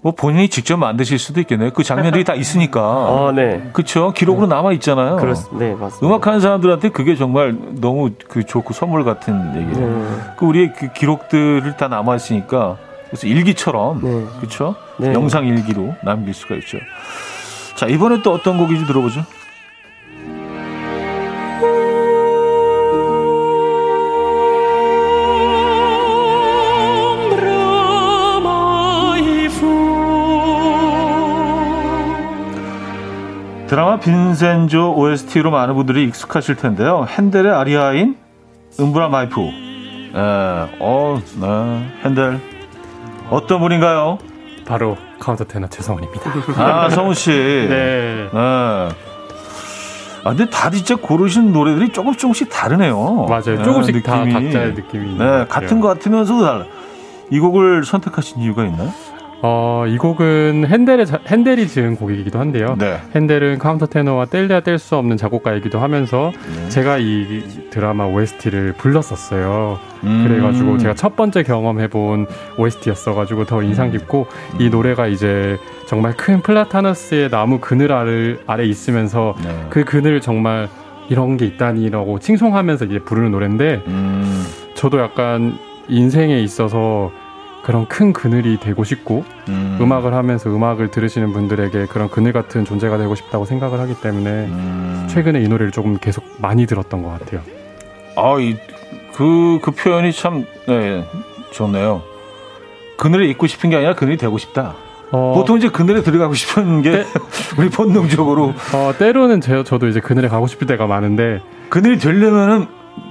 뭐 0.00 0.12
본인이 0.12 0.48
직접 0.48 0.76
만드실 0.78 1.18
수도 1.18 1.40
있겠네요. 1.40 1.70
그 1.72 1.82
장면들이 1.82 2.24
다 2.24 2.34
있으니까. 2.34 2.80
아, 2.80 3.32
네. 3.34 3.68
그렇죠. 3.72 4.12
기록으로 4.12 4.46
남아 4.46 4.72
있잖아요. 4.74 5.16
그렇, 5.16 5.34
네, 5.58 5.74
맞습니다. 5.74 6.06
음악하는 6.06 6.40
사람들한테 6.40 6.88
그게 6.90 7.14
정말 7.16 7.54
너무 7.80 8.10
그 8.28 8.44
좋고 8.44 8.72
선물 8.72 9.04
같은 9.04 9.54
얘기예요. 9.56 9.88
네. 9.88 10.06
그 10.38 10.46
우리의 10.46 10.72
그 10.72 10.92
기록들을 10.92 11.76
다 11.76 11.88
남아 11.88 12.16
있으니까 12.16 12.76
그래서 13.08 13.26
일기처럼 13.26 14.00
네. 14.02 14.26
그렇죠. 14.38 14.76
네. 14.98 15.12
영상 15.12 15.46
일기로 15.46 15.96
남길 16.02 16.34
수가 16.34 16.54
있죠. 16.56 16.78
자 17.76 17.86
이번에 17.86 18.22
또 18.22 18.32
어떤 18.32 18.58
곡인지 18.58 18.86
들어보죠. 18.86 19.24
드라마 33.68 34.00
빈센조 34.00 34.94
OST로 34.94 35.50
많은 35.50 35.74
분들이 35.74 36.04
익숙하실 36.04 36.56
텐데요. 36.56 37.06
핸델의 37.06 37.52
아리아인 37.52 38.16
Ombra 38.80 39.08
mai 39.08 39.25
fu. 39.25 39.42
예, 39.42 40.68
어, 40.80 41.20
네, 41.38 41.90
헨델. 42.02 42.57
어떤 43.30 43.60
분인가요? 43.60 44.18
바로 44.66 44.96
카운터 45.18 45.44
테너 45.44 45.66
최성훈입니다. 45.68 46.30
아, 46.56 46.90
성훈 46.90 47.14
씨. 47.14 47.30
네. 47.68 47.68
네. 47.68 48.28
아, 48.32 48.90
근데 50.24 50.48
다 50.50 50.68
진짜 50.70 50.96
고르신 50.96 51.52
노래들이 51.52 51.90
조금씩 51.90 52.20
조금씩 52.20 52.50
다르네요. 52.50 53.26
맞아요. 53.28 53.56
네, 53.56 53.62
조금씩 53.62 54.02
다 54.02 54.24
각자의 54.24 54.74
느낌이 54.74 55.16
네. 55.18 55.46
같은 55.48 55.80
것 55.80 55.88
같으면서도 55.88 56.44
달라. 56.44 56.64
이 57.30 57.38
곡을 57.38 57.84
선택하신 57.84 58.40
이유가 58.40 58.64
있나요? 58.64 58.92
어, 59.40 59.84
이 59.86 59.96
곡은 59.98 60.66
헨델의 60.66 61.06
자- 61.06 61.20
헨델이 61.28 61.68
지은 61.68 61.94
곡이기도 61.96 62.40
한데요. 62.40 62.74
네. 62.76 62.98
헨델은 63.14 63.58
카운터 63.58 63.86
테너와 63.86 64.24
뗄래야 64.26 64.60
뗄 64.60 64.78
수 64.80 64.96
없는 64.96 65.16
작곡가이기도 65.16 65.78
하면서 65.78 66.32
네. 66.56 66.68
제가 66.70 66.98
이 66.98 67.42
드라마 67.70 68.04
OST를 68.06 68.72
불렀었어요. 68.76 69.78
음. 70.02 70.24
그래가지고 70.26 70.78
제가 70.78 70.94
첫 70.94 71.14
번째 71.14 71.44
경험해본 71.44 72.26
OST였어가지고 72.58 73.44
더 73.44 73.62
인상 73.62 73.92
깊고 73.92 74.26
이 74.58 74.70
노래가 74.70 75.06
이제 75.06 75.56
정말 75.86 76.16
큰 76.16 76.40
플라타너스의 76.42 77.30
나무 77.30 77.60
그늘 77.60 77.92
아래, 77.92 78.36
아래 78.48 78.64
있으면서 78.64 79.36
네. 79.42 79.66
그 79.70 79.84
그늘 79.84 80.20
정말 80.20 80.68
이런 81.10 81.36
게 81.36 81.46
있다니라고 81.46 82.18
칭송하면서 82.18 82.86
이제 82.86 82.98
부르는 82.98 83.30
노래인데 83.30 83.82
음. 83.86 84.44
저도 84.74 84.98
약간 84.98 85.56
인생에 85.88 86.40
있어서 86.40 87.12
그런 87.62 87.86
큰 87.86 88.12
그늘이 88.12 88.58
되고 88.60 88.84
싶고 88.84 89.24
음. 89.48 89.78
음. 89.80 89.92
악을 89.92 90.14
하면서 90.14 90.50
음악을 90.50 90.90
들으시는 90.90 91.32
분들에게 91.32 91.86
그런 91.86 92.08
그늘 92.08 92.32
같은 92.32 92.64
존재가 92.64 92.98
되고 92.98 93.14
싶다고 93.14 93.44
생각을 93.44 93.80
하기 93.80 94.00
때문에 94.00 94.30
음. 94.30 95.06
최근에 95.08 95.40
이 95.42 95.48
노래를 95.48 95.72
조금 95.72 95.98
계속 95.98 96.24
많이 96.38 96.66
들었던 96.66 97.02
것 97.02 97.10
같아요. 97.10 97.40
아, 98.16 98.36
이, 98.40 98.56
그, 99.14 99.58
그 99.62 99.70
표현이 99.70 100.12
참, 100.12 100.44
네, 100.66 101.04
좋네요. 101.52 102.02
그늘에 102.96 103.26
있고 103.28 103.46
싶은 103.46 103.70
게 103.70 103.76
아니라 103.76 103.94
그늘이 103.94 104.16
되고 104.16 104.38
싶다. 104.38 104.74
어, 105.10 105.32
보통 105.34 105.56
이제 105.56 105.68
그늘에 105.68 106.02
들어가고 106.02 106.34
싶은 106.34 106.82
게 106.82 106.90
네. 106.90 107.04
우리 107.58 107.70
본능적으로 107.70 108.52
어, 108.74 108.92
때로는 108.98 109.40
제, 109.40 109.62
저도 109.64 109.88
이제 109.88 110.00
그늘에 110.00 110.28
가고 110.28 110.46
싶을 110.46 110.66
때가 110.66 110.86
많은데 110.86 111.40
그늘이 111.70 111.98
되려면은 111.98 112.66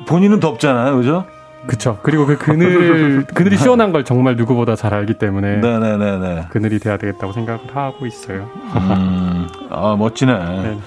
본인은 0.05 0.39
덥잖아요, 0.39 0.95
그죠? 0.97 1.25
그쵸. 1.67 1.99
그리고 2.01 2.25
그 2.25 2.37
그늘 2.37 3.25
그늘이 3.33 3.57
시원한 3.57 3.91
걸 3.91 4.03
정말 4.03 4.35
누구보다 4.35 4.75
잘 4.75 4.93
알기 4.93 5.15
때문에 5.15 5.57
네네네네. 5.57 6.45
그늘이 6.49 6.79
돼야 6.79 6.97
되겠다고 6.97 7.33
생각을 7.33 7.61
하고 7.73 8.05
있어요. 8.05 8.49
음, 8.75 9.47
아 9.69 9.95
멋지네. 9.97 10.33
네. 10.33 10.77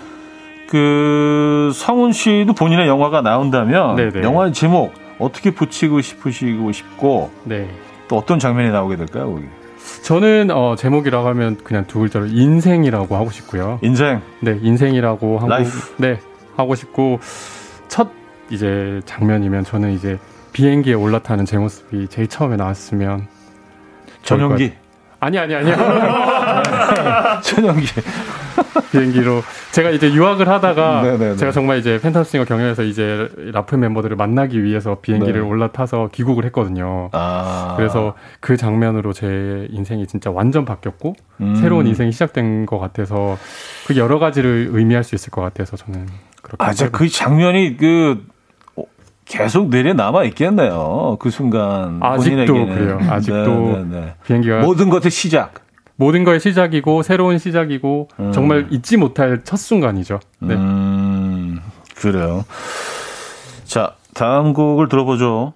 그 0.68 1.70
성훈 1.74 2.12
씨도 2.12 2.55
본인의 2.55 2.87
영화가 2.87 3.22
나온다면 3.22 3.97
네네. 3.97 4.22
영화 4.22 4.51
제목 4.53 4.93
어떻게 5.18 5.51
붙이고 5.53 6.01
싶으시고 6.01 6.72
싶고 6.72 7.31
네. 7.45 7.68
또 8.09 8.16
어떤 8.16 8.39
장면이 8.39 8.70
나오게 8.70 8.97
될까요, 8.97 9.33
거기? 9.35 9.47
저는 10.03 10.51
어, 10.51 10.74
제목이라고 10.76 11.26
하면 11.28 11.57
그냥 11.62 11.85
두 11.87 11.99
글자로 12.01 12.26
인생이라고 12.26 13.16
하고 13.16 13.31
싶고요. 13.31 13.78
인생. 13.83 14.20
네, 14.41 14.59
인생이라고 14.61 15.39
하고 15.39 15.49
life. 15.48 15.70
네 15.97 16.18
하고 16.57 16.74
싶고 16.74 17.20
첫 17.89 18.09
이제 18.51 19.01
장면이면 19.05 19.64
저는 19.64 19.93
이제 19.93 20.18
비행기에 20.53 20.94
올라타는 20.94 21.44
제 21.44 21.59
모습이 21.59 22.09
제일 22.09 22.28
처음에 22.28 22.57
나왔으면 22.57 23.26
전용기. 24.22 24.72
아니 25.20 25.38
아니 25.38 25.55
아니요 25.55 25.76
전용기. 27.42 27.86
비행기로 28.90 29.42
제가 29.72 29.90
이제 29.90 30.12
유학을 30.12 30.48
하다가 30.48 31.03
네네네. 31.03 31.36
제가 31.36 31.53
정말 31.53 31.78
이제 31.78 32.01
팬타스팅어 32.01 32.44
경연에서 32.44 32.82
이제 32.82 33.28
라프 33.53 33.76
멤버들을 33.76 34.16
만나기 34.16 34.62
위해서 34.62 34.98
비행기를 35.01 35.40
네. 35.42 35.46
올라타서 35.46 36.09
귀국을 36.12 36.44
했거든요. 36.46 37.09
아. 37.12 37.74
그래서 37.76 38.14
그 38.40 38.57
장면으로 38.57 39.12
제 39.12 39.66
인생이 39.70 40.07
진짜 40.07 40.30
완전 40.30 40.64
바뀌었고 40.64 41.14
음. 41.40 41.55
새로운 41.57 41.86
인생이 41.86 42.12
시작된 42.12 42.66
것 42.66 42.78
같아서 42.78 43.38
그 43.86 43.96
여러 43.96 44.18
가지를 44.18 44.70
의미할 44.72 45.05
수 45.05 45.14
있을 45.14 45.30
것 45.30 45.40
같아서 45.42 45.76
저는 45.76 46.07
그렇게 46.42 46.64
아, 46.64 46.70
진짜 46.72 46.86
생각을 46.86 46.92
그 46.92 47.09
장면이 47.12 47.76
그 47.76 48.24
어, 48.28 48.30
계속 49.31 49.68
뇌리에 49.68 49.93
남아 49.93 50.24
있겠네요. 50.24 51.16
그 51.20 51.31
순간 51.31 51.99
아직도 52.03 52.47
본인에게는. 52.53 52.74
그래요. 52.74 52.99
아직도 53.11 53.37
네, 53.37 53.85
네, 53.89 54.01
네. 54.01 54.14
비행기가 54.24 54.61
모든 54.61 54.91
것의 54.91 55.11
시작. 55.11 55.55
모든 55.97 56.24
거의 56.24 56.41
시작이고 56.41 57.03
새로운 57.03 57.39
시작이고 57.39 58.09
음. 58.18 58.33
정말 58.33 58.66
잊지 58.70 58.97
못할 58.97 59.43
첫 59.45 59.57
순간이죠. 59.57 60.18
네. 60.41 60.55
음, 60.55 61.61
그래요. 61.97 62.45
자, 63.64 63.95
다음 64.14 64.53
곡을 64.53 64.89
들어보죠. 64.89 65.53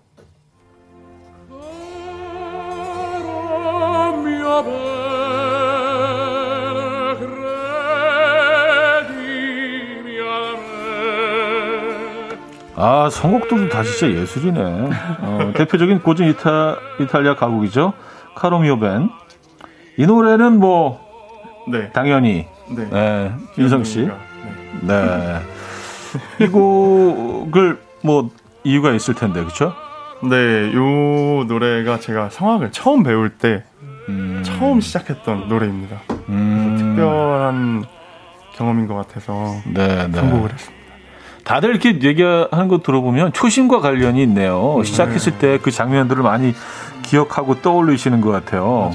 아, 12.77 13.09
선곡도 13.11 13.69
다 13.69 13.83
진짜 13.83 14.11
예술이네. 14.11 14.61
어, 15.21 15.53
대표적인 15.55 16.01
고전 16.01 16.29
이타, 16.29 16.77
이탈리아 17.01 17.37
가곡이죠. 17.37 17.93
카로미오 18.35 18.79
밴. 18.81 19.11
이 19.97 20.07
노래는 20.07 20.59
뭐, 20.59 21.01
네. 21.71 21.91
당연히 21.93 22.47
네. 22.69 22.89
네, 22.91 23.33
민성 23.57 23.85
씨. 23.85 24.01
기현이가, 24.01 24.19
네. 24.83 25.41
이 26.41 26.49
곡을 26.49 27.79
뭐 28.03 28.31
이유가 28.65 28.93
있을 28.93 29.15
텐데, 29.15 29.41
그렇죠? 29.41 29.73
네, 30.23 30.73
요 30.75 31.45
노래가 31.45 32.01
제가 32.01 32.31
성악을 32.31 32.73
처음 32.73 33.03
배울 33.03 33.31
때 33.31 33.63
음. 34.09 34.43
처음 34.45 34.81
시작했던 34.81 35.49
노래입니다. 35.49 36.01
음. 36.29 36.77
특별한 36.79 37.85
경험인 38.55 38.87
것 38.87 38.95
같아서 38.95 39.55
네, 39.67 40.09
네. 40.09 40.19
선곡을 40.19 40.53
했습니다. 40.53 40.84
다들 41.45 41.71
이렇게 41.71 41.91
얘기하는 42.01 42.69
거 42.69 42.79
들어보면 42.79 43.33
초심과 43.33 43.81
관련이 43.81 44.23
있네요. 44.23 44.83
시작했을 44.85 45.39
때 45.39 45.59
그 45.63 45.71
장면들을 45.71 46.23
많이 46.23 46.55
기억하고 47.03 47.61
떠올리시는 47.61 48.21
것 48.21 48.31
같아요. 48.31 48.93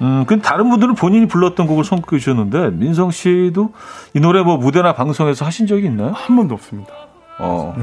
음, 0.00 0.24
그 0.26 0.40
다른 0.40 0.70
분들은 0.70 0.94
본인이 0.94 1.26
불렀던 1.26 1.66
곡을 1.66 1.84
선곡해 1.84 2.18
주셨는데 2.18 2.70
민성 2.70 3.10
씨도 3.10 3.72
이 4.14 4.20
노래 4.20 4.42
뭐 4.42 4.56
무대나 4.56 4.94
방송에서 4.94 5.44
하신 5.44 5.66
적이 5.66 5.86
있나요? 5.86 6.12
한 6.14 6.36
번도 6.36 6.54
없습니다. 6.54 6.92
어. 7.38 7.74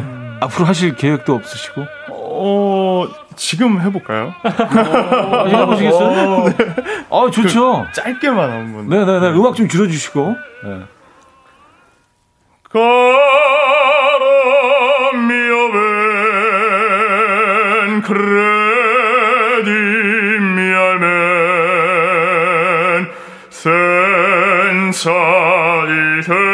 앞으로 0.41 0.65
하실 0.65 0.95
계획도 0.95 1.33
없으시고? 1.35 1.85
어, 2.09 3.07
지금 3.35 3.81
해볼까요? 3.81 4.33
아, 4.43 5.45
해보시겠어요? 5.47 6.45
아, 7.09 7.29
좋죠. 7.31 7.85
그 7.87 8.01
짧게만 8.01 8.49
한 8.49 8.73
번. 8.73 8.89
네네네. 8.89 9.29
음악 9.37 9.55
좀 9.55 9.67
줄여주시고. 9.67 10.35
네. 10.63 10.79
Credimiamen 22.07 23.09
senza 23.49 25.11
di 25.85 26.23
te 26.23 26.45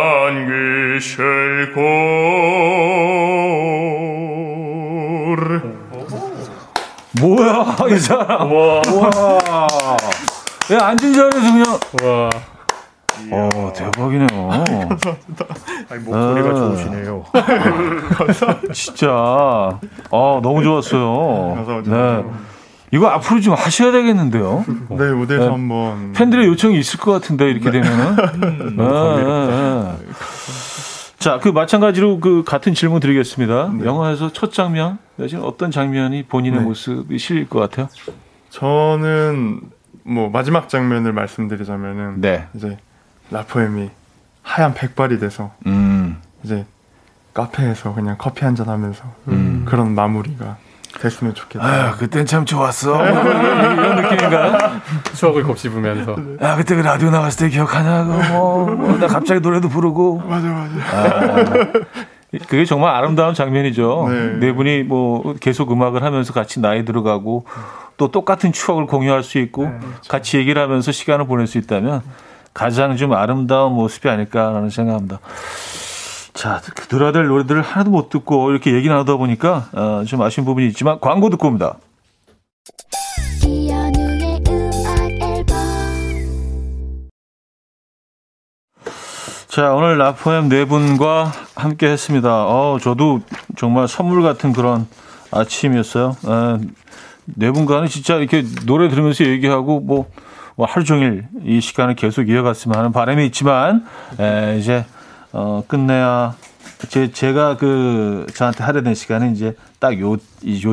languisce 0.00 1.22
il 1.22 1.70
cor 1.72 2.70
뭐야, 7.20 7.76
이 7.90 7.98
사람. 7.98 8.50
와. 8.50 8.80
야, 10.72 10.78
앉은 10.88 11.12
자리에서 11.12 11.52
그냥. 11.52 11.78
와. 12.02 12.30
어, 13.30 13.72
대박이네요. 13.74 14.50
아니, 15.90 16.02
목소리가 16.02 16.48
아. 16.48 16.54
좋으시네요. 16.54 17.24
진짜. 18.72 19.10
아, 19.10 19.80
너무 20.10 20.62
좋았어요. 20.62 21.54
감사합니다. 21.56 21.96
네. 21.96 22.24
이거 22.92 23.06
앞으로 23.08 23.40
좀 23.40 23.54
하셔야 23.54 23.92
되겠는데요. 23.92 24.64
네, 24.90 25.12
무대에서 25.12 25.44
네. 25.44 25.50
한번. 25.50 26.12
팬들의 26.12 26.46
요청이 26.48 26.78
있을 26.78 26.98
것 26.98 27.12
같은데, 27.12 27.50
이렇게 27.50 27.70
되면은. 27.70 28.16
네, 28.76 28.84
네, 28.84 29.46
네. 29.46 29.96
자, 31.18 31.38
그 31.38 31.48
마찬가지로 31.50 32.18
그 32.18 32.42
같은 32.44 32.74
질문 32.74 32.98
드리겠습니다. 33.00 33.74
영화에서 33.84 34.32
첫 34.32 34.52
장면, 34.52 34.98
내지는 35.16 35.44
어떤 35.44 35.70
장면이 35.70 36.24
본인의 36.24 36.60
네. 36.60 36.66
모습이 36.66 37.18
실릴 37.18 37.48
것 37.48 37.60
같아요? 37.60 37.88
저는 38.48 39.60
뭐 40.02 40.28
마지막 40.30 40.68
장면을 40.68 41.12
말씀드리자면은 41.12 42.20
네. 42.20 42.46
이제 42.54 42.76
라포엠이 43.30 43.90
하얀 44.42 44.74
백발이 44.74 45.18
돼서 45.18 45.52
음. 45.66 46.18
이제 46.42 46.64
카페에서 47.34 47.94
그냥 47.94 48.16
커피 48.18 48.44
한 48.44 48.56
잔 48.56 48.68
하면서 48.68 49.04
음. 49.28 49.64
그런 49.66 49.94
마무리가 49.94 50.56
됐으면 51.00 51.34
좋겠다. 51.34 51.64
아, 51.64 51.90
그땐 51.92 52.26
참 52.26 52.44
좋았어. 52.44 52.96
뭐 52.96 53.06
이런, 53.06 54.02
느낌인가? 54.02 54.80
추억을 55.14 55.44
곱씹으면서 55.44 56.16
야, 56.42 56.56
그때 56.56 56.74
그 56.74 56.80
라디오 56.80 57.10
나갔을 57.10 57.46
때 57.46 57.50
기억하냐고, 57.50 58.12
뭐, 58.32 58.66
뭐, 58.74 58.98
나 58.98 59.06
갑자기 59.06 59.40
노래도 59.40 59.68
부르고. 59.68 60.18
맞아 60.26 60.48
맞아. 60.48 60.74
아, 60.92 61.62
그게 62.48 62.64
정말 62.64 62.92
아름다운 62.94 63.34
장면이죠. 63.34 64.08
네. 64.08 64.26
네. 64.46 64.52
분이 64.52 64.82
뭐 64.84 65.34
계속 65.40 65.70
음악을 65.72 66.02
하면서 66.02 66.32
같이 66.32 66.60
나이 66.60 66.84
들어가고 66.84 67.44
또 67.96 68.10
똑같은 68.10 68.52
추억을 68.52 68.86
공유할 68.86 69.22
수 69.22 69.38
있고 69.38 69.70
같이 70.08 70.38
얘기를 70.38 70.60
하면서 70.60 70.90
시간을 70.92 71.26
보낼 71.26 71.46
수 71.46 71.58
있다면 71.58 72.02
가장 72.52 72.96
좀 72.96 73.12
아름다운 73.12 73.74
모습이 73.74 74.08
아닐까라는 74.08 74.70
생각합니다. 74.70 75.20
자, 76.32 76.60
그 76.74 76.86
들어야 76.86 77.12
될 77.12 77.26
노래들을 77.26 77.60
하나도 77.62 77.90
못 77.90 78.08
듣고 78.08 78.50
이렇게 78.50 78.72
얘기 78.72 78.88
나누다 78.88 79.16
보니까 79.16 79.68
어, 79.72 80.04
좀 80.06 80.22
아쉬운 80.22 80.44
부분이 80.44 80.68
있지만 80.68 80.98
광고 81.00 81.28
듣고 81.30 81.48
옵니다. 81.48 81.76
자, 89.48 89.74
오늘 89.74 89.98
라포엠 89.98 90.48
네 90.48 90.64
분과 90.64 91.32
함께 91.56 91.88
했습니다. 91.88 92.46
어, 92.46 92.78
저도 92.80 93.20
정말 93.56 93.88
선물 93.88 94.22
같은 94.22 94.52
그런 94.52 94.86
아침이었어요. 95.32 96.16
에, 96.24 96.68
네 97.24 97.50
분과는 97.50 97.88
진짜 97.88 98.14
이렇게 98.16 98.44
노래 98.64 98.88
들으면서 98.88 99.24
얘기하고 99.24 99.80
뭐, 99.80 100.08
뭐 100.60 100.66
하루 100.68 100.84
종일 100.84 101.24
이 101.42 101.58
시간을 101.58 101.94
계속 101.94 102.28
이어갔으면 102.28 102.76
하는 102.76 102.92
바람이 102.92 103.24
있지만, 103.28 103.86
에, 104.20 104.58
이제, 104.58 104.84
어, 105.32 105.64
끝내야, 105.66 106.34
제, 106.90 107.10
제가 107.10 107.56
그, 107.56 108.26
저한테 108.34 108.62
하려는 108.64 108.94
시간은 108.94 109.32
이제 109.32 109.56
딱 109.78 109.98
요, 109.98 110.18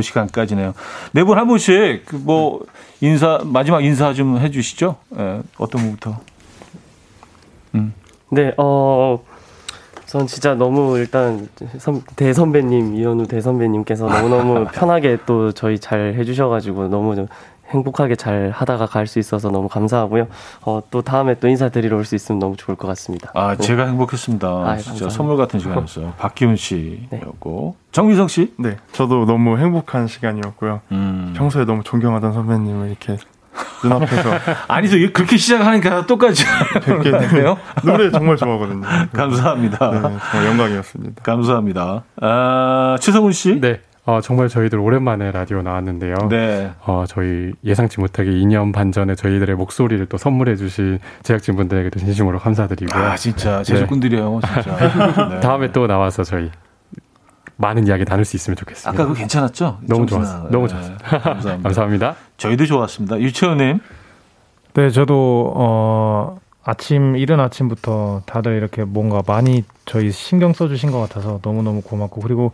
시간까지네요. 0.01 0.73
네 1.13 1.23
분 1.23 1.37
한 1.37 1.47
분씩 1.47 2.03
그 2.05 2.17
뭐, 2.17 2.65
인사, 2.99 3.39
마지막 3.45 3.81
인사 3.81 4.13
좀 4.13 4.37
해주시죠. 4.39 4.97
에, 5.17 5.39
어떤 5.57 5.81
분부터? 5.81 6.19
네, 8.29 8.53
어, 8.57 9.23
전 10.05 10.27
진짜 10.27 10.53
너무 10.53 10.97
일단 10.97 11.47
선, 11.77 12.01
대선배님, 12.17 12.95
이현우 12.97 13.25
대선배님께서 13.27 14.07
너무 14.09 14.27
너무 14.27 14.65
편하게 14.73 15.17
또 15.25 15.53
저희 15.53 15.79
잘 15.79 16.13
해주셔가지고 16.17 16.89
너무 16.89 17.15
좀 17.15 17.27
행복하게 17.69 18.15
잘 18.15 18.51
하다가 18.53 18.85
갈 18.85 19.07
수 19.07 19.19
있어서 19.19 19.49
너무 19.49 19.67
감사하고요. 19.67 20.27
어, 20.63 20.81
또 20.89 21.01
다음에 21.01 21.35
또 21.39 21.47
인사드리러 21.47 21.95
올 21.97 22.05
수 22.05 22.15
있으면 22.15 22.39
너무 22.39 22.55
좋을 22.57 22.75
것 22.77 22.87
같습니다. 22.87 23.31
아, 23.35 23.55
네. 23.55 23.63
제가 23.63 23.85
행복했습니다. 23.87 24.47
아유, 24.47 24.77
진짜 24.81 25.05
감사합니다. 25.05 25.09
선물 25.09 25.37
같은 25.37 25.59
시간이었어요. 25.59 26.13
박기훈 26.19 26.55
씨였고 26.55 27.75
정미성 27.91 28.27
씨. 28.27 28.53
네, 28.57 28.77
저도 28.93 29.25
너무 29.25 29.57
행복한 29.57 30.07
시간이었고요. 30.07 30.81
음. 30.91 31.33
평소에 31.35 31.65
너무 31.65 31.83
존경하던 31.83 32.33
선배님을 32.33 32.87
이렇게 32.89 33.17
눈앞에서 33.83 34.29
아니죠. 34.67 34.97
그렇게 35.13 35.35
시작하니까 35.37 36.05
똑같이 36.05 36.43
뵙게 36.83 37.09
되네요. 37.17 37.57
노래 37.83 38.11
정말 38.11 38.37
좋아하거든요. 38.37 38.85
감사합니다. 39.13 39.91
네, 39.91 39.99
정말 40.01 40.47
영광이었습니다. 40.51 41.23
감사합니다. 41.23 42.03
아, 42.21 42.97
최성훈 42.99 43.31
씨. 43.31 43.59
네. 43.59 43.81
어, 44.07 44.21
정말 44.21 44.47
저희들 44.47 44.79
오랜만에 44.79 45.31
라디오 45.31 45.61
나왔는데요. 45.61 46.15
네. 46.29 46.71
어, 46.85 47.03
저희 47.09 47.51
예상치 47.65 47.99
못하게 47.99 48.29
2년 48.31 48.71
반 48.73 48.93
전에 48.93 49.15
저희들의 49.15 49.53
목소리를 49.57 50.05
또 50.05 50.17
선물해 50.17 50.55
주신 50.55 50.99
제작진분들에게도 51.23 51.99
진심으로 51.99 52.39
감사드리고요. 52.39 53.03
아, 53.03 53.15
진짜 53.17 53.61
제주꾼들이에요, 53.63 54.39
진짜. 54.45 55.27
네. 55.27 55.39
다음에 55.43 55.73
또 55.73 55.87
나와서 55.87 56.23
저희 56.23 56.49
많은 57.57 57.85
이야기 57.85 58.05
나눌 58.05 58.23
수 58.23 58.37
있으면 58.37 58.55
좋겠습니다. 58.55 58.89
아까 58.89 59.03
그거 59.03 59.13
괜찮았죠? 59.19 59.79
너무 59.81 60.05
좀 60.05 60.19
좋았어요. 60.21 60.49
너무 60.51 60.67
네, 60.67 60.73
좋았어요. 60.73 60.97
감사합니다. 61.03 61.57
감사합니다. 61.63 62.15
저희도 62.37 62.65
좋았습니다. 62.65 63.19
유채원님. 63.19 63.79
네, 64.73 64.89
저도 64.89 65.51
어 65.53 66.37
아침 66.63 67.17
이른 67.17 67.39
아침부터 67.41 68.21
다들 68.25 68.55
이렇게 68.55 68.83
뭔가 68.85 69.21
많이 69.25 69.63
저희 69.85 70.11
신경 70.11 70.53
써주신 70.53 70.91
것 70.91 70.99
같아서 70.99 71.39
너무 71.41 71.63
너무 71.63 71.81
고맙고 71.81 72.21
그리고 72.21 72.51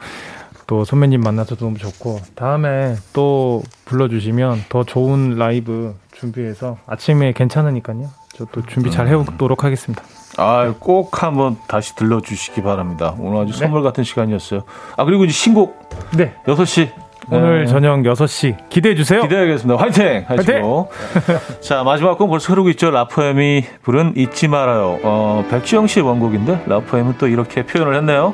또 0.68 0.86
선배님 0.86 1.22
만나서 1.22 1.56
너무 1.56 1.78
좋고 1.78 2.20
다음에 2.36 2.96
또 3.14 3.64
불러주시면 3.86 4.66
더 4.70 4.84
좋은 4.84 5.36
라이브 5.38 5.96
준비해서 6.14 6.78
아침에 6.88 7.34
괜찮으니까요. 7.34 8.10
저 8.36 8.46
또 8.52 8.66
준비 8.66 8.90
잘 8.90 9.08
해오도록 9.08 9.64
하겠습니다. 9.64 10.04
아, 10.38 10.74
꼭 10.80 11.22
한번 11.22 11.58
다시 11.68 11.96
들러주시기 11.96 12.64
바랍니다. 12.64 13.14
오늘 13.20 13.44
아주 13.44 13.52
네. 13.52 13.60
선물 13.60 13.84
같은 13.84 14.04
시간이었어요. 14.04 14.64
아, 14.98 15.06
그리고 15.06 15.24
이제 15.26 15.34
신곡. 15.34 15.90
네. 16.18 16.34
6시. 16.48 16.90
오늘 17.30 17.68
저녁 17.68 18.00
6시 18.02 18.70
기대해 18.70 18.96
주세요. 18.96 19.22
기대하겠습니다. 19.22 19.80
화이팅! 19.82 20.26
하시고. 20.28 20.92
자, 21.62 21.84
마지막 21.84 22.18
곡 22.18 22.28
벌써 22.30 22.52
흐르고 22.52 22.70
있죠. 22.72 22.90
라포엠이 22.90 23.64
부른 23.84 24.14
잊지 24.18 24.48
말아요. 24.48 25.00
어, 25.04 25.46
백지영 25.50 25.86
씨의 25.88 26.06
원곡인데, 26.06 26.64
라포엠은 26.66 27.16
또 27.20 27.28
이렇게 27.28 27.64
표현을 27.66 27.96
했네요. 27.98 28.34